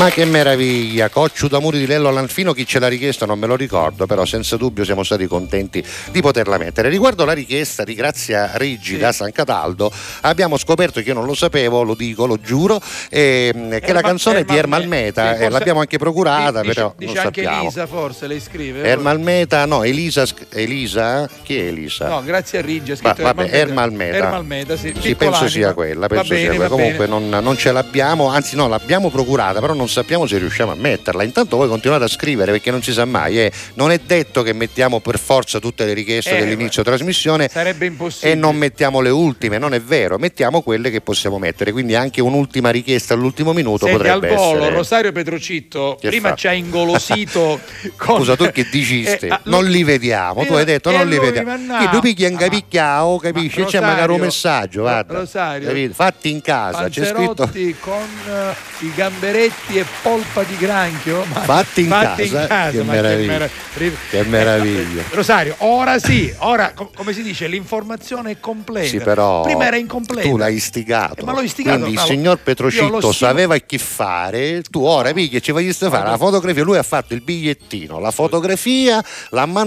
[0.00, 1.10] Ma che meraviglia!
[1.10, 4.56] Cocciu d'amore di Lello Lanfino, chi ce l'ha richiesto non me lo ricordo, però senza
[4.56, 6.88] dubbio siamo stati contenti di poterla mettere.
[6.88, 11.34] Riguardo la richiesta di Grazia Riggi da San Cataldo, abbiamo scoperto che io non lo
[11.34, 15.50] sapevo, lo dico, lo giuro, ehm, che la canzone è di Ermal Meta, sì, eh,
[15.50, 17.62] l'abbiamo anche procurata, Dice- però dice non anche sappiamo.
[17.64, 21.28] Elisa forse lei scrive Ermal Meta, no, Elisa, Elisa?
[21.42, 22.08] Chi è Elisa?
[22.08, 24.16] no grazie a Riggi ha scritto vabbè, Ermal Meta.
[24.16, 25.50] Ermal Meta sì, Sì, penso anima.
[25.50, 26.68] sia quella, penso va bene, sia quella.
[26.68, 30.72] va Comunque non, non ce l'abbiamo, anzi no, l'abbiamo procurata, però non sappiamo se riusciamo
[30.72, 31.22] a metterla.
[31.22, 33.40] Intanto voi continuate a scrivere perché non si sa mai.
[33.40, 33.52] eh.
[33.74, 38.32] Non è detto che mettiamo per forza tutte le richieste Eh, dell'inizio trasmissione sarebbe impossibile
[38.32, 41.72] e non mettiamo le ultime, non è vero, mettiamo quelle che possiamo mettere.
[41.72, 44.74] Quindi anche un'ultima richiesta all'ultimo minuto Senti, al potrebbe volo, essere.
[44.74, 46.34] Rosario Petrocitto Che prima fa?
[46.36, 47.60] ci ha ingolosito
[47.96, 48.16] con...
[48.18, 49.26] Scusa, tu che dicisti?
[49.26, 51.56] Eh, ah, non li vediamo, tu Eh, hai detto non li lui, vediamo.
[51.66, 51.78] ma.
[51.78, 53.56] Che tu picchi anche picchiao, capisci?
[53.58, 55.14] C'è Rosario, magari un messaggio, guarda.
[55.18, 55.90] Rosario?
[55.92, 57.50] Fatti in casa, c'è scritto
[57.80, 61.24] con eh, i gamberetti e polpa di granchio.
[61.32, 63.32] Ma- Fatti in fatti casa, che ma meraviglia.
[63.32, 65.02] mera- ri- Che meraviglia.
[65.10, 68.86] Rosario, ora sì, ora co- come si dice, l'informazione è completa.
[68.88, 70.28] Sì, però Prima era incompleta.
[70.28, 71.20] tu l'hai istigato.
[71.20, 75.36] Eh, ma l'ho istigato, Quindi no, il signor Petrocitto sapeva che fare, tu ora pigli
[75.36, 79.64] e ci voglio fare la fotografia, lui ha fatto il bigliettino, la fotografia, l'ha Ma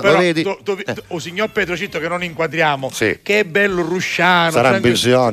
[0.00, 0.42] tu, lo vedi?
[0.42, 3.18] tu- tu- tu- oh, signor Petrocitto che non inquadriamo, Sì.
[3.22, 4.50] che è bello rusciano.
[4.50, 4.82] Sarà in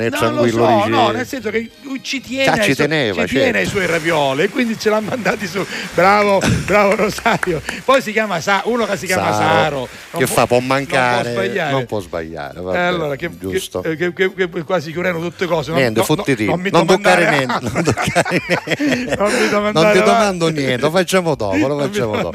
[0.05, 1.69] è no, tranquillo, Lo so, no, nel senso che
[2.01, 3.57] ci tiene, Ah, ci teneva, ci tiene certo.
[3.59, 5.65] ai suoi ravioli e quindi ce l'ha mandati su.
[5.93, 7.61] Bravo, bravo Rosario.
[7.83, 10.17] Poi si chiama Sa- uno che si chiama Saro, Saro.
[10.17, 10.47] Che fa?
[10.47, 11.71] Può Non può mancare, sbagliare.
[11.71, 12.59] non può sbagliare.
[12.59, 13.81] Eh, vabbè, allora, che, giusto.
[13.81, 15.71] che, che, che- che quasi chiudendo tutte cose.
[15.71, 19.15] non- Niente, no, no, non mi non toccare niente, non toccare niente.
[19.17, 22.31] Non mi Non ti domando niente, lo facciamo dopo, lo facciamo dopo.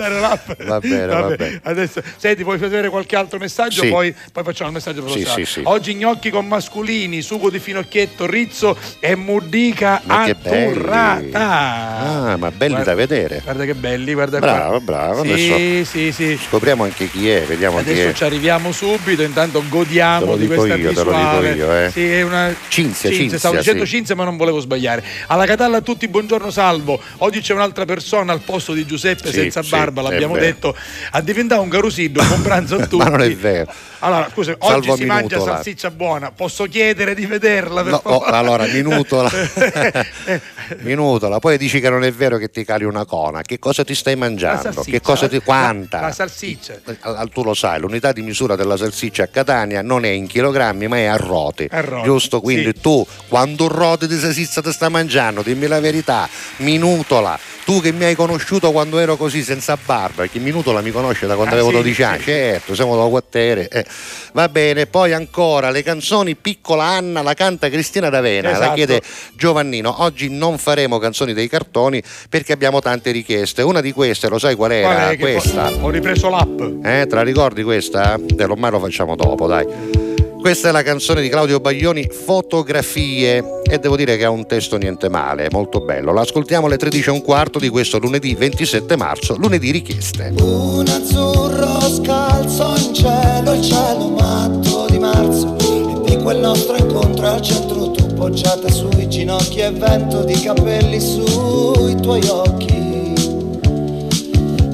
[0.64, 1.60] Va bene, va bene.
[1.62, 3.82] Adesso, senti, vuoi vedere qualche altro messaggio?
[3.82, 3.88] Sì.
[3.88, 5.46] Poi, poi facciamo il messaggio per Sì, Rosario.
[5.46, 5.60] sì.
[5.64, 10.66] Oggi gnocchi con masculini, sugo di finocchietto, rizzo e belli.
[10.66, 11.77] atturrata.
[11.78, 13.40] Ah, ma belli Guarda- da vedere.
[13.44, 14.80] Guarda che belli, guarda Bravo, qua.
[14.80, 15.22] bravo.
[15.24, 16.38] Sì, Adesso sì, sì.
[16.48, 18.12] scopriamo anche chi è, vediamo chi Adesso è.
[18.12, 21.52] ci arriviamo subito, intanto godiamo di questa io, te lo visuale.
[21.54, 21.90] dico io, eh.
[21.90, 23.90] Sì, è una Cinzia, Cinzia, stavo dicendo sì.
[23.92, 25.04] Cinzia, ma non volevo sbagliare.
[25.28, 27.00] Alla Catalla a tutti, buongiorno salvo.
[27.18, 30.74] Oggi c'è un'altra persona al posto di Giuseppe Sì, senza barba, l'abbiamo detto.
[31.12, 32.96] A diventare un carusiddo, con pranzo a tutti.
[32.96, 33.72] Ma non è vero.
[34.00, 35.54] Allora, scusa, Salvo oggi si mangia Minutola.
[35.56, 36.30] salsiccia buona.
[36.30, 37.82] Posso chiedere di vederla?
[37.82, 38.36] Per No, oh, favore?
[38.36, 39.28] allora, minutola.
[40.80, 41.38] minutola.
[41.40, 43.42] Poi dici che non è vero che ti cali una cona.
[43.42, 44.62] Che cosa ti stai La mangiando?
[44.62, 45.36] salsiccia, Che cosa ti.
[45.36, 46.00] la- Quanta?
[46.00, 46.80] La, salsiccia.
[47.00, 50.88] Ah, Tu lo sai, l'unità di misura della salsiccia a Catania non è in chilogrammi,
[50.88, 51.68] ma è a rote.
[51.70, 52.40] A rote, Giusto?
[52.40, 52.80] Quindi sì.
[52.80, 56.28] tu, quando un rote di salsiccia ti sta mangiando, dimmi la verità,
[56.58, 57.38] minutola.
[57.68, 61.26] Tu che mi hai conosciuto quando ero così senza barba, perché Minuto la mi conosce
[61.26, 62.24] da quando Ah, avevo sì, 12 anni, sì.
[62.24, 63.68] certo, siamo da quartiere.
[63.68, 63.84] eh.
[64.32, 68.74] Va bene, poi ancora le canzoni Piccola Anna la canta Cristina D'Avena, la Esatto.
[68.74, 69.02] chiede
[69.34, 69.96] Giovannino.
[70.02, 73.60] Oggi non faremo canzoni dei cartoni perché abbiamo tante richieste.
[73.60, 74.88] Una di queste, lo sai qual era?
[74.94, 75.70] Qual è che questa.
[75.82, 76.60] Ho ripreso l'app.
[76.82, 78.16] Eh, te la ricordi questa?
[78.18, 80.07] Lo ormai lo facciamo dopo, dai.
[80.40, 84.76] Questa è la canzone di Claudio Baglioni, Fotografie, e devo dire che ha un testo
[84.76, 86.12] niente male, molto bello.
[86.12, 90.32] L'ascoltiamo alle 13 e un quarto di questo lunedì 27 marzo, lunedì richieste.
[90.40, 97.26] Un azzurro scalzo in cielo, il cielo matto di marzo E di quel nostro incontro
[97.26, 103.14] al centro tu poggiata sui ginocchi E vento di capelli sui tuoi occhi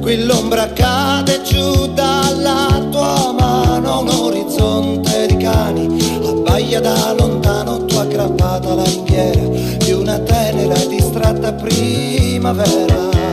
[0.01, 5.14] Qui l'ombra cade giù dalla tua mano Un orizzonte
[5.45, 5.87] cani
[6.27, 9.43] Abbaia da lontano tu aggrappata alla ringhiera
[9.85, 13.24] Di una tenera e distratta primavera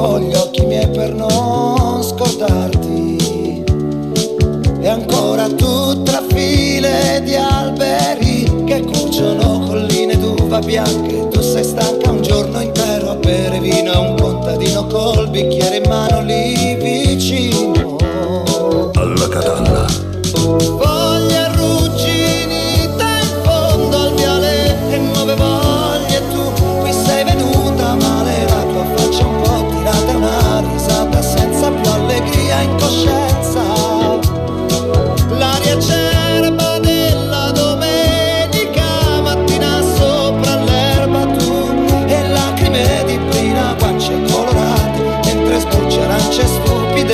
[0.00, 3.64] con gli occhi miei per non scordarti.
[4.80, 11.28] E ancora tu tra file di alberi Che cuciono colline d'uva bianche.
[11.28, 15.84] Tu sei stanca un giorno intero a bere vino E un contadino col bicchiere in
[15.86, 16.59] mano lì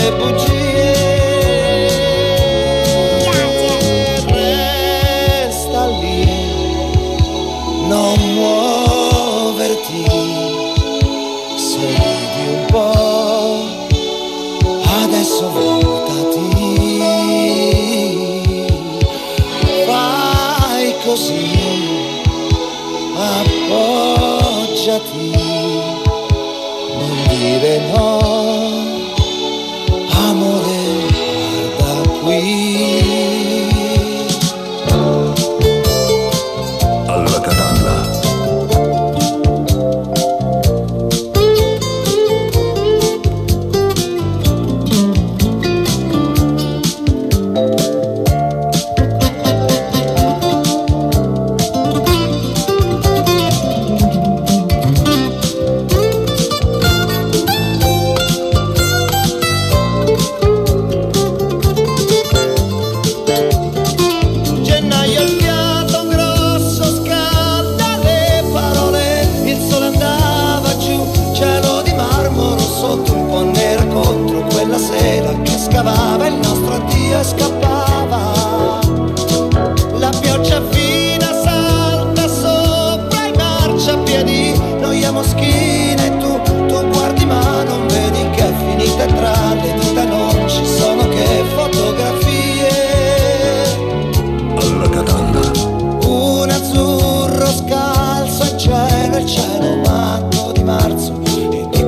[0.07, 0.36] de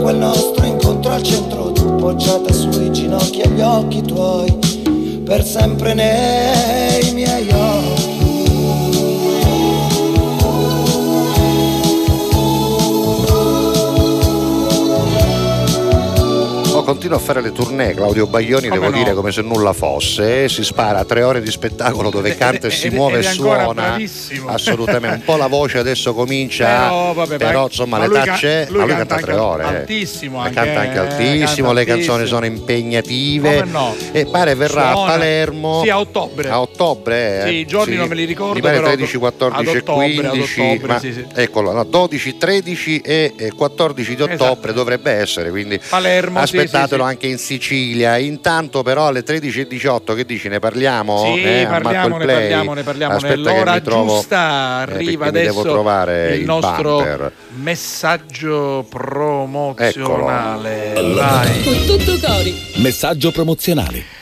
[0.08, 4.58] quel nostro incontro al centro tu poggiata sui ginocchi e gli occhi tuoi
[5.22, 7.57] Per sempre nei miei occhi
[16.88, 18.96] continua a fare le tournée Claudio Baglioni, Come devo no?
[18.96, 22.88] dire come se nulla fosse, si spara tre ore di spettacolo dove canta e si
[22.88, 23.72] muove e suona.
[23.74, 24.48] bravissimo.
[24.48, 28.24] Assolutamente, un po' la voce adesso comincia, Però, vabbè, però ma- insomma ma le ca-
[28.24, 29.62] tacce, lui ma lui canta canta tre anche ore.
[29.62, 29.66] eh.
[29.66, 32.26] altissimo anche, canta anche eh, altissimo, canta le canzoni altissimo.
[32.40, 33.94] sono impegnative Come no?
[34.12, 35.02] e pare verrà Suona.
[35.12, 36.48] a Palermo Sì, a ottobre.
[36.48, 37.48] a ottobre, eh?
[37.48, 40.04] Sì, i giorni non me li ricordo, Mi pare però 13, 14 ad e ottobre,
[40.06, 41.24] ad 15, ottobre, ma sì, sì.
[41.34, 44.72] eccolo, no, 12, 13 e eh, 14 di ottobre Esatto.
[44.72, 48.16] dovrebbe essere, quindi Palermo, sì, aspettatelo fatelo anche in Sicilia.
[48.18, 51.34] Intanto però alle 13.18 che dici ne parliamo?
[51.34, 54.36] Sì, Eh, parliamo, ne parliamo, ne parliamo Aspetta che nell'ora mi trovo- giusta.
[54.36, 57.32] eh, Arriva devo adesso trovare il il nostro bumper.
[57.56, 60.92] messaggio promozionale.
[60.94, 61.14] Eccolo.
[61.14, 61.62] Vai.
[61.64, 62.54] Con tutto cori.
[62.76, 64.16] Messaggio promozionale.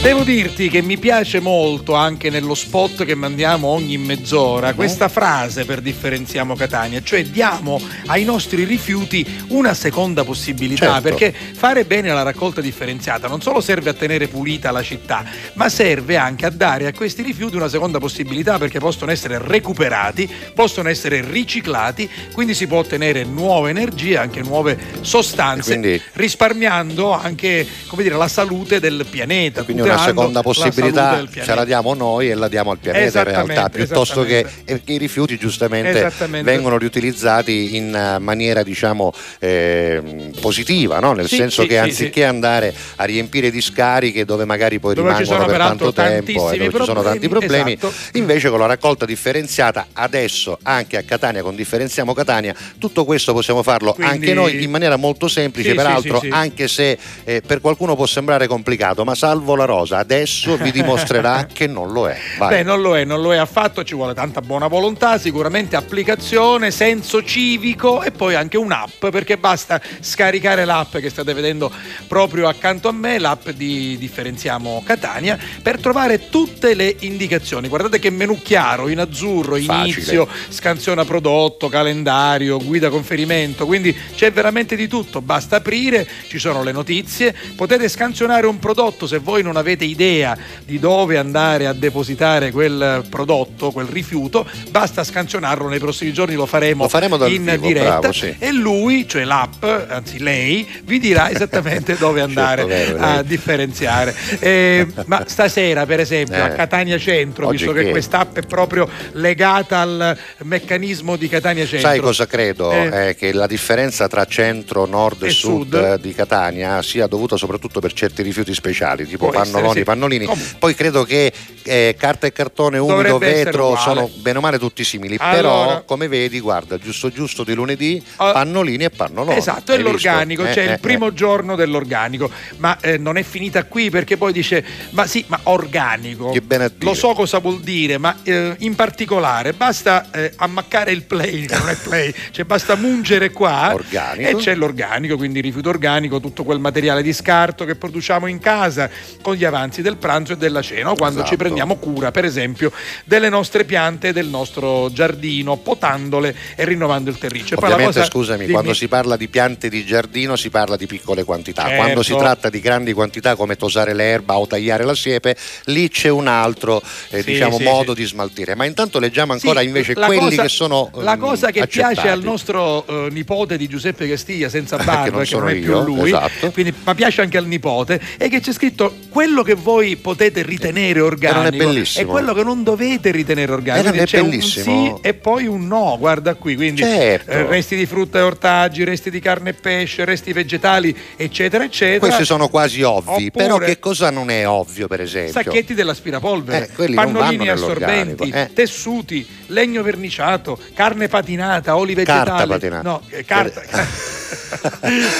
[0.00, 5.64] Devo dirti che mi piace molto anche nello spot che mandiamo ogni mezz'ora questa frase
[5.66, 11.02] per differenziamo Catania, cioè diamo ai nostri rifiuti una seconda possibilità, Certo.
[11.02, 15.68] perché fare bene la raccolta differenziata non solo serve a tenere pulita la città, ma
[15.68, 20.88] serve anche a dare a questi rifiuti una seconda possibilità perché possono essere recuperati, possono
[20.88, 28.04] essere riciclati, quindi si può ottenere nuove energie, anche nuove sostanze, Quindi- risparmiando anche come
[28.04, 29.64] dire, la salute del pianeta.
[29.64, 33.68] Quindi una seconda possibilità ce la diamo noi e la diamo al pianeta in realtà,
[33.68, 36.10] piuttosto che eh, i rifiuti giustamente
[36.42, 41.12] vengono riutilizzati in eh, maniera diciamo eh, positiva, no?
[41.12, 45.08] nel Sì, senso sì, che sì, anziché andare a riempire discariche dove magari poi Dove
[45.08, 48.18] rimangono per tanto tempo e tantissimi dove ci sono tanti problemi, problemi, esatto.
[48.18, 53.62] invece con la raccolta differenziata adesso anche a Catania con Differenziamo Catania, tutto questo possiamo
[53.62, 56.32] farlo Quindi- anche noi in maniera molto semplice, Sì, sì, peraltro sì, sì.
[56.32, 61.46] anche se eh, per qualcuno può sembrare complicato, ma salvo la rosa, adesso vi dimostrerà
[61.52, 62.18] che non lo è.
[62.36, 62.48] Vai.
[62.48, 66.70] Beh, non lo è, non lo è affatto, ci vuole tanta buona volontà, sicuramente applicazione,
[66.70, 71.70] senso civico e poi anche un'app, perché basta scaricare l'app che state vedendo
[72.06, 77.68] proprio accanto a me, l'app di Differenziamo Catania, per trovare tutte le indicazioni.
[77.68, 79.82] Guardate che menu chiaro, in azzurro, Facile.
[79.82, 86.62] inizio, scansiona prodotto, calendario, guida conferimento, quindi c'è veramente di tutto, basta aprire, ci sono
[86.62, 91.72] le notizie, potete scansionare un prodotto se voi non avete idea di dove andare a
[91.72, 97.44] depositare quel prodotto, quel rifiuto, basta scansionarlo, nei prossimi giorni lo faremo, Lo faremo in
[97.44, 98.34] vivo, diretta bravo, sì.
[98.38, 104.14] e lui, cioè l'app, anzi lei, vi dirà esattamente dove andare vero, a differenziare.
[104.38, 106.40] Eh, ma stasera, per esempio, Eh.
[106.40, 107.90] a Catania Centro, Oggi visto che che?
[107.90, 111.88] quest'app è proprio legata al meccanismo di Catania Centro.
[111.88, 112.70] Sai cosa credo?
[112.72, 113.14] Eh.
[113.18, 116.00] Che la differenza tra centro, nord e, E sud, sud.
[116.00, 119.84] di Catania sia dovuta soprattutto per certi rifiuti speciali, tipo Può essere, pannoloni, sì.
[119.84, 120.24] pannolini.
[120.26, 120.56] Comunque.
[120.58, 121.32] Poi credo che
[121.64, 125.16] eh, carta e cartone, umido, Dovrebbe vetro sono bene o male tutti simili.
[125.18, 125.36] Allora-
[125.66, 128.32] Però, come vedi, guarda, giusto giusto di lunedì, Ah.
[128.32, 129.36] pannolini e pannoloni.
[129.36, 129.90] Esatto, è Hai visto?
[129.90, 134.16] l'organico, Eh, cioè eh, il primo giorno dell'organico, ma eh, non è finita qui perché
[134.16, 136.32] poi dice, ma sì, ma organico,
[136.78, 141.68] lo so cosa vuol dire, ma eh, in particolare basta eh, ammaccare il play, non
[141.68, 144.38] è play, cioè basta mungere qua Organico.
[144.38, 148.88] e c'è l'organico, quindi rifiuto organico, tutto quel materiale di scarto che produciamo in casa
[149.20, 151.36] con gli avanzi del pranzo e della cena, o quando ci Esatto.
[151.38, 152.72] prendiamo cura, per esempio,
[153.04, 157.56] delle nostre piante, del nostro giardino, potandole e rinnovando il terriccio.
[157.56, 158.52] Ovviamente, cosa- scusami, dimmi.
[158.52, 161.62] quando si parla di piante di giardino si parla di piccole quantità.
[161.62, 161.76] Certo.
[161.82, 166.08] Quando si tratta di grandi quantità come tosare l'erba o tagliare la siepe, lì c'è
[166.08, 166.80] un altro
[167.10, 168.00] eh, Sì, diciamo, sì, modo sì.
[168.02, 168.54] di smaltire.
[168.54, 171.94] Ma intanto leggiamo ancora invece quelli cosa- che sono la mm, cosa che accettati.
[171.94, 175.52] piace al nostro eh, nipote di Giuseppe Castiglia senza barba Che non che non è
[175.54, 176.50] io, più lui esatto.
[176.50, 181.00] quindi, ma piace anche al nipote è che c'è scritto quello che voi potete ritenere
[181.00, 182.04] organico non è bellissimo?
[182.08, 184.96] e quello che non dovete ritenere organico Eh, è c'è un bellissimo?
[185.02, 187.30] sì e poi un no guarda qui quindi Certo.
[187.30, 191.98] eh, resti di frutta e ortaggi resti di carne e pesce resti vegetali eccetera eccetera
[191.98, 195.32] Questi sono quasi ovvi, Oppure- però che cosa non è ovvio per esempio?
[195.42, 198.50] Sacchetti dell'aspirapolvere, Eh, pannolini assorbenti, eh.
[198.54, 202.48] tessuti, legno verniciato, carne patinata, oli Carta vegetali.
[202.50, 202.88] patinata.
[202.88, 203.62] No, eh, carta.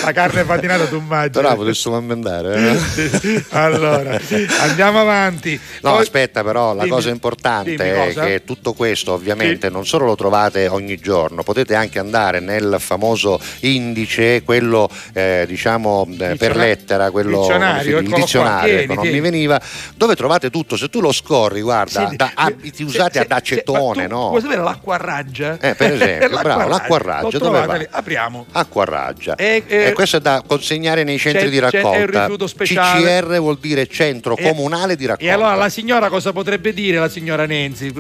[0.04, 1.42] La carne patinata tu immagini.
[1.42, 2.78] Bravo, adesso fammi andare.
[2.96, 3.44] eh.
[3.50, 4.18] allora,
[4.60, 5.58] andiamo avanti.
[5.82, 8.24] No, Poi- aspetta, però la Dimmi, cosa importante è cosa?
[8.26, 13.40] che tutto questo ovviamente non solo lo trovate ogni giorno, potete anche andare nel famoso
[13.60, 19.08] indice, quello eh, diciamo eh, per lettera, quello dizionario, il qua, dizionario, tieni, ecco, non
[19.08, 19.60] mi veniva,
[19.96, 24.28] dove trovate tutto, se tu lo scorri, guarda, Sì, da abiti usati ad acetone, no?
[24.28, 25.56] Vuoi sapere l'acqua raggia?
[25.60, 27.80] Eh, per esempio, bravo, l'acqua a L'ho raggia, dove va?
[27.90, 28.46] Apriamo.
[28.52, 29.34] Acqua a raggia.
[29.36, 32.20] E, E, eh, questo è da consegnare nei centri c'è- di c'è- è un raccolta.
[32.22, 33.00] rifiuto speciale.
[33.02, 35.30] CCR vuol dire centro E- comunale di raccolta.
[35.30, 37.92] E allora la signora cosa potrebbe dire, la signora Nenzi?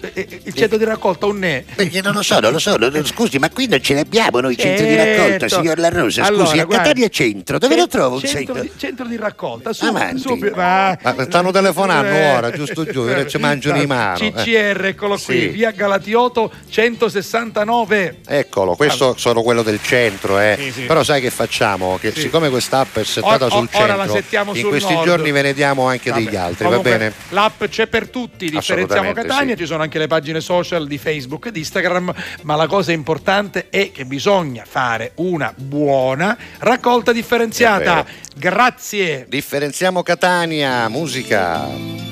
[0.00, 1.64] Eh, eh, Il centro di raccolta un ne?
[1.74, 4.40] Perché non lo so, non lo so, non- scusi, ma qui non ce ne abbiamo
[4.40, 5.54] noi centri di raccolta, Certo.
[5.56, 6.24] signor La Rosa.
[6.24, 8.62] Allora, Scusi, a guarda, Catania Centro, dove lo trovo un centro centro?
[8.62, 10.54] di, centro di raccolta, su, subito.
[10.56, 12.34] Ma, Ma stanno telefonando Eh.
[12.36, 14.18] ora, giusto giù, che ci mangiano in mano.
[14.18, 14.32] eh.
[14.32, 15.46] CCR, eccolo qui, Sì.
[15.48, 18.18] via Galatioto 169.
[18.26, 20.41] Eccolo, questo sono quello del centro, eh.
[20.58, 20.80] Sì, sì.
[20.82, 21.98] Però sai che facciamo?
[22.00, 25.06] Che siccome questa app è settata O- sul o- ora la centro, in questi nord.
[25.06, 26.22] giorni ve ne diamo anche Vabbè.
[26.24, 27.12] degli altri, Comunque, va bene?
[27.30, 31.52] L'app c'è per tutti, differenziamo Catania, ci sono anche le pagine social di Facebook e
[31.52, 32.12] di Instagram,
[32.42, 38.04] ma la cosa importante è che bisogna fare una buona raccolta differenziata.
[38.36, 39.26] Grazie.
[39.28, 42.11] Differenziamo Catania, musica.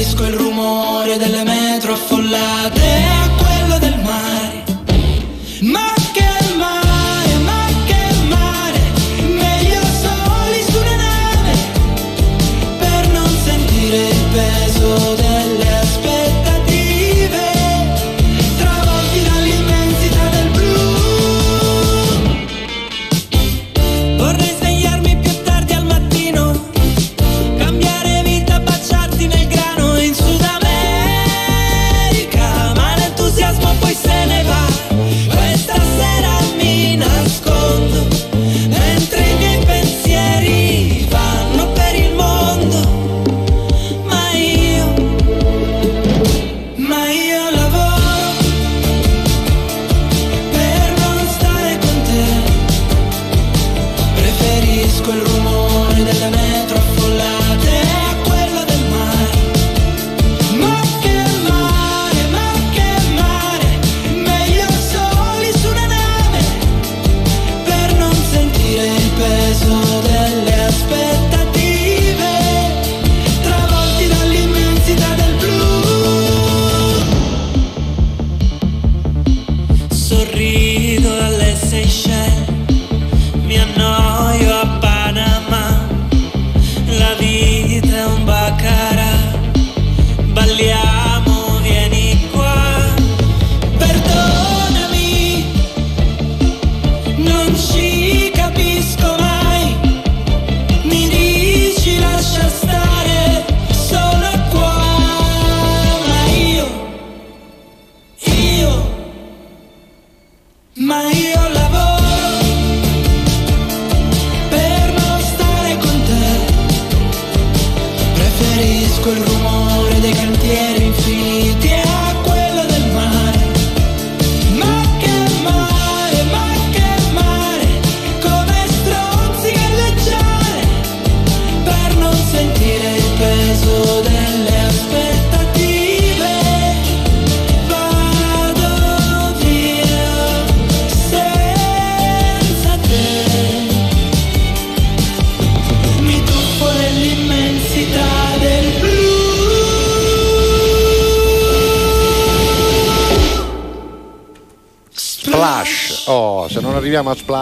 [0.00, 1.49] Preferisco il rumore delle metro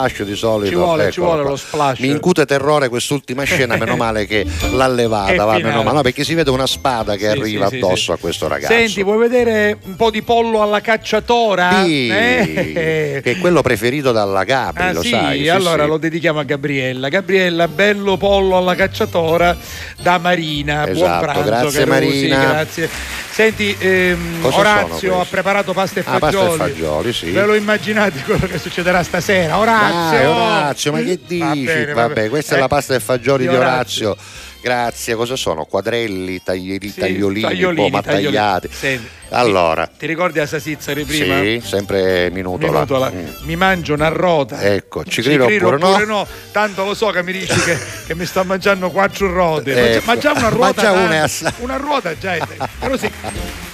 [0.07, 0.69] splash di solito.
[0.71, 1.99] Ci vuole, ci eccolo vuole lo splash.
[2.01, 5.97] Mi incute terrore quest'ultima scena, meno male che l'ha levata, va, meno male.
[5.97, 8.11] No, perché si vede una spada che Sì, arriva sì, addosso sì.
[8.13, 8.73] a questo ragazzo.
[8.73, 11.83] Senti, vuoi vedere un po' di pollo alla cacciatora?
[11.85, 13.21] Sì, Eh?
[13.23, 15.49] che è quello preferito dalla Gabri, Ah, lo sai.
[15.49, 17.09] allora lo dedichiamo a Gabriella.
[17.09, 19.57] Gabriella, bello pollo alla cacciatora
[20.01, 20.85] da Marina.
[20.85, 22.45] Buon Esatto, pranzo, grazie, Carusi, Marina.
[22.45, 22.91] grazie.
[23.31, 26.49] Senti, ehm, Orazio ha preparato pasta e Ah, fagioli.
[26.49, 27.31] pasta e fagioli, sì.
[27.31, 29.59] Ve lo immaginate quello che succederà stasera?
[29.59, 29.88] Orazio!
[29.91, 31.39] Dai, Orazio, ma che dici?
[31.41, 32.29] Va bene, Vabbè, va bene.
[32.29, 34.17] questa è Eh, la pasta e fagioli di di Orazio.
[34.61, 35.65] Grazie, cosa sono?
[35.65, 38.33] Quadrelli, tagli- Sì, tagliolini, tagliolini, un po' ma tagliolini.
[38.33, 38.69] tagliati.
[38.73, 41.41] Senti, Allora, Ti ricordi la Sasizzari prima?
[41.41, 42.73] sì, sempre minutola.
[42.73, 43.11] Minutola.
[43.11, 43.27] Mm.
[43.43, 44.61] Mi mangio una rota.
[44.63, 46.27] Ecco, ci credo oppure no?
[46.51, 50.03] Tanto lo so che mi dici che, che mi sto mangiando quattro già- Ecco.
[50.07, 50.81] Ma già una ruota.
[50.83, 51.53] già una è assai.
[51.59, 52.41] una ruota già è.
[52.79, 53.11] Però sì,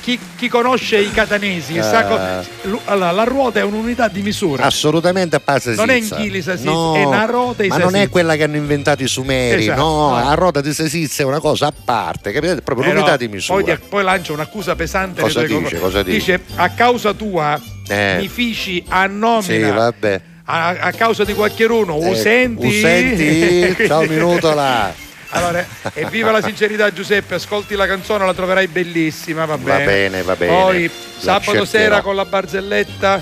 [0.01, 2.69] chi, chi conosce i catanesi sa co- Eh.
[2.69, 4.65] lu- allora, la ruota è un'unità di misura.
[4.65, 7.89] Assolutamente a pasta Non è in chili sasizza, No, è una rota di Ma non
[7.89, 8.09] è sasizza.
[8.11, 10.25] quella che hanno inventato i sumeri, Esatto, no, no.
[10.25, 12.61] la rota di sasizza è una cosa a parte, capite?
[12.61, 13.63] Proprio Eh l'unità no, di misura.
[13.63, 15.21] Poi, poi lancia un'accusa pesante.
[15.23, 16.17] Cosa dice, cosa dice?
[16.39, 18.17] Dice a causa tua Eh.
[18.21, 19.43] mi fici a nomina.
[19.43, 20.21] Sì, vabbè.
[20.47, 22.67] a, a causa di qualcheruno, Eh, senti?
[22.67, 23.77] o senti?
[23.87, 24.93] Ciao, minuto là.
[25.31, 29.85] Allora, evviva la sincerità Giuseppe, ascolti la canzone, la troverai bellissima, va bene.
[29.85, 30.53] bene, va bene.
[30.53, 33.21] Poi sabato sera con la barzelletta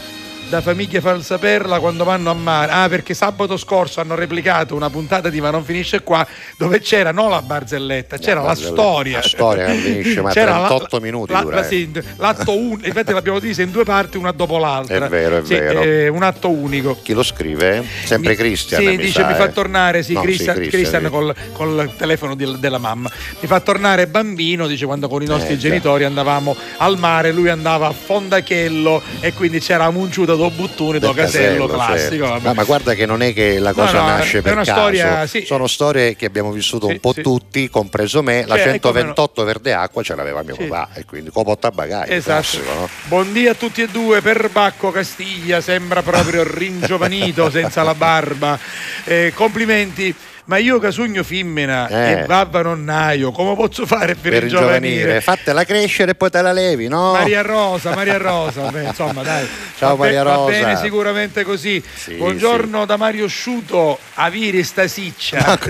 [0.52, 2.70] da famiglia falsa perla quando vanno a mare.
[2.72, 6.26] Ah, perché sabato scorso hanno replicato una puntata di Ma non finisce qua
[6.58, 8.82] dove c'era non la barzelletta, c'era la, barzelletta.
[8.82, 9.16] storia.
[9.16, 11.68] La storia non finisce, ma C'era la- 38 minuti la- dura, la- eh.
[11.68, 15.06] sì, l'atto unico, infatti l'abbiamo divisa in due parti, una dopo l'altra.
[15.06, 15.80] È vero, è Sì, vero.
[15.80, 16.98] eh, un atto unico.
[17.02, 17.82] Chi lo scrive?
[18.04, 18.82] Sempre Christian.
[18.82, 19.52] Sì, mi dice sa, mi fa eh.
[19.54, 21.08] tornare, sì, No, Christian, sì, Christian sì.
[21.10, 23.10] col, col telefono di- della mamma.
[23.40, 27.48] Mi fa tornare bambino, dice quando con i nostri Eh, genitori andavamo al mare, lui
[27.48, 31.82] andava a Fondachello e quindi c'era Munciuta do Buttuni, do Casello, certo.
[31.84, 32.26] classico.
[32.26, 32.46] vabbè.
[32.48, 34.70] No, ma guarda che non è che la cosa no, nasce è per caso.
[34.72, 35.44] storia, sì.
[35.44, 37.22] Sono storie che abbiamo vissuto Sì, un po' sì.
[37.22, 38.44] tutti, compreso me.
[38.46, 42.12] La Cioè, e come 128 verde acqua ce l'aveva mio papà e quindi copotta bagaglio.
[42.12, 42.40] Esatto.
[42.40, 42.88] classico, no?
[43.04, 48.58] Buondì a tutti e due, per Bacco Castiglia sembra proprio ringiovanito senza la barba.
[49.04, 50.14] Eh, complimenti.
[50.44, 52.10] Ma io casugno femmina Eh.
[52.22, 56.50] e babba nonnaio, come posso fare per, Per ringiovanire, fatela crescere e poi te la
[56.52, 57.12] levi, no?
[57.12, 59.46] Maria Rosa, Maria Rosa, beh, insomma dai.
[59.78, 60.50] Ciao, Va be- Maria Va Rosa.
[60.50, 61.80] bene sicuramente così.
[61.94, 65.56] Sì, Buongiorno da Mario Sciuto, Aviri sta siccia.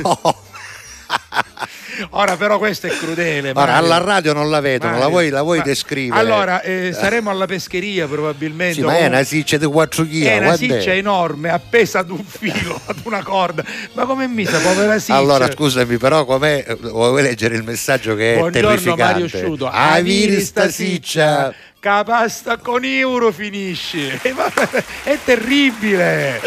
[2.11, 3.53] Ora però questo è crudele.
[3.55, 5.11] Ora, alla radio non la vedono, la Mario.
[5.11, 6.21] vuoi, la vuoi Ma- descrivere?
[6.21, 8.75] Allora, eh, saremo alla pescheria probabilmente.
[8.75, 10.23] Sì, ma è una siccia di 4 kg.
[10.25, 13.65] È una siccia enorme, appesa ad un filo, ad una corda.
[13.93, 15.17] Ma come misa, povera siccia?
[15.17, 16.77] Allora scusami, però com'è?
[16.81, 19.03] Vuoi leggere il messaggio che è Buongiorno terrificante?
[19.05, 19.69] Mario Sciuto.
[19.69, 21.55] Aviri sta siccia.
[21.79, 24.19] Capasta con euro finisce.
[24.23, 26.41] Eh, vabbè, È terribile.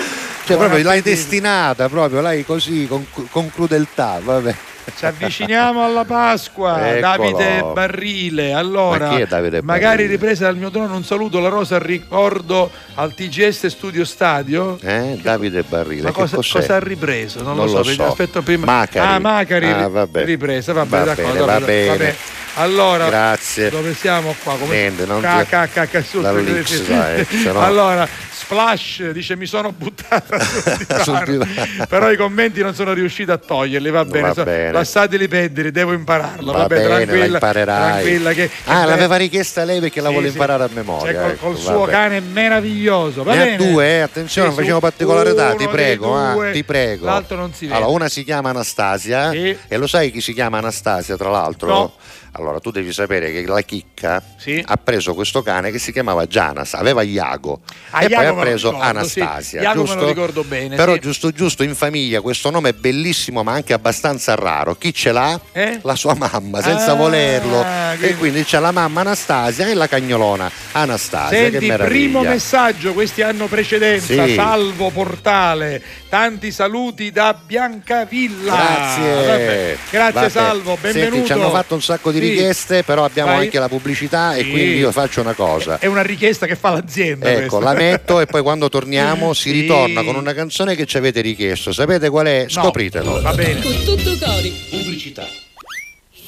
[0.46, 4.56] Cioè, Buon proprio l'hai destinata, proprio, l'hai così, con, con crudeltà, vabbè.
[4.98, 7.02] Ci avviciniamo alla Pasqua, Eccolo.
[7.02, 8.54] Davide Barrile.
[8.54, 10.08] Allora, Ma Davide magari Barrile?
[10.12, 14.78] ripresa dal mio trono un saluto la Rosa ricordo al TGS Studio Stadio.
[14.82, 15.20] Eh?
[15.22, 17.42] Davide Barrile, Ma che cosa, cosa ha ripreso?
[17.42, 18.06] Non, Non lo so, lo so.
[18.08, 18.66] aspetto prima.
[18.66, 19.08] Macari.
[19.08, 20.24] Ah, Macari Ah, vabbè.
[20.24, 21.32] ripresa, vabbè, Va d'accordo.
[21.32, 21.88] bene, va bene.
[21.88, 22.16] vabbè.
[22.58, 23.70] Allora, Grazie.
[23.70, 24.54] dove siamo qua?
[24.56, 28.08] Come Niente, non ca, ti- ca, ca, ca, sul- Dall'X, vai, no- Allora,
[28.46, 30.38] Splash dice mi sono buttata
[31.02, 31.86] sul divano.
[31.90, 34.28] però i commenti non sono riuscito a toglierli, va bene.
[34.28, 34.72] Va so- bene.
[34.72, 36.52] Lasciateli perdere, devo impararlo.
[36.52, 37.92] Va vabbè, bene, la tranquilla, imparerai.
[37.92, 40.34] tranquilla che, che ah, be- l'aveva richiesta lei perché la Sì, vuole sì.
[40.34, 41.12] imparare a memoria.
[41.12, 43.24] Cioè, col, ecco, col suo cane meraviglioso.
[43.24, 43.58] Va Ne bene?
[43.72, 47.06] due, eh, attenzione, Sì, non facciamo particolarità, ti prego, ah, ti prego.
[47.06, 47.78] L'altro non si vede.
[47.78, 49.58] Allora, una si chiama Anastasia Sì.
[49.68, 51.68] e lo sai chi si chiama Anastasia, tra l'altro?
[51.68, 51.94] No.
[52.38, 54.62] Allora, tu devi sapere che la chicca Sì.
[54.66, 58.34] ha preso questo cane che si chiamava Gianas, aveva Iago Ah, e Iago poi ha
[58.34, 59.42] me preso ricordo, Anastasia.
[59.42, 59.56] sì.
[59.56, 60.02] Iago me giusto?
[60.02, 61.00] lo ricordo bene, Però sì.
[61.00, 64.76] giusto giusto in famiglia questo nome è bellissimo ma anche abbastanza raro.
[64.76, 65.40] Chi ce l'ha?
[65.54, 65.80] Eh?
[65.84, 67.64] La sua mamma, senza Ah, volerlo.
[67.98, 71.50] quindi- E quindi c'è la mamma Anastasia e la cagnolona Anastasia.
[71.50, 78.54] che Senti, primo messaggio, questi hanno precedenza, salvo portale, tanti saluti da Biancavilla.
[78.56, 79.78] Grazie, Vabbè.
[79.90, 80.30] Grazie Vabbè.
[80.30, 81.14] Salvo, benvenuto.
[81.16, 82.24] Senti, ci hanno fatto un sacco di.
[82.30, 83.46] Richieste, però abbiamo Vai.
[83.46, 84.50] anche la pubblicità e Sì.
[84.52, 85.80] quindi io faccio una cosa.
[85.80, 87.30] È una richiesta che fa l'azienda.
[87.32, 87.60] Ecco, questa.
[87.60, 89.62] la metto e poi quando torniamo si Sì.
[89.62, 91.72] ritorna con una canzone che ci avete richiesto.
[91.72, 92.42] Sapete qual è?
[92.44, 92.50] No.
[92.50, 93.22] Scopritelo.
[93.22, 93.62] Va bene.
[93.62, 94.54] Con tutto cori.
[94.70, 95.28] Pubblicità.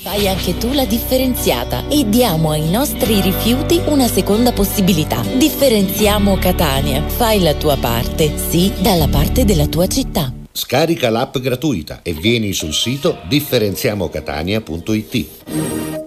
[0.04, 5.22] Fai anche tu la differenziata e diamo ai nostri rifiuti una seconda possibilità.
[5.36, 7.04] Differenziamo Catania.
[7.08, 10.32] Fai la tua parte, sì, dalla parte della tua città.
[10.58, 16.07] Scarica l'app gratuita e vieni sul sito differenziamocatania.it.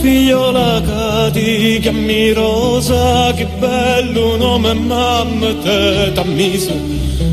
[0.00, 6.72] La figliola che ti chiami Rosa, che bello nome mamma te t'ha messo.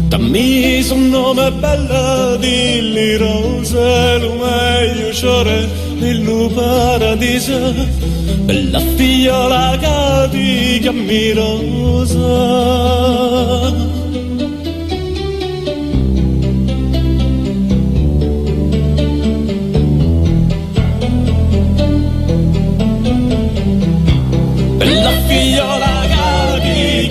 [0.10, 5.65] Dammi un nome bello di rose, lo meglio c'ore
[5.98, 7.73] nel paradiso,
[8.44, 12.76] bella figliola che ti chiami rosa.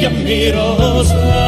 [0.08, 1.45] Ti chiami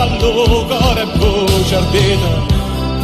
[0.00, 2.58] una pampallo cuore e voce ardita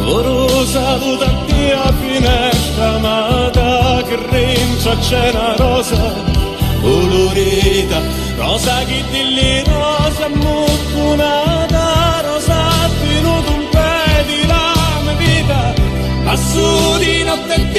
[0.05, 6.13] Oro saluto a te a finestra amata che rincia c'è una rosa
[6.81, 8.01] colorita
[8.37, 15.73] Rosa che di lì rosa ammucunata Rosa venuto un pe di la mia vita
[16.23, 17.71] Passo di notte e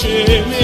[0.00, 0.59] sta voce mi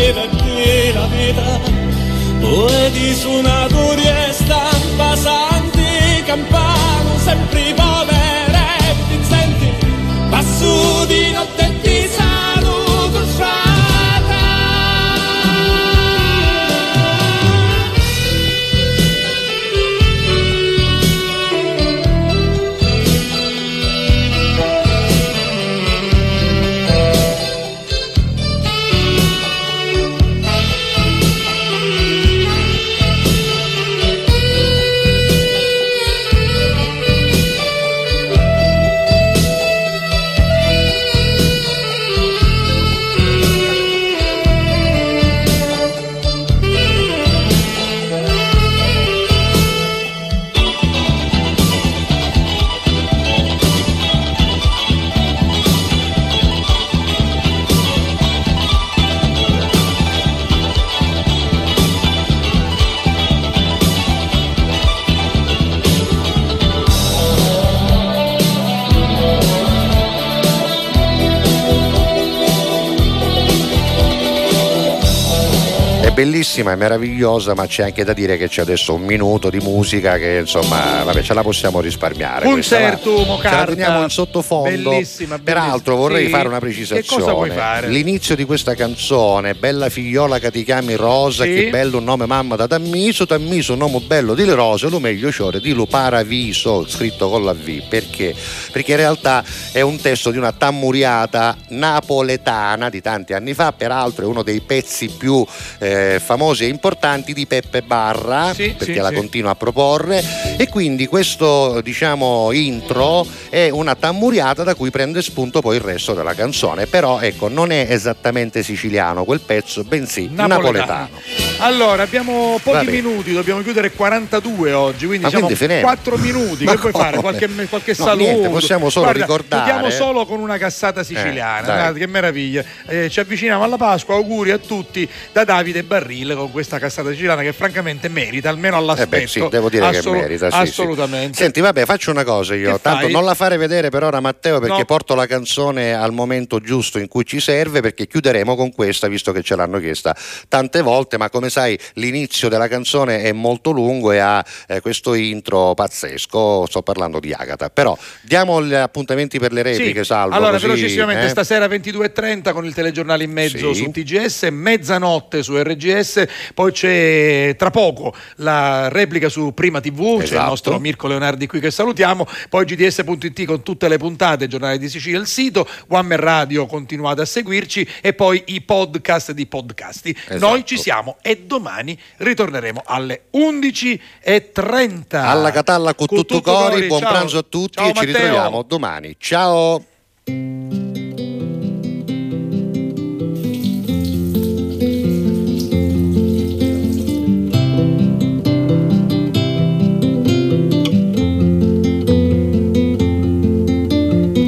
[76.57, 80.17] bellissima, è meravigliosa, ma c'è anche da dire che c'è adesso un minuto di musica
[80.17, 82.45] che insomma, vabbè, ce la possiamo risparmiare.
[82.47, 82.51] va.
[82.53, 84.91] Concertum, Ce la teniamo in sottofondo.
[84.91, 85.97] Bellissima, Peraltro bellissima.
[85.97, 86.31] vorrei Sì.
[86.31, 87.87] fare una precisazione.
[87.89, 91.55] L'inizio di questa canzone, Bella figliola che ti chiami Rosa, Sì.
[91.55, 95.01] che bello un nome mamma da Tammiso, Tammiso un nome bello di le rose, lo
[95.01, 97.83] meglio ciore di lo Paraviso, scritto con la V.
[97.89, 98.35] Perché?
[98.73, 104.25] Perché in realtà è un testo di una tammuriata napoletana di tanti anni fa, peraltro
[104.25, 105.45] è uno dei pezzi più
[105.79, 109.15] eh, famosi e importanti di Peppe Barra, perché sì, la sì.
[109.15, 110.23] continua a proporre,
[110.57, 116.15] e quindi questo diciamo intro è una tammuriata da cui prende spunto poi il resto
[116.15, 120.63] della canzone, però ecco non è esattamente siciliano quel pezzo, bensì Napoletano.
[120.63, 121.46] napoletano.
[121.59, 122.91] Allora, abbiamo pochi Va bene.
[123.01, 125.81] minuti, dobbiamo chiudere 42 oggi, quindi Ma quindi finiamo?
[125.83, 126.67] 4 minuti.
[126.67, 127.17] Che puoi fare?
[127.19, 128.17] Qualche, qualche No, saluto?
[128.31, 131.61] niente, possiamo solo Guarda, ricordare- Chiudiamo solo con una cassata siciliana.
[131.61, 131.77] Eh, dai.
[131.77, 132.63] Guarda, che meraviglia.
[132.87, 137.41] Eh, ci avviciniamo alla Pasqua, auguri a tutti da Davide Barrile con questa cassata siciliana
[137.41, 139.09] che francamente merita, almeno Eh all'aspetto.
[139.17, 140.51] beh, sì, devo dire Assolu- che merita.
[140.51, 140.63] sì, sì.
[140.63, 141.37] assolutamente.
[141.39, 142.73] Senti, vabbè, faccio una cosa io.
[142.75, 143.13] Che Tanto fai?
[143.13, 144.85] non la fare vedere per ora, Matteo, perché No.
[144.85, 149.33] porto la canzone al momento giusto in cui ci serve, perché chiuderemo con questa, visto
[149.33, 150.15] che ce l'hanno chiesta
[150.49, 151.17] tante volte.
[151.17, 156.67] Ma come sai, l'inizio della canzone è molto lungo e ha eh, questo intro pazzesco.
[156.67, 157.71] Sto parlando di Agata.
[157.71, 160.05] Però diamo gli appuntamenti per le repliche, Sì.
[160.07, 160.35] salvo.
[160.35, 161.29] Allora, così, velocissimamente, eh?
[161.29, 163.83] stasera 22.30 con il telegiornale in mezzo Sì.
[163.85, 170.23] su TGS, mezzanotte su RGS, poi c'è tra poco la replica su Prima TV, c'è
[170.23, 170.49] il Esatto.
[170.49, 175.19] nostro Mirko Leonardi qui che salutiamo, poi GDS.it con tutte le puntate, giornale di Sicilia,
[175.19, 180.11] il sito, One Man Radio continuate a seguirci e poi i podcast di podcasti.
[180.11, 180.39] Esatto.
[180.47, 185.17] Noi ci siamo e domani ritorneremo alle 11.30.
[185.17, 187.11] Alla Catalla con Con tutto tutto cori, cori, buon ciao.
[187.13, 188.15] pranzo a tutti Ciao, e ci Matteo.
[188.17, 189.17] ritroviamo domani.
[189.19, 189.85] Ciao!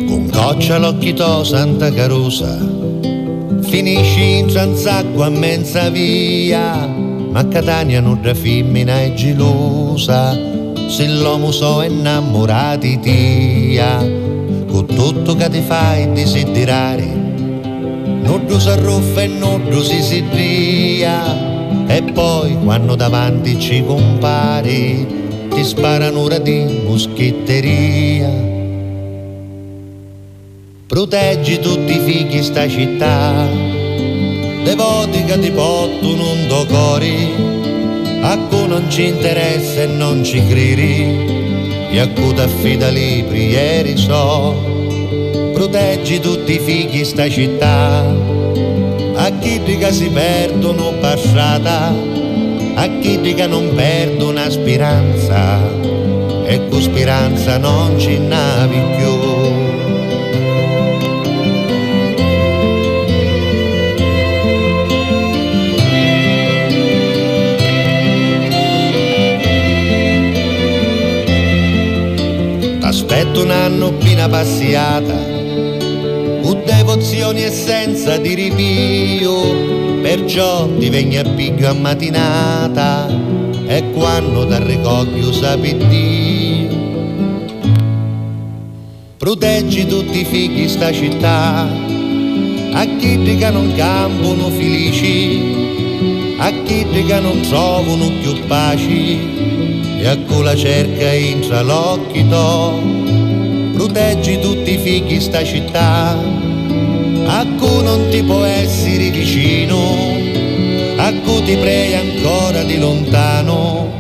[0.08, 2.77] Con goccia l'occhito Santa Carusa
[3.68, 10.32] Finisci in Zanzacqua a mezza via Ma Catania non da femmina è gelosa
[10.88, 13.98] Se l'uomo so innamorati tia.
[13.98, 22.02] Con tutto che ti fai desiderare Non si arruffa e non si si ria E
[22.04, 25.06] poi quando davanti ci compari
[25.50, 28.57] Ti sparano ora di moschetteria
[30.88, 33.46] Proteggi tutti i figli sta città,
[34.64, 37.30] devoti che ti portano un do cori,
[38.22, 41.04] a cui non ci interessa e non ci credi,
[41.90, 44.54] e a cui ti affida libri ieri so.
[45.52, 48.06] Proteggi tutti i figli sta città,
[49.14, 51.94] a chi che si perdono passata,
[52.76, 55.60] a chi che non perdono speranza,
[56.46, 59.37] e con speranza non ci navi più.
[73.08, 75.14] T'aspetto un anno appena passiata,
[76.42, 83.08] con devozioni e senza di ripio, perciò ti vengo a piglio a mattinata
[83.66, 86.76] e quando ti ricoglio sapi Dio.
[89.16, 97.20] Proteggi tutti i figli sta città, a chi che non campano felici, a chi che
[97.20, 99.57] non trovano più paci
[99.98, 102.80] e a cui la cerca intra l'occhio to.
[103.74, 106.16] Proteggi tutti i figli sta città,
[107.26, 109.78] a cui non ti può essere vicino,
[110.96, 113.94] a cui ti prega ancora di lontano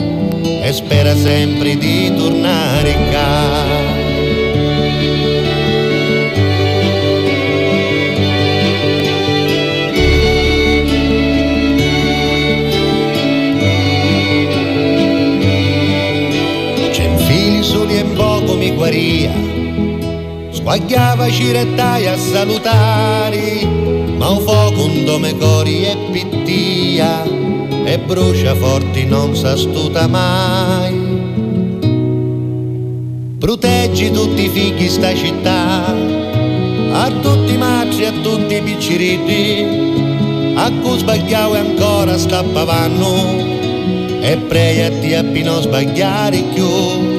[0.62, 3.87] e spera sempre di tornare qua.
[3.87, 3.87] C'è
[17.90, 19.32] e poco mi guaria,
[20.50, 23.64] squagliava cirettai a salutare,
[24.16, 27.24] ma un fuoco un dome cori e pittia,
[27.84, 31.06] e brucia forti non s'astuta mai.
[33.38, 35.86] Proteggi tutti i figli sta città,
[36.92, 39.64] a tutti i matri, a tutti i picciriti,
[40.54, 43.56] a cui sbagliavo e ancora stappavano,
[44.20, 47.17] e pregati a non sbagliare più.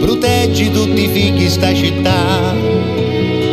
[0.00, 2.50] Proteggi tutti i figli sta città,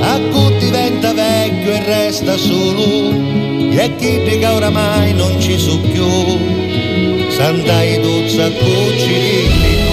[0.01, 3.11] a cui diventa vecchio e resta solo,
[3.71, 6.07] e a chi che oramai non ci so più,
[7.29, 9.84] sandai duzza cuccirini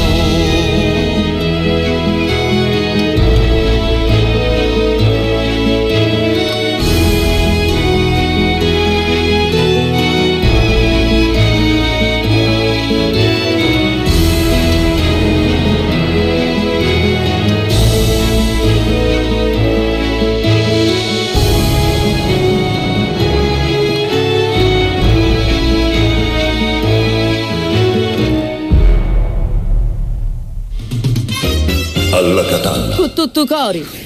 [32.52, 32.96] Alla Catalla.
[32.96, 34.00] Con tutto cori.